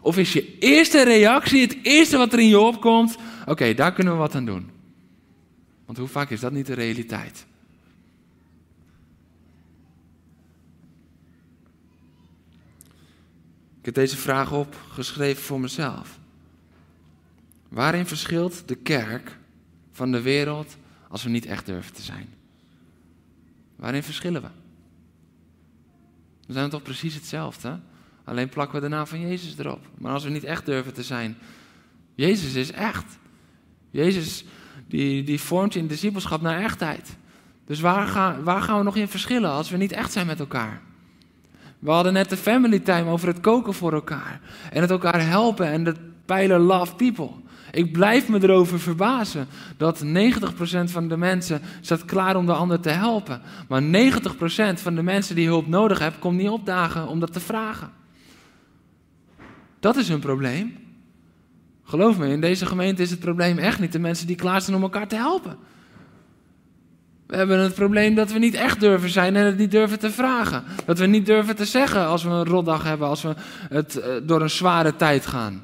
Of 0.02 0.18
is 0.18 0.34
je 0.34 0.58
eerste 0.58 1.04
reactie, 1.04 1.62
het 1.62 1.78
eerste 1.82 2.18
wat 2.18 2.34
er 2.34 2.40
in 2.40 2.48
je 2.48 2.60
opkomt, 2.60 3.16
oké, 3.46 3.74
daar 3.74 3.94
kunnen 3.94 4.14
we 4.14 4.20
wat 4.20 4.36
aan 4.36 4.46
doen. 4.46 4.76
Want 5.88 6.00
hoe 6.00 6.08
vaak 6.08 6.30
is 6.30 6.40
dat 6.40 6.52
niet 6.52 6.66
de 6.66 6.74
realiteit? 6.74 7.46
Ik 13.80 13.86
heb 13.86 13.94
deze 13.94 14.18
vraag 14.18 14.52
opgeschreven 14.52 15.44
voor 15.44 15.60
mezelf. 15.60 16.20
Waarin 17.70 18.06
verschilt 18.06 18.68
de 18.68 18.76
kerk 18.76 19.38
van 19.92 20.12
de 20.12 20.22
wereld 20.22 20.78
als 21.08 21.24
we 21.24 21.30
niet 21.30 21.46
echt 21.46 21.66
durven 21.66 21.94
te 21.94 22.02
zijn? 22.02 22.30
Waarin 23.76 24.04
verschillen 24.04 24.42
we? 24.42 24.50
We 26.48 26.54
zijn 26.54 26.70
toch 26.70 26.82
precies 26.82 27.14
hetzelfde? 27.14 27.80
Alleen 28.24 28.50
plakken 28.50 28.76
we 28.76 28.82
de 28.82 28.96
naam 28.96 29.08
van 29.08 29.20
Jezus 29.20 29.58
erop. 29.58 29.88
Maar 29.98 30.14
als 30.14 30.24
we 30.24 30.30
niet 30.30 30.44
echt 30.44 30.66
durven 30.66 30.94
te 30.94 31.04
zijn, 31.04 31.38
Jezus 32.16 32.54
is 32.54 32.72
echt. 32.72 33.18
Jezus 33.92 34.46
die, 34.88 35.24
die 35.24 35.42
vormt 35.42 35.76
in 35.76 35.88
discipelschap 35.88 36.42
naar 36.42 36.62
echtheid. 36.62 37.18
Dus 37.66 37.80
waar 37.80 38.08
gaan, 38.08 38.44
waar 38.44 38.62
gaan 38.62 38.78
we 38.78 38.84
nog 38.84 38.96
in 38.96 39.08
verschillen 39.08 39.50
als 39.50 39.70
we 39.70 39.78
niet 39.78 39.92
echt 39.92 40.12
zijn 40.12 40.28
met 40.28 40.40
elkaar? 40.40 40.82
We 41.80 41.92
hadden 41.92 42.14
net 42.14 42.30
de 42.30 42.38
family 42.38 42.80
time 42.80 43.10
over 43.10 43.28
het 43.28 43.40
koken 43.40 43.74
voor 43.74 43.94
elkaar. 43.94 44.42
En 44.72 44.82
het 44.82 44.92
elkaar 44.92 45.28
helpen 45.28 45.68
en 45.68 45.84
de 45.84 45.96
pijler 46.26 46.60
love 46.60 46.96
people. 46.96 47.30
Ik 47.72 47.92
blijf 47.92 48.28
me 48.28 48.44
erover 48.44 48.80
verbazen 48.80 49.48
dat 49.78 50.06
90% 50.06 50.10
van 50.84 51.08
de 51.08 51.18
mensen 51.18 51.62
staat 51.82 52.06
klaar 52.06 52.36
om 52.36 52.46
de 52.46 52.54
ander 52.54 52.80
te 52.80 52.90
helpen. 52.90 53.42
Maar 53.68 53.82
90% 53.82 53.86
van 54.74 54.96
de 54.96 55.04
mensen 55.04 55.36
die 55.36 55.48
hulp 55.48 55.68
nodig 55.68 56.00
hebben, 56.00 56.20
komt 56.20 56.38
niet 56.38 56.50
opdagen 56.50 57.08
om 57.08 57.20
dat 57.20 57.34
te 57.34 57.40
vragen. 57.40 57.92
Dat 59.80 59.96
is 59.96 60.10
een 60.10 60.20
probleem. 60.20 60.87
Geloof 61.88 62.18
me, 62.18 62.28
in 62.28 62.42
deze 62.42 62.66
gemeente 62.66 63.02
is 63.02 63.10
het 63.10 63.20
probleem 63.20 63.58
echt 63.58 63.80
niet 63.80 63.92
de 63.92 64.00
mensen 64.00 64.28
die 64.28 64.36
klaarstaan 64.36 64.76
om 64.76 64.82
elkaar 64.82 65.08
te 65.08 65.16
helpen. 65.16 65.58
We 67.28 67.36
hebben 67.36 67.60
het 67.60 67.74
probleem 67.74 68.16
dat 68.16 68.32
we 68.32 68.40
niet 68.40 68.54
echt 68.54 68.80
durven 68.80 69.10
zijn 69.10 69.36
en 69.36 69.46
het 69.46 69.58
niet 69.58 69.72
durven 69.72 70.00
te 70.00 70.12
vragen. 70.12 70.64
Dat 70.86 71.00
we 71.00 71.06
niet 71.06 71.26
durven 71.26 71.56
te 71.56 71.66
zeggen 71.66 72.06
als 72.06 72.24
we 72.24 72.30
een 72.30 72.46
rotdag 72.46 72.84
hebben, 72.84 73.08
als 73.08 73.22
we 73.22 73.34
het 73.70 74.00
eh, 74.00 74.14
door 74.24 74.42
een 74.42 74.50
zware 74.50 74.96
tijd 74.96 75.26
gaan. 75.26 75.64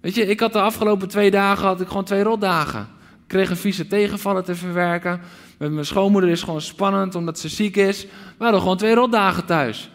Weet 0.00 0.14
je, 0.14 0.26
ik 0.26 0.40
had 0.40 0.52
de 0.52 0.60
afgelopen 0.60 1.08
twee 1.08 1.30
dagen 1.30 1.66
had 1.66 1.80
ik 1.80 1.88
gewoon 1.88 2.04
twee 2.04 2.22
rotdagen. 2.22 2.80
Ik 3.10 3.28
kreeg 3.28 3.50
een 3.50 3.56
vieze 3.56 3.86
tegenvallen 3.86 4.44
te 4.44 4.54
verwerken. 4.54 5.20
Met 5.58 5.72
mijn 5.72 5.86
schoonmoeder 5.86 6.30
is 6.30 6.42
gewoon 6.42 6.60
spannend 6.60 7.14
omdat 7.14 7.38
ze 7.38 7.48
ziek 7.48 7.76
is. 7.76 8.04
We 8.38 8.44
hadden 8.44 8.60
gewoon 8.60 8.76
twee 8.76 8.94
rotdagen 8.94 9.44
thuis. 9.44 9.90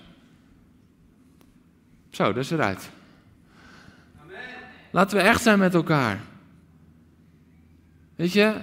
Zo, 2.09 2.23
dat 2.23 2.43
is 2.43 2.51
eruit. 2.51 2.89
Laten 4.91 5.17
we 5.17 5.23
echt 5.23 5.41
zijn 5.41 5.59
met 5.59 5.73
elkaar. 5.73 6.19
Weet 8.15 8.33
je? 8.33 8.55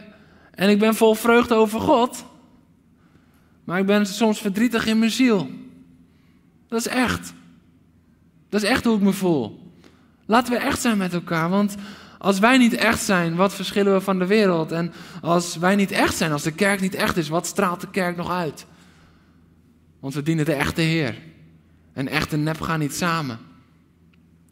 En 0.51 0.69
ik 0.69 0.79
ben 0.79 0.95
vol 0.95 1.15
vreugde 1.15 1.55
over 1.55 1.81
God. 1.81 2.25
Maar 3.65 3.79
ik 3.79 3.87
ben 3.87 4.07
soms 4.07 4.41
verdrietig 4.41 4.87
in 4.87 4.99
mijn 4.99 5.11
ziel. 5.11 5.51
Dat 6.69 6.79
is 6.79 6.89
echt. 6.89 7.33
Dat 8.49 8.63
is 8.63 8.69
echt 8.69 8.85
hoe 8.85 8.97
ik 8.97 9.03
me 9.03 9.13
voel. 9.13 9.73
Laten 10.27 10.53
we 10.53 10.59
echt 10.59 10.81
zijn 10.81 10.99
met 10.99 11.13
elkaar. 11.13 11.49
Want 11.51 11.75
als 12.19 12.39
wij 12.39 12.59
niet 12.59 12.75
echt 12.75 13.03
zijn, 13.03 13.35
wat 13.35 13.55
verschillen 13.55 13.93
we 13.93 14.01
van 14.01 14.19
de 14.19 14.27
wereld? 14.27 14.73
En 14.73 14.93
als 15.21 15.57
wij 15.57 15.77
niet 15.77 15.91
echt 15.91 16.17
zijn, 16.17 16.33
als 16.33 16.43
de 16.43 16.53
kerk 16.53 16.81
niet 16.81 16.95
echt 16.95 17.17
is, 17.17 17.29
wat 17.29 17.47
straalt 17.47 17.81
de 17.81 17.91
kerk 17.91 18.17
nog 18.17 18.31
uit? 18.31 18.67
Want 20.01 20.15
we 20.15 20.23
dienen 20.23 20.45
de 20.45 20.55
echte 20.55 20.81
Heer. 20.81 21.19
En 21.93 22.09
echt 22.09 22.33
en 22.33 22.43
nep 22.43 22.61
gaan 22.61 22.79
niet 22.79 22.95
samen. 22.95 23.39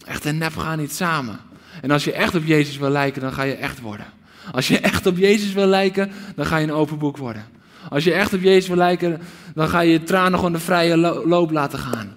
Echt 0.05 0.27
en 0.27 0.39
nep 0.39 0.57
gaan 0.57 0.79
niet 0.79 0.93
samen. 0.95 1.39
En 1.83 1.91
als 1.91 2.05
je 2.05 2.13
echt 2.13 2.35
op 2.35 2.45
Jezus 2.45 2.77
wil 2.77 2.91
lijken, 2.91 3.21
dan 3.21 3.33
ga 3.33 3.43
je 3.43 3.55
echt 3.55 3.81
worden. 3.81 4.07
Als 4.53 4.69
je 4.69 4.79
echt 4.79 5.07
op 5.07 5.17
Jezus 5.17 5.53
wil 5.53 5.67
lijken, 5.67 6.11
dan 6.37 6.47
ga 6.47 6.57
je 6.57 6.67
een 6.67 6.73
open 6.73 6.99
boek 6.99 7.17
worden. 7.17 7.45
Als 7.89 8.05
je 8.05 8.13
echt 8.13 8.33
op 8.33 8.41
Jezus 8.41 8.69
wil 8.69 8.77
lijken, 8.77 9.21
dan 9.55 9.69
ga 9.69 9.81
je 9.81 9.93
je 9.93 10.03
tranen 10.03 10.39
gewoon 10.39 10.53
de 10.53 10.59
vrije 10.59 10.97
loop 11.27 11.51
laten 11.51 11.79
gaan. 11.79 12.17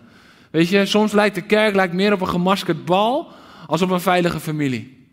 Weet 0.52 0.70
je, 0.70 0.86
soms 0.86 1.12
lijkt 1.12 1.36
de 1.36 1.42
kerk 1.42 1.76
lijkt 1.76 1.94
meer 1.94 2.14
op 2.14 2.22
een 2.22 2.28
gemaskerd 2.28 2.86
bal 2.86 3.32
als 3.68 3.82
op 3.82 3.90
een 3.90 4.02
veilige 4.02 4.40
familie. 4.40 5.08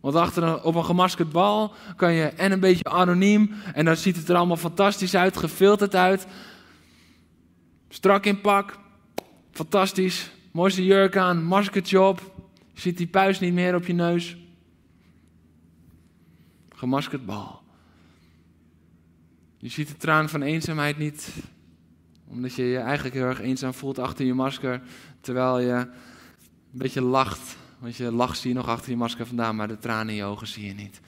Want 0.00 0.14
achter 0.16 0.62
op 0.62 0.74
een 0.74 0.84
gemaskerd 0.84 1.30
bal 1.30 1.72
kan 1.96 2.12
je 2.12 2.24
en 2.24 2.52
een 2.52 2.60
beetje 2.60 2.84
anoniem 2.84 3.54
en 3.74 3.84
dan 3.84 3.96
ziet 3.96 4.16
het 4.16 4.28
er 4.28 4.36
allemaal 4.36 4.56
fantastisch 4.56 5.14
uit, 5.14 5.36
gefilterd 5.36 5.94
uit. 5.94 6.26
Strak 7.88 8.24
in 8.24 8.40
pak, 8.40 8.78
fantastisch, 9.52 10.30
mooiste 10.52 10.84
jurk 10.84 11.16
aan, 11.16 11.44
maskertje 11.44 12.00
op, 12.00 12.33
je 12.74 12.80
ziet 12.80 12.96
die 12.96 13.06
puis 13.06 13.38
niet 13.40 13.52
meer 13.52 13.74
op 13.74 13.86
je 13.86 13.92
neus. 13.92 14.36
Gemaskerd 16.68 17.26
bal. 17.26 17.62
Je 19.56 19.68
ziet 19.68 19.88
de 19.88 19.96
traan 19.96 20.28
van 20.28 20.42
eenzaamheid 20.42 20.98
niet, 20.98 21.28
omdat 22.26 22.54
je 22.54 22.62
je 22.62 22.78
eigenlijk 22.78 23.14
heel 23.14 23.24
erg 23.24 23.40
eenzaam 23.40 23.74
voelt 23.74 23.98
achter 23.98 24.24
je 24.24 24.34
masker, 24.34 24.82
terwijl 25.20 25.58
je 25.58 25.72
een 25.72 25.88
beetje 26.78 27.02
lacht. 27.02 27.56
Want 27.78 27.96
je 27.96 28.12
lach 28.12 28.36
zie 28.36 28.50
je 28.50 28.56
nog 28.56 28.68
achter 28.68 28.90
je 28.90 28.96
masker 28.96 29.26
vandaan, 29.26 29.56
maar 29.56 29.68
de 29.68 29.78
tranen 29.78 30.08
in 30.08 30.14
je 30.14 30.24
ogen 30.24 30.46
zie 30.46 30.66
je 30.66 30.74
niet. 30.74 31.00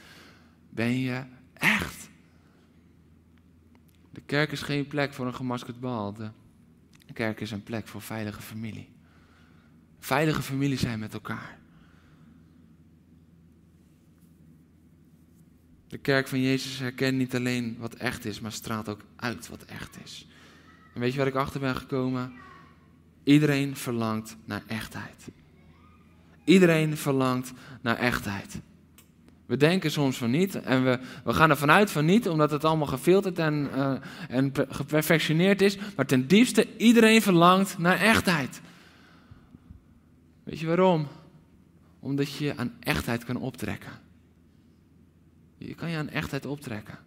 Ben 0.70 0.98
je 0.98 1.22
echt? 1.54 2.08
De 4.10 4.20
kerk 4.20 4.52
is 4.52 4.62
geen 4.62 4.86
plek 4.86 5.14
voor 5.14 5.26
een 5.26 5.34
gemaskerd 5.34 5.80
bal. 5.80 6.12
De 6.12 7.12
kerk 7.12 7.40
is 7.40 7.50
een 7.50 7.62
plek 7.62 7.88
voor 7.88 8.02
veilige 8.02 8.42
familie. 8.42 8.88
Veilige 10.06 10.42
familie 10.42 10.78
zijn 10.78 10.98
met 10.98 11.14
elkaar. 11.14 11.58
De 15.88 15.98
kerk 15.98 16.28
van 16.28 16.42
Jezus 16.42 16.78
herkent 16.78 17.18
niet 17.18 17.34
alleen 17.34 17.76
wat 17.78 17.94
echt 17.94 18.24
is, 18.24 18.40
maar 18.40 18.52
straalt 18.52 18.88
ook 18.88 19.00
uit 19.16 19.48
wat 19.48 19.64
echt 19.64 19.96
is. 20.04 20.26
En 20.94 21.00
weet 21.00 21.12
je 21.12 21.18
waar 21.18 21.26
ik 21.26 21.34
achter 21.34 21.60
ben 21.60 21.76
gekomen? 21.76 22.32
Iedereen 23.24 23.76
verlangt 23.76 24.36
naar 24.44 24.62
echtheid. 24.66 25.28
Iedereen 26.44 26.96
verlangt 26.96 27.52
naar 27.80 27.96
echtheid. 27.96 28.60
We 29.46 29.56
denken 29.56 29.90
soms 29.90 30.16
van 30.16 30.30
niet 30.30 30.54
en 30.54 30.84
we, 30.84 30.98
we 31.24 31.32
gaan 31.32 31.50
ervan 31.50 31.70
uit 31.70 31.90
van 31.90 32.04
niet, 32.04 32.28
omdat 32.28 32.50
het 32.50 32.64
allemaal 32.64 32.86
gefilterd 32.86 33.38
en, 33.38 33.70
uh, 33.74 33.92
en 34.28 34.52
geperfectioneerd 34.68 35.62
is. 35.62 35.78
Maar 35.96 36.06
ten 36.06 36.26
diepste, 36.26 36.76
iedereen 36.76 37.22
verlangt 37.22 37.78
naar 37.78 38.00
echtheid. 38.00 38.60
Weet 40.46 40.58
je 40.58 40.66
waarom? 40.66 41.06
Omdat 42.00 42.32
je 42.32 42.56
aan 42.56 42.74
echtheid 42.80 43.24
kan 43.24 43.36
optrekken. 43.36 43.92
Je 45.58 45.74
kan 45.74 45.90
je 45.90 45.96
aan 45.96 46.08
echtheid 46.08 46.46
optrekken. 46.46 46.98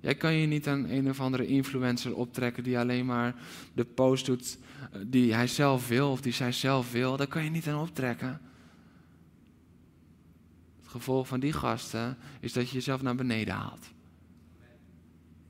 Jij 0.00 0.14
kan 0.14 0.34
je 0.34 0.46
niet 0.46 0.68
aan 0.68 0.88
een 0.88 1.08
of 1.08 1.20
andere 1.20 1.46
influencer 1.46 2.16
optrekken 2.16 2.62
die 2.62 2.78
alleen 2.78 3.06
maar 3.06 3.34
de 3.74 3.84
post 3.84 4.26
doet 4.26 4.58
eh, 4.92 5.00
die 5.06 5.34
hij 5.34 5.46
zelf 5.46 5.88
wil 5.88 6.10
of 6.10 6.20
die 6.20 6.32
zij 6.32 6.52
zelf 6.52 6.92
wil. 6.92 7.16
Daar 7.16 7.26
kan 7.26 7.44
je 7.44 7.50
niet 7.50 7.68
aan 7.68 7.80
optrekken. 7.80 8.40
Het 10.80 10.88
gevolg 10.88 11.28
van 11.28 11.40
die 11.40 11.52
gasten 11.52 12.16
is 12.40 12.52
dat 12.52 12.68
je 12.68 12.74
jezelf 12.74 13.02
naar 13.02 13.16
beneden 13.16 13.54
haalt. 13.54 13.86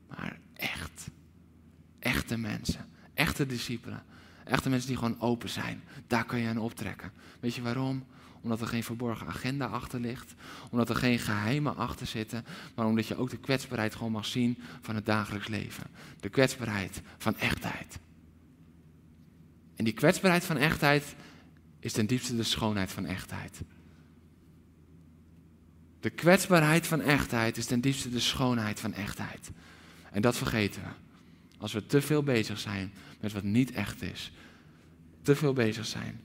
Maar 0.09 0.39
echt, 0.53 1.09
echte 1.99 2.37
mensen, 2.37 2.85
echte 3.13 3.45
discipelen, 3.45 4.03
echte 4.47 4.69
mensen 4.69 4.87
die 4.87 4.97
gewoon 4.97 5.21
open 5.21 5.49
zijn, 5.49 5.83
daar 6.07 6.25
kan 6.25 6.39
je 6.39 6.49
aan 6.49 6.57
optrekken. 6.57 7.11
Weet 7.39 7.55
je 7.55 7.61
waarom? 7.61 8.05
Omdat 8.41 8.61
er 8.61 8.67
geen 8.67 8.83
verborgen 8.83 9.27
agenda 9.27 9.65
achter 9.65 9.99
ligt. 9.99 10.33
Omdat 10.71 10.89
er 10.89 10.95
geen 10.95 11.19
geheimen 11.19 11.75
achter 11.75 12.07
zitten. 12.07 12.45
Maar 12.75 12.85
omdat 12.85 13.07
je 13.07 13.17
ook 13.17 13.29
de 13.29 13.37
kwetsbaarheid 13.37 13.95
gewoon 13.95 14.11
mag 14.11 14.25
zien 14.25 14.57
van 14.81 14.95
het 14.95 15.05
dagelijks 15.05 15.47
leven. 15.47 15.83
De 16.19 16.29
kwetsbaarheid 16.29 17.01
van 17.17 17.37
echtheid. 17.37 17.99
En 19.75 19.83
die 19.83 19.93
kwetsbaarheid 19.93 20.45
van 20.45 20.57
echtheid 20.57 21.15
is 21.79 21.93
ten 21.93 22.05
diepste 22.05 22.35
de 22.35 22.43
schoonheid 22.43 22.91
van 22.91 23.05
echtheid. 23.05 23.61
De 25.99 26.09
kwetsbaarheid 26.09 26.87
van 26.87 27.01
echtheid 27.01 27.57
is 27.57 27.65
ten 27.65 27.81
diepste 27.81 28.09
de 28.09 28.19
schoonheid 28.19 28.79
van 28.79 28.93
echtheid. 28.93 29.51
En 30.11 30.21
dat 30.21 30.37
vergeten 30.37 30.81
we. 30.81 31.06
Als 31.57 31.73
we 31.73 31.85
te 31.85 32.01
veel 32.01 32.23
bezig 32.23 32.59
zijn 32.59 32.93
met 33.19 33.33
wat 33.33 33.43
niet 33.43 33.71
echt 33.71 34.01
is. 34.01 34.31
Te 35.21 35.35
veel 35.35 35.53
bezig 35.53 35.85
zijn 35.85 36.21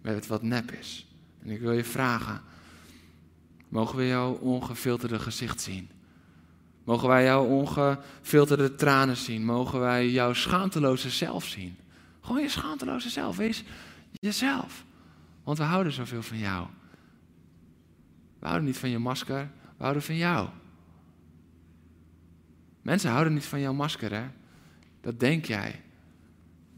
met 0.00 0.26
wat 0.26 0.42
nep 0.42 0.72
is. 0.72 1.06
En 1.42 1.50
ik 1.50 1.60
wil 1.60 1.72
je 1.72 1.84
vragen, 1.84 2.40
mogen 3.68 3.96
we 3.96 4.06
jouw 4.06 4.32
ongefilterde 4.32 5.18
gezicht 5.18 5.60
zien? 5.60 5.88
Mogen 6.84 7.08
wij 7.08 7.24
jouw 7.24 7.44
ongefilterde 7.44 8.74
tranen 8.74 9.16
zien? 9.16 9.44
Mogen 9.44 9.80
wij 9.80 10.10
jouw 10.10 10.32
schaamteloze 10.32 11.10
zelf 11.10 11.44
zien? 11.44 11.76
Gewoon 12.20 12.42
je 12.42 12.48
schaamteloze 12.48 13.10
zelf, 13.10 13.36
wees 13.36 13.64
jezelf. 14.12 14.84
Want 15.44 15.58
we 15.58 15.64
houden 15.64 15.92
zoveel 15.92 16.22
van 16.22 16.38
jou. 16.38 16.66
We 18.38 18.46
houden 18.46 18.66
niet 18.66 18.78
van 18.78 18.88
je 18.88 18.98
masker, 18.98 19.50
we 19.76 19.82
houden 19.82 20.02
van 20.02 20.16
jou. 20.16 20.48
Mensen 22.82 23.10
houden 23.10 23.34
niet 23.34 23.44
van 23.44 23.60
jouw 23.60 23.72
masker, 23.72 24.12
hè? 24.12 24.24
Dat 25.06 25.20
denk 25.20 25.44
jij. 25.44 25.82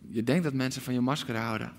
Je 0.09 0.25
denkt 0.25 0.45
dat 0.45 0.53
mensen 0.53 0.83
van 0.83 0.95
je 0.95 1.01
masker 1.01 1.37
houden. 1.37 1.73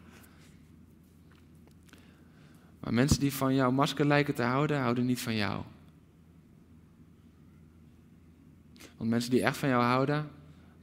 Maar 2.80 2.94
mensen 2.94 3.20
die 3.20 3.34
van 3.34 3.56
jouw 3.56 3.72
masker 3.72 4.06
lijken 4.06 4.36
te 4.36 4.44
houden, 4.44 4.80
houden 4.80 5.06
niet 5.06 5.20
van 5.20 5.36
jou. 5.36 5.64
Want 8.98 9.10
mensen 9.10 9.32
die 9.32 9.44
echt 9.44 9.58
van 9.58 9.70
jou 9.70 9.84
houden, 9.84 10.30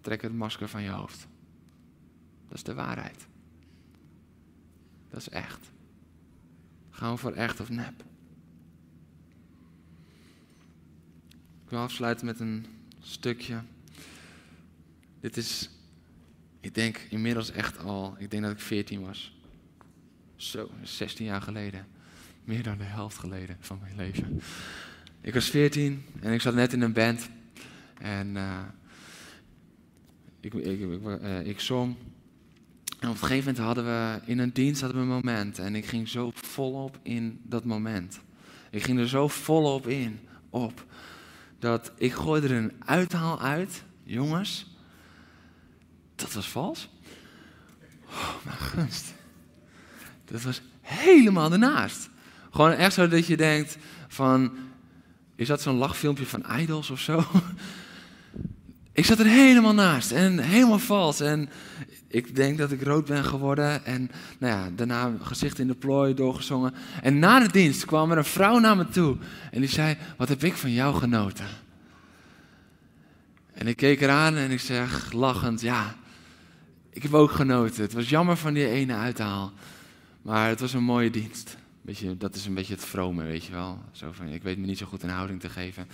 trekken 0.01 0.29
het 0.29 0.37
masker 0.37 0.69
van 0.69 0.83
je 0.83 0.91
hoofd. 0.91 1.27
Dat 2.49 2.57
is 2.57 2.63
de 2.63 2.75
waarheid. 2.75 3.27
Dat 5.11 5.21
is 5.21 5.29
echt. 5.29 5.71
Gaan 6.91 7.13
we 7.13 7.19
voor 7.19 7.33
echt 7.33 7.61
of 7.61 7.69
nep? 7.69 8.05
Ik 11.65 11.71
wil 11.71 11.81
afsluiten 11.81 12.27
met 12.27 12.41
een 12.41 12.67
stukje. 13.01 13.63
Dit 15.21 15.37
is, 15.37 15.71
ik 16.61 16.75
denk 16.75 17.07
inmiddels 17.11 17.51
echt 17.51 17.79
al, 17.79 18.17
ik 18.19 18.31
denk 18.31 18.43
dat 18.43 18.53
ik 18.53 18.61
14 18.61 19.01
was. 19.01 19.37
Zo, 20.37 20.71
16 20.83 21.27
jaar 21.27 21.43
geleden. 21.43 21.87
Meer 22.45 22.63
dan 22.63 22.79
de 22.79 22.85
helft 22.85 23.19
geleden 23.19 23.57
van 23.61 23.79
mijn 23.81 23.97
leven. 23.97 24.41
Ik 25.21 25.35
was 25.35 25.51
14 25.51 26.05
en 26.21 26.33
ik 26.33 26.41
zat 26.41 26.55
net 26.55 26.73
in 26.73 26.81
een 26.81 26.93
band. 26.93 27.29
En 27.99 28.37
uh, 28.37 28.61
ik, 30.41 30.55
ik, 30.55 30.81
ik, 30.81 31.01
uh, 31.23 31.47
ik, 31.47 31.61
zong. 31.61 31.95
En 33.01 33.09
op 33.09 33.15
een 33.15 33.21
gegeven 33.21 33.39
moment 33.39 33.59
hadden 33.59 33.85
we 33.85 34.21
in 34.27 34.39
een 34.39 34.53
dienst 34.53 34.81
hadden 34.81 35.01
we 35.01 35.07
een 35.07 35.15
moment. 35.15 35.59
En 35.59 35.75
ik 35.75 35.87
ging 35.87 36.09
zo 36.09 36.31
volop 36.35 36.99
in 37.03 37.41
dat 37.43 37.65
moment. 37.65 38.21
Ik 38.71 38.83
ging 38.83 38.99
er 38.99 39.09
zo 39.09 39.29
volop 39.29 39.87
in, 39.87 40.19
op. 40.51 40.87
Dat 41.59 41.93
ik 41.97 42.13
gooide 42.13 42.49
er 42.49 42.57
een 42.57 42.73
uithaal 42.85 43.41
uit. 43.41 43.85
Jongens, 44.03 44.76
dat 46.17 46.33
was 46.33 46.49
vals. 46.49 46.89
Oh, 48.09 48.35
mijn 48.45 48.57
gunst. 48.57 49.15
Dat 50.25 50.43
was 50.43 50.61
helemaal 50.81 51.53
ernaast. 51.53 52.09
Gewoon 52.51 52.73
echt 52.73 52.95
zo 52.95 53.09
dat 53.09 53.27
je 53.27 53.37
denkt 53.37 53.77
van, 54.09 54.53
is 55.35 55.49
dat 55.49 55.63
zo'n 55.63 55.77
lachfilmpje 55.77 56.27
van 56.27 56.45
Idols 56.59 56.91
of 56.91 57.01
zo? 57.01 57.25
Ik 58.97 59.05
zat 59.05 59.19
er 59.19 59.27
helemaal 59.27 59.75
naast 59.75 60.13
en 60.13 60.39
helemaal 60.39 60.79
vals. 60.79 61.21
En 61.21 61.49
ik 62.09 62.37
denk 62.37 62.59
dat 62.59 62.73
ik 62.73 62.83
rood 62.83 63.05
ben 63.05 63.25
geworden. 63.25 63.85
En 63.85 64.11
nou 64.39 64.53
ja, 64.53 64.71
daarna 64.77 65.13
gezicht 65.23 65.59
in 65.59 65.67
de 65.67 65.75
plooi 65.75 66.15
doorgezongen. 66.15 66.75
En 67.03 67.19
na 67.19 67.41
de 67.41 67.51
dienst 67.51 67.85
kwam 67.85 68.11
er 68.11 68.19
een 68.19 68.25
vrouw 68.25 68.59
naar 68.59 68.77
me 68.77 68.89
toe. 68.89 69.17
En 69.51 69.61
die 69.61 69.69
zei, 69.69 69.97
wat 70.17 70.29
heb 70.29 70.45
ik 70.45 70.55
van 70.55 70.73
jou 70.73 70.95
genoten? 70.95 71.47
En 73.53 73.67
ik 73.67 73.77
keek 73.77 74.01
eraan 74.01 74.37
en 74.37 74.51
ik 74.51 74.61
zeg 74.61 75.13
lachend, 75.13 75.61
ja, 75.61 75.95
ik 76.97 77.03
heb 77.03 77.15
ook 77.15 77.31
genoten. 77.31 77.83
Het 77.83 77.93
was 77.93 78.09
jammer 78.09 78.37
van 78.37 78.55
die 78.55 78.69
ene 78.69 78.95
uithaal. 78.95 79.53
Maar 80.23 80.49
het 80.49 80.61
was 80.61 80.73
een 80.73 80.83
mooie 80.83 81.11
dienst. 81.11 81.57
Dat 82.17 82.35
is 82.35 82.47
een 82.47 82.55
beetje 82.55 82.75
het 82.75 82.85
vrome, 82.85 83.23
weet 83.23 83.45
je 83.45 83.53
wel. 83.53 83.79
Ik 84.31 84.43
weet 84.43 84.59
me 84.59 84.67
niet 84.67 84.79
zo 84.79 84.87
goed 84.87 85.03
een 85.03 85.09
houding 85.09 85.41
te 85.41 85.49
geven. 85.49 85.89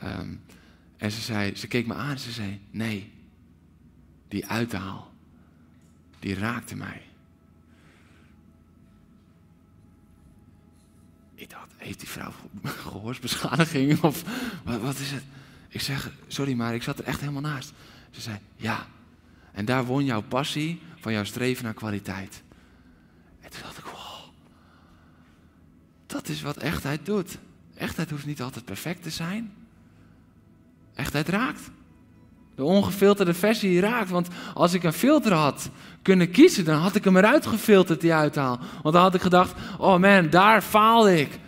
Ehm, 0.00 0.34
en 0.96 1.10
ze, 1.10 1.20
zei, 1.20 1.56
ze 1.56 1.66
keek 1.66 1.86
me 1.86 1.94
aan 1.94 2.10
en 2.10 2.18
ze 2.18 2.32
zei, 2.32 2.60
nee, 2.70 3.12
die 4.28 4.46
uithaal, 4.46 5.12
die 6.18 6.34
raakte 6.34 6.76
mij. 6.76 7.02
Ik 11.34 11.50
dacht, 11.50 11.72
heeft 11.76 12.00
die 12.00 12.08
vrouw 12.08 12.32
gehoorsbeschadiging 12.64 14.02
of 14.02 14.22
wat, 14.64 14.80
wat 14.80 14.98
is 14.98 15.10
het? 15.10 15.24
Ik 15.68 15.80
zeg, 15.80 16.10
sorry, 16.26 16.54
maar 16.54 16.74
ik 16.74 16.82
zat 16.82 16.98
er 16.98 17.04
echt 17.04 17.20
helemaal 17.20 17.42
naast. 17.42 17.72
Ze 18.10 18.20
zei, 18.20 18.38
ja. 18.56 18.86
En 19.52 19.64
daar 19.64 19.84
won 19.84 20.04
jouw 20.04 20.22
passie 20.22 20.80
van 20.96 21.12
jouw 21.12 21.24
streven 21.24 21.64
naar 21.64 21.74
kwaliteit. 21.74 22.42
En 23.40 23.50
toen 23.50 23.60
dacht 23.62 23.78
ik, 23.78 23.84
wow. 23.84 24.02
Dat 26.06 26.28
is 26.28 26.42
wat 26.42 26.56
echtheid 26.56 27.06
doet. 27.06 27.38
Echtheid 27.74 28.10
hoeft 28.10 28.26
niet 28.26 28.42
altijd 28.42 28.64
perfect 28.64 29.02
te 29.02 29.10
zijn. 29.10 29.52
Echtheid 30.94 31.28
raakt. 31.28 31.70
De 32.54 32.64
ongefilterde 32.64 33.34
versie 33.34 33.80
raakt. 33.80 34.10
Want 34.10 34.28
als 34.54 34.72
ik 34.72 34.82
een 34.82 34.92
filter 34.92 35.32
had 35.32 35.70
kunnen 36.02 36.30
kiezen, 36.30 36.64
dan 36.64 36.78
had 36.78 36.94
ik 36.94 37.04
hem 37.04 37.16
eruit 37.16 37.46
gefilterd, 37.46 38.00
die 38.00 38.14
uithaal. 38.14 38.58
Want 38.82 38.94
dan 38.94 39.02
had 39.02 39.14
ik 39.14 39.20
gedacht, 39.20 39.54
oh 39.78 39.98
man, 39.98 40.30
daar 40.30 40.62
faalde 40.62 41.20
ik. 41.20 41.38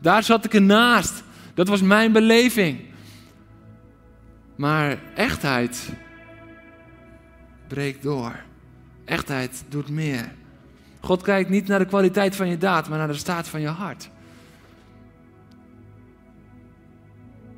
Daar 0.00 0.22
zat 0.22 0.44
ik 0.44 0.54
ernaast. 0.54 1.22
Dat 1.54 1.68
was 1.68 1.82
mijn 1.82 2.12
beleving. 2.12 2.80
Maar 4.56 4.98
echtheid 5.14 5.92
breekt 7.68 8.02
door. 8.02 8.44
Echtheid 9.04 9.64
doet 9.68 9.88
meer. 9.88 10.32
God 11.00 11.22
kijkt 11.22 11.50
niet 11.50 11.66
naar 11.66 11.78
de 11.78 11.86
kwaliteit 11.86 12.36
van 12.36 12.48
je 12.48 12.58
daad, 12.58 12.88
maar 12.88 12.98
naar 12.98 13.06
de 13.06 13.14
staat 13.14 13.48
van 13.48 13.60
je 13.60 13.68
hart. 13.68 14.10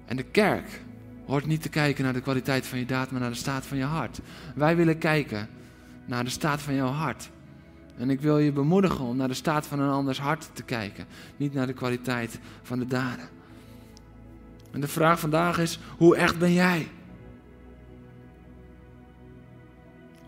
En 0.07 0.17
de 0.17 0.23
kerk 0.23 0.83
hoort 1.27 1.47
niet 1.47 1.63
te 1.63 1.69
kijken 1.69 2.05
naar 2.05 2.13
de 2.13 2.21
kwaliteit 2.21 2.67
van 2.67 2.79
je 2.79 2.87
daad, 2.87 3.11
maar 3.11 3.21
naar 3.21 3.31
de 3.31 3.37
staat 3.37 3.67
van 3.67 3.77
je 3.77 3.85
hart. 3.85 4.21
Wij 4.55 4.77
willen 4.77 4.99
kijken 4.99 5.49
naar 6.05 6.25
de 6.25 6.31
staat 6.31 6.63
van 6.63 6.75
jouw 6.75 6.91
hart. 6.91 7.31
En 7.97 8.11
ik 8.11 8.21
wil 8.21 8.39
je 8.39 8.53
bemoedigen 8.53 9.05
om 9.05 9.17
naar 9.17 9.29
de 9.29 9.35
staat 9.35 9.67
van 9.67 9.81
een 9.81 9.91
anders 9.91 10.21
hart 10.21 10.51
te 10.53 10.63
kijken, 10.63 11.05
niet 11.37 11.55
naar 11.55 11.67
de 11.67 11.73
kwaliteit 11.73 12.39
van 12.63 12.79
de 12.79 12.87
daden. 12.87 13.29
En 14.73 14.81
de 14.81 14.89
vraag 14.89 15.21
vandaag 15.21 15.59
is: 15.59 15.79
hoe 15.97 16.17
echt 16.17 16.39
ben 16.39 16.53
jij? 16.53 16.89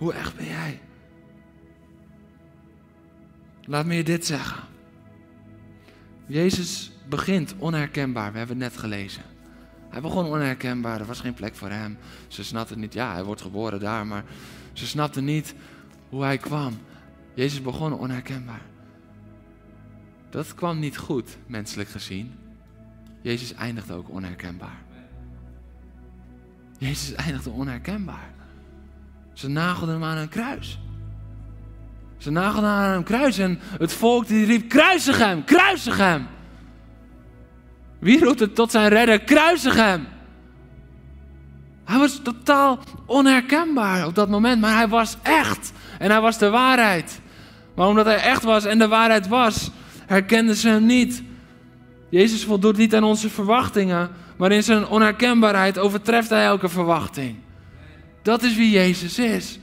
Hoe 0.00 0.12
echt 0.12 0.36
ben 0.36 0.46
jij? 0.46 0.80
Laat 3.64 3.86
me 3.86 3.94
je 3.94 4.04
dit 4.04 4.26
zeggen. 4.26 4.62
Jezus 6.26 6.92
begint 7.08 7.54
onherkenbaar, 7.58 8.32
we 8.32 8.38
hebben 8.38 8.60
het 8.60 8.72
net 8.72 8.80
gelezen. 8.80 9.22
Hij 9.88 10.00
begon 10.00 10.24
onherkenbaar, 10.24 11.00
er 11.00 11.06
was 11.06 11.20
geen 11.20 11.34
plek 11.34 11.54
voor 11.54 11.68
hem. 11.68 11.98
Ze 12.28 12.44
snapten 12.44 12.78
niet, 12.78 12.92
ja, 12.92 13.12
hij 13.12 13.24
wordt 13.24 13.40
geboren 13.40 13.80
daar, 13.80 14.06
maar 14.06 14.24
ze 14.72 14.86
snapten 14.86 15.24
niet 15.24 15.54
hoe 16.08 16.22
hij 16.22 16.38
kwam. 16.38 16.78
Jezus 17.34 17.62
begon 17.62 17.92
onherkenbaar. 17.92 18.62
Dat 20.30 20.54
kwam 20.54 20.78
niet 20.78 20.96
goed, 20.96 21.36
menselijk 21.46 21.88
gezien. 21.88 22.34
Jezus 23.22 23.52
eindigde 23.54 23.94
ook 23.94 24.10
onherkenbaar. 24.10 24.82
Jezus 26.78 27.12
eindigde 27.12 27.50
onherkenbaar. 27.50 28.39
Ze 29.40 29.48
nagelden 29.48 29.94
hem 29.94 30.04
aan 30.04 30.16
een 30.16 30.28
kruis. 30.28 30.78
Ze 32.18 32.30
nagelden 32.30 32.70
aan 32.70 32.96
een 32.96 33.02
kruis 33.02 33.38
en 33.38 33.60
het 33.78 33.92
volk 33.92 34.26
die 34.26 34.46
riep, 34.46 34.68
kruisig 34.68 35.18
hem, 35.18 35.44
kruisig 35.44 35.96
hem. 35.96 36.26
Wie 37.98 38.24
roept 38.24 38.40
het 38.40 38.54
tot 38.54 38.70
zijn 38.70 38.88
redder, 38.88 39.20
kruisig 39.20 39.74
hem. 39.74 40.06
Hij 41.84 41.98
was 41.98 42.20
totaal 42.22 42.78
onherkenbaar 43.06 44.06
op 44.06 44.14
dat 44.14 44.28
moment, 44.28 44.60
maar 44.60 44.76
hij 44.76 44.88
was 44.88 45.16
echt. 45.22 45.72
En 45.98 46.10
hij 46.10 46.20
was 46.20 46.38
de 46.38 46.50
waarheid. 46.50 47.20
Maar 47.74 47.86
omdat 47.86 48.06
hij 48.06 48.22
echt 48.22 48.42
was 48.42 48.64
en 48.64 48.78
de 48.78 48.88
waarheid 48.88 49.28
was, 49.28 49.70
herkenden 50.06 50.56
ze 50.56 50.68
hem 50.68 50.86
niet. 50.86 51.22
Jezus 52.08 52.44
voldoet 52.44 52.76
niet 52.76 52.94
aan 52.94 53.04
onze 53.04 53.30
verwachtingen, 53.30 54.10
maar 54.36 54.52
in 54.52 54.62
zijn 54.62 54.86
onherkenbaarheid 54.86 55.78
overtreft 55.78 56.30
hij 56.30 56.44
elke 56.44 56.68
verwachting. 56.68 57.36
Dat 58.22 58.42
is 58.42 58.56
wie 58.56 58.70
Jezus 58.70 59.18
is. 59.18 59.58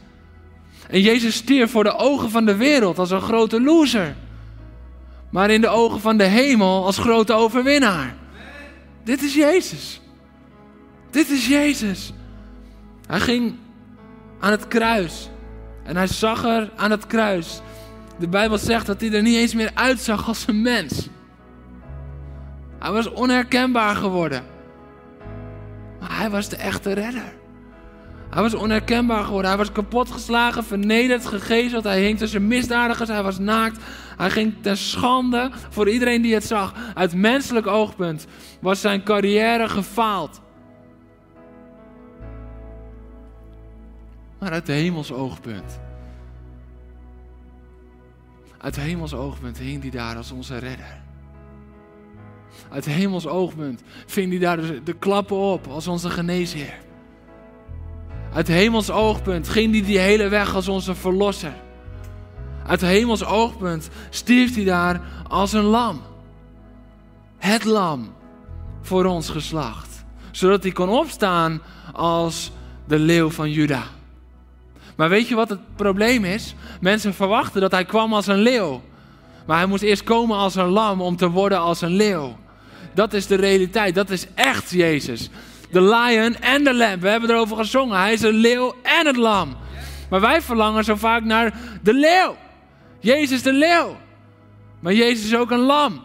En 0.90 1.02
Jezus 1.02 1.36
stierf 1.36 1.72
voor 1.72 1.84
de 1.84 1.96
ogen 1.96 2.30
van 2.30 2.46
de 2.46 2.56
wereld 2.56 3.00
als 3.00 3.12
een 3.12 3.22
grote 3.22 3.62
loser. 3.62 4.16
Maar 5.30 5.50
in 5.50 5.62
de 5.62 5.68
ogen 5.68 6.02
van 6.02 6.18
de 6.18 6.24
hemel 6.24 6.86
als 6.86 6.98
grote 6.98 7.34
overwinnaar. 7.34 8.16
Dit 9.04 9.22
is 9.22 9.34
Jezus. 9.34 10.02
Dit 11.10 11.30
is 11.30 11.48
Jezus. 11.48 12.14
Hij 13.08 13.20
ging 13.20 13.56
aan 14.40 14.52
het 14.52 14.68
kruis. 14.68 15.30
En 15.84 15.96
hij 15.96 16.08
zag 16.08 16.44
er 16.44 16.72
aan 16.76 16.92
het 16.92 17.08
kruis. 17.08 17.62
De 18.20 18.28
Bijbel 18.28 18.58
zegt 18.58 18.86
dat 18.86 19.02
hij 19.02 19.12
er 19.12 19.22
niet 19.22 19.36
eens 19.36 19.54
meer 19.54 19.72
uitzag 19.74 20.28
als 20.28 20.48
een 20.48 20.62
mens. 20.62 21.08
Hij 22.80 22.92
was 22.92 23.12
onherkenbaar 23.12 23.96
geworden. 23.96 24.44
Maar 26.00 26.18
hij 26.18 26.30
was 26.30 26.50
de 26.50 26.56
echte 26.56 26.94
redder. 26.94 27.34
Hij 28.30 28.42
was 28.42 28.54
onherkenbaar 28.54 29.24
geworden. 29.24 29.50
Hij 29.50 29.60
was 29.60 29.72
kapotgeslagen, 29.72 30.64
vernederd, 30.64 31.26
gegezeld. 31.26 31.84
Hij 31.84 32.02
hing 32.02 32.18
tussen 32.18 32.48
misdadigers. 32.48 33.10
Hij 33.10 33.24
was 33.24 33.40
naakt. 33.40 33.84
Hij 34.18 34.30
ging 34.30 34.54
ten 34.62 34.78
schande 34.78 35.52
voor 35.70 35.90
iedereen 35.90 36.22
die 36.22 36.34
het 36.34 36.44
zag. 36.44 36.74
Uit 36.94 37.14
menselijk 37.14 37.68
oogpunt 37.68 38.28
was 38.62 38.82
zijn 38.82 39.04
carrière 39.04 39.70
gefaald. 39.70 40.42
Maar 44.40 44.52
uit 44.52 44.68
hemels 44.68 45.12
oogpunt. 45.12 45.80
Uit 48.58 48.76
hemels 48.76 49.14
oogpunt 49.14 49.58
hing 49.58 49.82
hij 49.82 49.92
daar 49.92 50.16
als 50.16 50.32
onze 50.32 50.58
redder. 50.58 51.02
Uit 52.70 52.86
hemels 52.86 53.28
oogpunt 53.28 53.84
ving 54.06 54.30
hij 54.30 54.40
daar 54.40 54.84
de 54.84 54.94
klappen 54.94 55.38
op 55.38 55.68
als 55.68 55.88
onze 55.88 56.10
geneesheer. 56.10 56.86
Uit 58.34 58.48
hemels 58.48 58.92
oogpunt 58.92 59.50
ging 59.50 59.72
hij 59.72 59.84
die 59.84 60.00
hele 60.00 60.28
weg 60.28 60.56
als 60.56 60.68
onze 60.68 60.96
verlosser. 60.96 61.54
Uit 62.68 62.82
hemels 62.82 63.24
oogpunt 63.24 63.90
stierf 64.10 64.56
hij 64.56 64.64
daar 64.64 65.02
als 65.28 65.54
een 65.54 65.64
lam. 65.64 66.02
Het 67.38 67.64
lam 67.64 68.14
voor 68.82 69.06
ons 69.06 69.30
geslacht. 69.30 70.06
Zodat 70.32 70.64
hij 70.64 70.72
kon 70.72 70.90
opstaan 70.90 71.62
als 71.94 72.52
de 72.88 73.00
leeuw 73.00 73.30
van 73.30 73.52
Juda. 73.52 73.84
Maar 74.96 75.10
weet 75.10 75.28
je 75.28 75.36
wat 75.36 75.50
het 75.50 75.76
probleem 75.76 76.26
is? 76.26 76.56
Mensen 76.82 77.14
verwachten 77.14 77.62
dat 77.62 77.72
hij 77.72 77.86
kwam 77.86 78.14
als 78.14 78.28
een 78.28 78.38
leeuw. 78.40 78.82
Maar 79.46 79.58
hij 79.58 79.66
moest 79.66 79.84
eerst 79.84 80.04
komen 80.04 80.38
als 80.38 80.56
een 80.56 80.70
lam 80.70 81.02
om 81.02 81.16
te 81.16 81.30
worden 81.30 81.60
als 81.60 81.82
een 81.82 81.96
leeuw. 81.96 82.38
Dat 82.94 83.14
is 83.14 83.28
de 83.28 83.36
realiteit. 83.36 83.96
Dat 83.96 84.10
is 84.10 84.28
echt 84.34 84.70
Jezus. 84.70 85.30
De 85.72 85.82
lion 85.82 86.36
en 86.36 86.64
de 86.64 86.74
lamb. 86.74 87.02
We 87.02 87.10
hebben 87.10 87.30
erover 87.30 87.58
gezongen. 87.58 88.00
Hij 88.00 88.14
is 88.14 88.22
een 88.22 88.34
leeuw 88.34 88.76
en 88.84 89.06
het 89.06 89.18
lam. 89.18 89.56
Maar 90.10 90.22
wij 90.22 90.42
verlangen 90.42 90.84
zo 90.84 90.96
vaak 90.96 91.24
naar 91.24 91.54
de 91.82 91.94
leeuw. 91.94 92.36
Jezus 93.00 93.42
de 93.42 93.54
leeuw. 93.54 93.98
Maar 94.80 94.94
Jezus 94.94 95.26
is 95.26 95.36
ook 95.36 95.52
een 95.52 95.60
lam. 95.60 96.04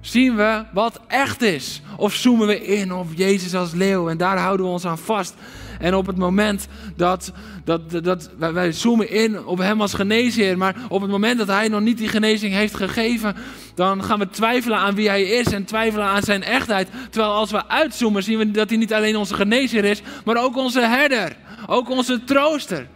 Zien 0.00 0.36
we 0.36 0.64
wat 0.72 1.00
echt 1.06 1.42
is? 1.42 1.82
Of 1.96 2.14
zoomen 2.14 2.46
we 2.46 2.64
in 2.64 2.92
op 2.92 3.06
Jezus 3.14 3.54
als 3.54 3.72
leeuw 3.72 4.08
en 4.08 4.16
daar 4.16 4.38
houden 4.38 4.66
we 4.66 4.72
ons 4.72 4.84
aan 4.84 4.98
vast? 4.98 5.34
En 5.78 5.94
op 5.94 6.06
het 6.06 6.16
moment 6.16 6.68
dat, 6.96 7.32
dat, 7.64 7.90
dat 8.02 8.30
wij 8.38 8.72
zoomen 8.72 9.10
in 9.10 9.44
op 9.44 9.58
Hem 9.58 9.80
als 9.80 9.94
geneesheer, 9.94 10.58
maar 10.58 10.76
op 10.88 11.00
het 11.00 11.10
moment 11.10 11.38
dat 11.38 11.46
Hij 11.46 11.68
nog 11.68 11.80
niet 11.80 11.98
die 11.98 12.08
genezing 12.08 12.54
heeft 12.54 12.76
gegeven, 12.76 13.36
dan 13.74 14.04
gaan 14.04 14.18
we 14.18 14.28
twijfelen 14.28 14.78
aan 14.78 14.94
wie 14.94 15.08
Hij 15.08 15.22
is 15.22 15.46
en 15.46 15.64
twijfelen 15.64 16.06
aan 16.06 16.22
Zijn 16.22 16.42
echtheid. 16.42 16.88
Terwijl 17.10 17.32
als 17.32 17.50
we 17.50 17.68
uitzoomen, 17.68 18.22
zien 18.22 18.38
we 18.38 18.50
dat 18.50 18.68
Hij 18.68 18.78
niet 18.78 18.94
alleen 18.94 19.16
onze 19.16 19.34
geneesheer 19.34 19.84
is, 19.84 20.02
maar 20.24 20.36
ook 20.36 20.56
onze 20.56 20.80
herder, 20.80 21.36
ook 21.66 21.90
onze 21.90 22.24
trooster. 22.24 22.88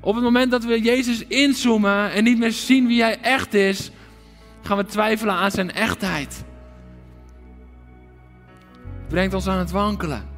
Op 0.00 0.14
het 0.14 0.24
moment 0.24 0.50
dat 0.50 0.64
we 0.64 0.80
Jezus 0.80 1.24
inzoomen 1.26 2.12
en 2.12 2.24
niet 2.24 2.38
meer 2.38 2.52
zien 2.52 2.86
wie 2.86 3.02
Hij 3.02 3.18
echt 3.20 3.54
is, 3.54 3.90
gaan 4.62 4.76
we 4.76 4.84
twijfelen 4.84 5.34
aan 5.34 5.50
Zijn 5.50 5.72
echtheid. 5.72 6.44
Brengt 9.08 9.34
ons 9.34 9.46
aan 9.46 9.58
het 9.58 9.70
wankelen. 9.70 10.33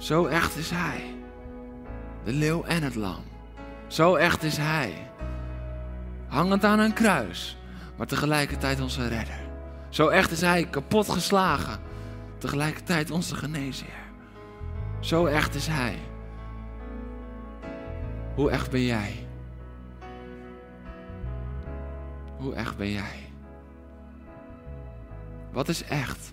Zo 0.00 0.26
echt 0.26 0.56
is 0.56 0.70
Hij. 0.70 1.14
De 2.24 2.32
leeuw 2.32 2.62
en 2.64 2.82
het 2.82 2.94
lam. 2.94 3.22
Zo 3.86 4.14
echt 4.14 4.42
is 4.42 4.56
Hij. 4.56 5.10
Hangend 6.26 6.64
aan 6.64 6.78
een 6.78 6.92
kruis, 6.92 7.58
maar 7.96 8.06
tegelijkertijd 8.06 8.80
onze 8.80 9.08
redder. 9.08 9.40
Zo 9.88 10.08
echt 10.08 10.30
is 10.30 10.40
Hij 10.40 10.64
kapot 10.66 11.08
geslagen, 11.08 11.80
tegelijkertijd 12.38 13.10
onze 13.10 13.34
geneesheer. 13.34 14.02
Zo 15.00 15.26
echt 15.26 15.54
is 15.54 15.66
Hij. 15.66 15.98
Hoe 18.34 18.50
echt 18.50 18.70
ben 18.70 18.84
jij? 18.84 19.26
Hoe 22.38 22.54
echt 22.54 22.76
ben 22.76 22.90
jij? 22.90 23.32
Wat 25.52 25.68
is 25.68 25.84
echt? 25.84 26.32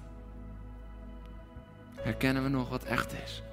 Herkennen 1.95 2.43
we 2.43 2.49
nog 2.49 2.69
wat 2.69 2.83
echt 2.83 3.13
is? 3.23 3.43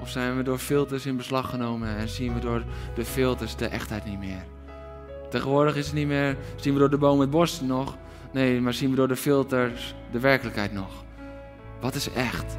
Of 0.00 0.08
zijn 0.08 0.36
we 0.36 0.42
door 0.42 0.58
filters 0.58 1.06
in 1.06 1.16
beslag 1.16 1.50
genomen 1.50 1.96
en 1.96 2.08
zien 2.08 2.34
we 2.34 2.40
door 2.40 2.62
de 2.94 3.04
filters 3.04 3.56
de 3.56 3.66
echtheid 3.66 4.04
niet 4.04 4.18
meer? 4.18 4.44
Tegenwoordig 5.30 5.76
is 5.76 5.86
het 5.86 5.94
niet 5.94 6.06
meer, 6.06 6.36
zien 6.56 6.72
we 6.72 6.78
door 6.78 6.90
de 6.90 6.98
boom 6.98 7.20
het 7.20 7.30
bos 7.30 7.60
nog. 7.60 7.96
Nee, 8.32 8.60
maar 8.60 8.74
zien 8.74 8.90
we 8.90 8.96
door 8.96 9.08
de 9.08 9.16
filters 9.16 9.94
de 10.12 10.20
werkelijkheid 10.20 10.72
nog. 10.72 11.04
Wat 11.80 11.94
is 11.94 12.12
echt? 12.12 12.58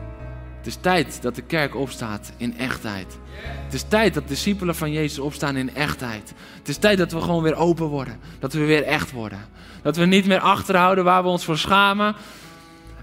Het 0.58 0.68
is 0.68 0.76
tijd 0.76 1.22
dat 1.22 1.36
de 1.36 1.42
kerk 1.42 1.76
opstaat 1.76 2.32
in 2.38 2.58
echtheid. 2.58 3.20
Het 3.44 3.74
is 3.74 3.84
tijd 3.84 4.14
dat 4.14 4.28
discipelen 4.28 4.76
van 4.76 4.92
Jezus 4.92 5.20
opstaan 5.20 5.56
in 5.56 5.76
echtheid. 5.76 6.34
Het 6.58 6.68
is 6.68 6.78
tijd 6.78 6.98
dat 6.98 7.12
we 7.12 7.22
gewoon 7.22 7.44
weer 7.44 7.56
open 7.56 7.86
worden. 7.86 8.20
Dat 8.39 8.54
we 8.54 8.66
weer 8.66 8.84
echt 8.84 9.12
worden. 9.12 9.39
Dat 9.82 9.96
we 9.96 10.06
niet 10.06 10.26
meer 10.26 10.39
achterhouden 10.39 11.04
waar 11.04 11.24
we 11.24 11.30
ons 11.30 11.46
voor 11.46 11.58
schamen. 11.58 12.16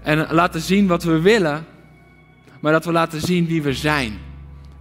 En 0.03 0.33
laten 0.33 0.61
zien 0.61 0.87
wat 0.87 1.03
we 1.03 1.21
willen. 1.21 1.65
Maar 2.59 2.71
dat 2.71 2.85
we 2.85 2.91
laten 2.91 3.21
zien 3.21 3.45
wie 3.45 3.61
we 3.61 3.73
zijn. 3.73 4.19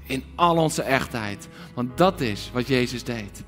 In 0.09 0.25
al 0.35 0.57
onze 0.57 0.83
echtheid. 0.83 1.49
Want 1.75 1.99
dat 1.99 2.21
is 2.21 2.51
wat 2.53 2.69
Jezus 2.69 3.05
deed. 3.05 3.45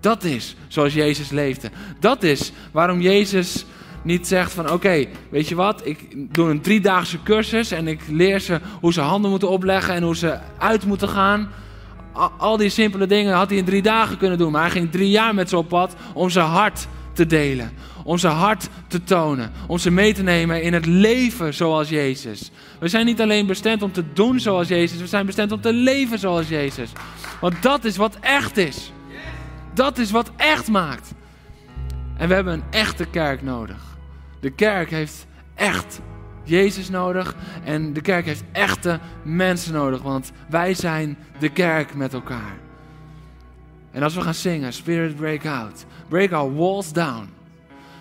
Dat 0.00 0.24
is 0.24 0.56
zoals 0.68 0.94
Jezus 0.94 1.30
leefde. 1.30 1.70
Dat 2.00 2.22
is 2.22 2.52
waarom 2.72 3.00
Jezus 3.00 3.64
niet 4.02 4.26
zegt 4.26 4.52
van 4.52 4.70
oké, 4.70 5.06
weet 5.30 5.48
je 5.48 5.54
wat, 5.54 5.86
ik 5.86 6.34
doe 6.34 6.50
een 6.50 6.60
driedaagse 6.60 7.22
cursus 7.22 7.70
en 7.70 7.88
ik 7.88 8.00
leer 8.08 8.40
ze 8.40 8.60
hoe 8.80 8.92
ze 8.92 9.00
handen 9.00 9.30
moeten 9.30 9.48
opleggen 9.48 9.94
en 9.94 10.02
hoe 10.02 10.16
ze 10.16 10.38
uit 10.58 10.84
moeten 10.84 11.08
gaan. 11.08 11.50
Al 12.38 12.56
die 12.56 12.68
simpele 12.68 13.06
dingen 13.06 13.34
had 13.34 13.48
hij 13.48 13.58
in 13.58 13.64
drie 13.64 13.82
dagen 13.82 14.16
kunnen 14.16 14.38
doen, 14.38 14.52
maar 14.52 14.62
hij 14.62 14.70
ging 14.70 14.90
drie 14.90 15.10
jaar 15.10 15.34
met 15.34 15.48
ze 15.48 15.56
op 15.56 15.68
pad 15.68 15.94
om 16.14 16.30
zijn 16.30 16.46
hart 16.46 16.88
te 17.18 17.26
delen. 17.26 17.70
Zijn 18.14 18.34
hart 18.34 18.68
te 18.86 19.04
tonen. 19.04 19.52
Ze 19.78 19.90
mee 19.90 20.14
te 20.14 20.22
nemen 20.22 20.62
in 20.62 20.72
het 20.72 20.86
leven 20.86 21.54
zoals 21.54 21.88
Jezus. 21.88 22.50
We 22.80 22.88
zijn 22.88 23.06
niet 23.06 23.20
alleen 23.20 23.46
bestemd 23.46 23.82
om 23.82 23.92
te 23.92 24.12
doen 24.12 24.40
zoals 24.40 24.68
Jezus, 24.68 25.00
we 25.00 25.06
zijn 25.06 25.26
bestemd 25.26 25.52
om 25.52 25.60
te 25.60 25.72
leven 25.72 26.18
zoals 26.18 26.48
Jezus. 26.48 26.92
Want 27.40 27.62
dat 27.62 27.84
is 27.84 27.96
wat 27.96 28.16
echt 28.20 28.56
is. 28.56 28.92
Dat 29.74 29.98
is 29.98 30.10
wat 30.10 30.30
echt 30.36 30.68
maakt. 30.68 31.12
En 32.16 32.28
we 32.28 32.34
hebben 32.34 32.52
een 32.52 32.64
echte 32.70 33.04
kerk 33.04 33.42
nodig. 33.42 33.98
De 34.40 34.50
kerk 34.50 34.90
heeft 34.90 35.26
echt 35.54 36.00
Jezus 36.44 36.90
nodig 36.90 37.34
en 37.64 37.92
de 37.92 38.00
kerk 38.00 38.26
heeft 38.26 38.44
echte 38.52 39.00
mensen 39.22 39.72
nodig, 39.72 40.02
want 40.02 40.32
wij 40.48 40.74
zijn 40.74 41.18
de 41.38 41.48
kerk 41.48 41.94
met 41.94 42.12
elkaar. 42.12 42.67
En 43.98 44.04
als 44.04 44.14
we 44.14 44.20
gaan 44.20 44.34
zingen, 44.34 44.72
Spirit 44.72 45.16
Break 45.16 45.46
Out, 45.46 45.84
Break 46.08 46.32
Our 46.32 46.54
Walls 46.54 46.92
Down, 46.92 47.28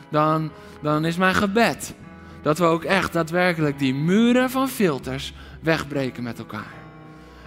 dan, 0.09 0.51
dan 0.81 1.05
is 1.05 1.17
mijn 1.17 1.35
gebed 1.35 1.95
dat 2.41 2.57
we 2.57 2.65
ook 2.65 2.83
echt 2.83 3.13
daadwerkelijk 3.13 3.79
die 3.79 3.93
muren 3.93 4.49
van 4.49 4.67
filters 4.67 5.33
wegbreken 5.61 6.23
met 6.23 6.39
elkaar. 6.39 6.73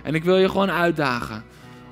En 0.03 0.15
ik 0.15 0.25
wil 0.25 0.37
je 0.37 0.49
gewoon 0.49 0.71
uitdagen 0.71 1.45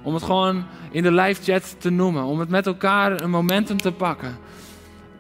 om 0.03 0.15
het 0.15 0.23
gewoon 0.23 0.65
in 0.91 1.03
de 1.03 1.13
live 1.13 1.43
chat 1.43 1.81
te 1.81 1.91
noemen, 1.91 2.23
om 2.23 2.39
het 2.39 2.49
met 2.49 2.67
elkaar 2.67 3.21
een 3.21 3.31
momentum 3.31 3.77
te 3.77 3.93
pakken. 3.93 4.39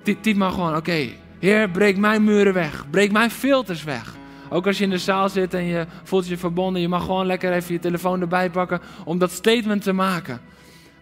Tiet 0.03 0.36
maar 0.36 0.51
gewoon, 0.51 0.76
oké, 0.76 1.09
Heer, 1.39 1.70
breek 1.70 1.97
mijn 1.97 2.24
muren 2.24 2.55
weg. 2.55 2.91
Breek 2.91 3.12
mijn 3.12 3.30
filters 3.30 3.84
weg. 3.84 4.14
Ook 4.51 4.66
als 4.66 4.78
je 4.78 4.84
in 4.84 4.91
de 4.91 4.99
zaal 4.99 5.28
zit 5.28 5.55
en 5.55 5.64
je 5.64 5.86
voelt 6.03 6.28
je 6.28 6.36
verbonden, 6.36 6.82
je 6.82 6.89
mag 6.89 7.05
gewoon 7.05 7.26
lekker 7.26 7.53
even 7.53 7.72
je 7.72 7.80
telefoon 7.80 8.20
erbij 8.20 8.51
pakken 8.51 8.80
om 9.05 9.18
dat 9.18 9.30
statement 9.30 9.82
te 9.82 9.93
maken. 9.93 10.41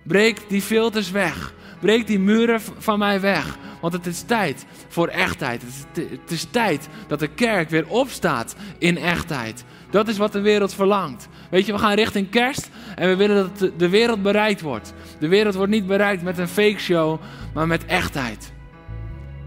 Breek 0.07 0.39
die 0.49 0.63
filters 0.63 1.11
weg. 1.11 1.55
Breek 1.81 2.07
die 2.07 2.19
muren 2.19 2.61
van 2.79 2.99
mij 2.99 3.21
weg. 3.21 3.57
Want 3.81 3.93
het 3.93 4.07
is 4.07 4.23
tijd 4.23 4.67
voor 4.89 5.09
echtheid. 5.09 5.63
Het 5.95 6.31
is 6.31 6.47
tijd 6.51 6.89
dat 7.07 7.19
de 7.19 7.29
kerk 7.29 7.71
weer 7.71 7.89
opstaat 7.89 8.57
in 8.79 8.99
echtheid. 8.99 9.65
Dat 9.91 10.09
is 10.09 10.17
wat 10.17 10.33
de 10.33 10.41
wereld 10.41 10.75
verlangt. 10.75 11.29
Weet 11.51 11.67
je, 11.67 11.73
we 11.73 11.79
gaan 11.79 11.95
richting 11.95 12.31
kerst 12.31 12.71
en 12.95 13.09
we 13.09 13.17
willen 13.17 13.51
dat 13.59 13.71
de 13.79 13.89
wereld 13.89 14.23
bereikt 14.23 14.61
wordt. 14.61 14.95
De 15.19 15.29
wereld 15.29 15.55
wordt 15.55 15.73
niet 15.73 15.87
bereikt 15.87 16.23
met 16.23 16.39
een 16.39 16.49
fake 16.49 16.79
show, 16.79 17.21
maar 17.55 17.67
met 17.67 17.85
echtheid. 17.85 18.53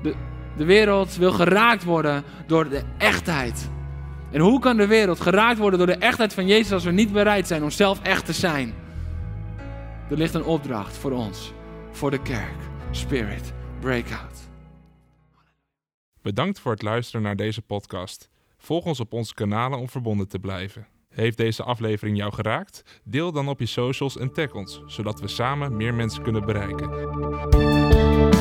De, 0.04 0.14
de 0.58 0.66
wereld 0.66 1.16
wil 1.16 1.32
geraakt 1.32 1.84
worden 1.84 2.24
door 2.48 2.70
de 2.70 2.82
echtheid. 2.98 3.70
En 4.32 4.40
hoe 4.40 4.60
kan 4.60 4.78
de 4.78 4.88
wereld 4.88 5.20
geraakt 5.20 5.58
worden 5.58 5.80
door 5.80 5.88
de 5.88 6.06
echtheid 6.06 6.34
van 6.34 6.48
Jezus 6.48 6.72
als 6.72 6.84
we 6.84 6.92
niet 6.92 7.12
bereid 7.12 7.48
zijn 7.48 7.64
om 7.64 7.70
zelf 7.70 8.00
echt 8.02 8.26
te 8.26 8.34
zijn? 8.34 8.74
Er 10.10 10.18
ligt 10.18 10.34
een 10.34 10.44
opdracht 10.44 10.98
voor 10.98 11.12
ons, 11.12 11.54
voor 11.92 12.12
de 12.12 12.22
kerk. 12.22 12.58
Spirit, 12.92 13.54
breakout. 13.80 14.50
Bedankt 16.22 16.60
voor 16.60 16.72
het 16.72 16.82
luisteren 16.82 17.22
naar 17.22 17.36
deze 17.36 17.62
podcast. 17.62 18.30
Volg 18.58 18.86
ons 18.86 19.00
op 19.00 19.14
onze 19.14 19.34
kanalen 19.34 19.80
om 19.80 19.90
verbonden 19.90 20.28
te 20.28 20.40
blijven. 20.40 20.88
Heeft 21.10 21.38
deze 21.38 21.64
aflevering 21.64 22.18
jou 22.18 22.34
geraakt? 22.34 23.02
Deel 23.04 23.32
dan 23.32 23.48
op 23.48 23.60
je 23.60 23.66
socials 23.66 24.18
en 24.18 24.34
tag 24.34 24.54
ons, 24.54 24.82
zodat 24.86 25.20
we 25.20 25.28
samen 25.28 25.78
meer 25.78 25.94
mensen 25.94 26.24
kunnen 26.24 26.46
bereiken. 26.46 28.39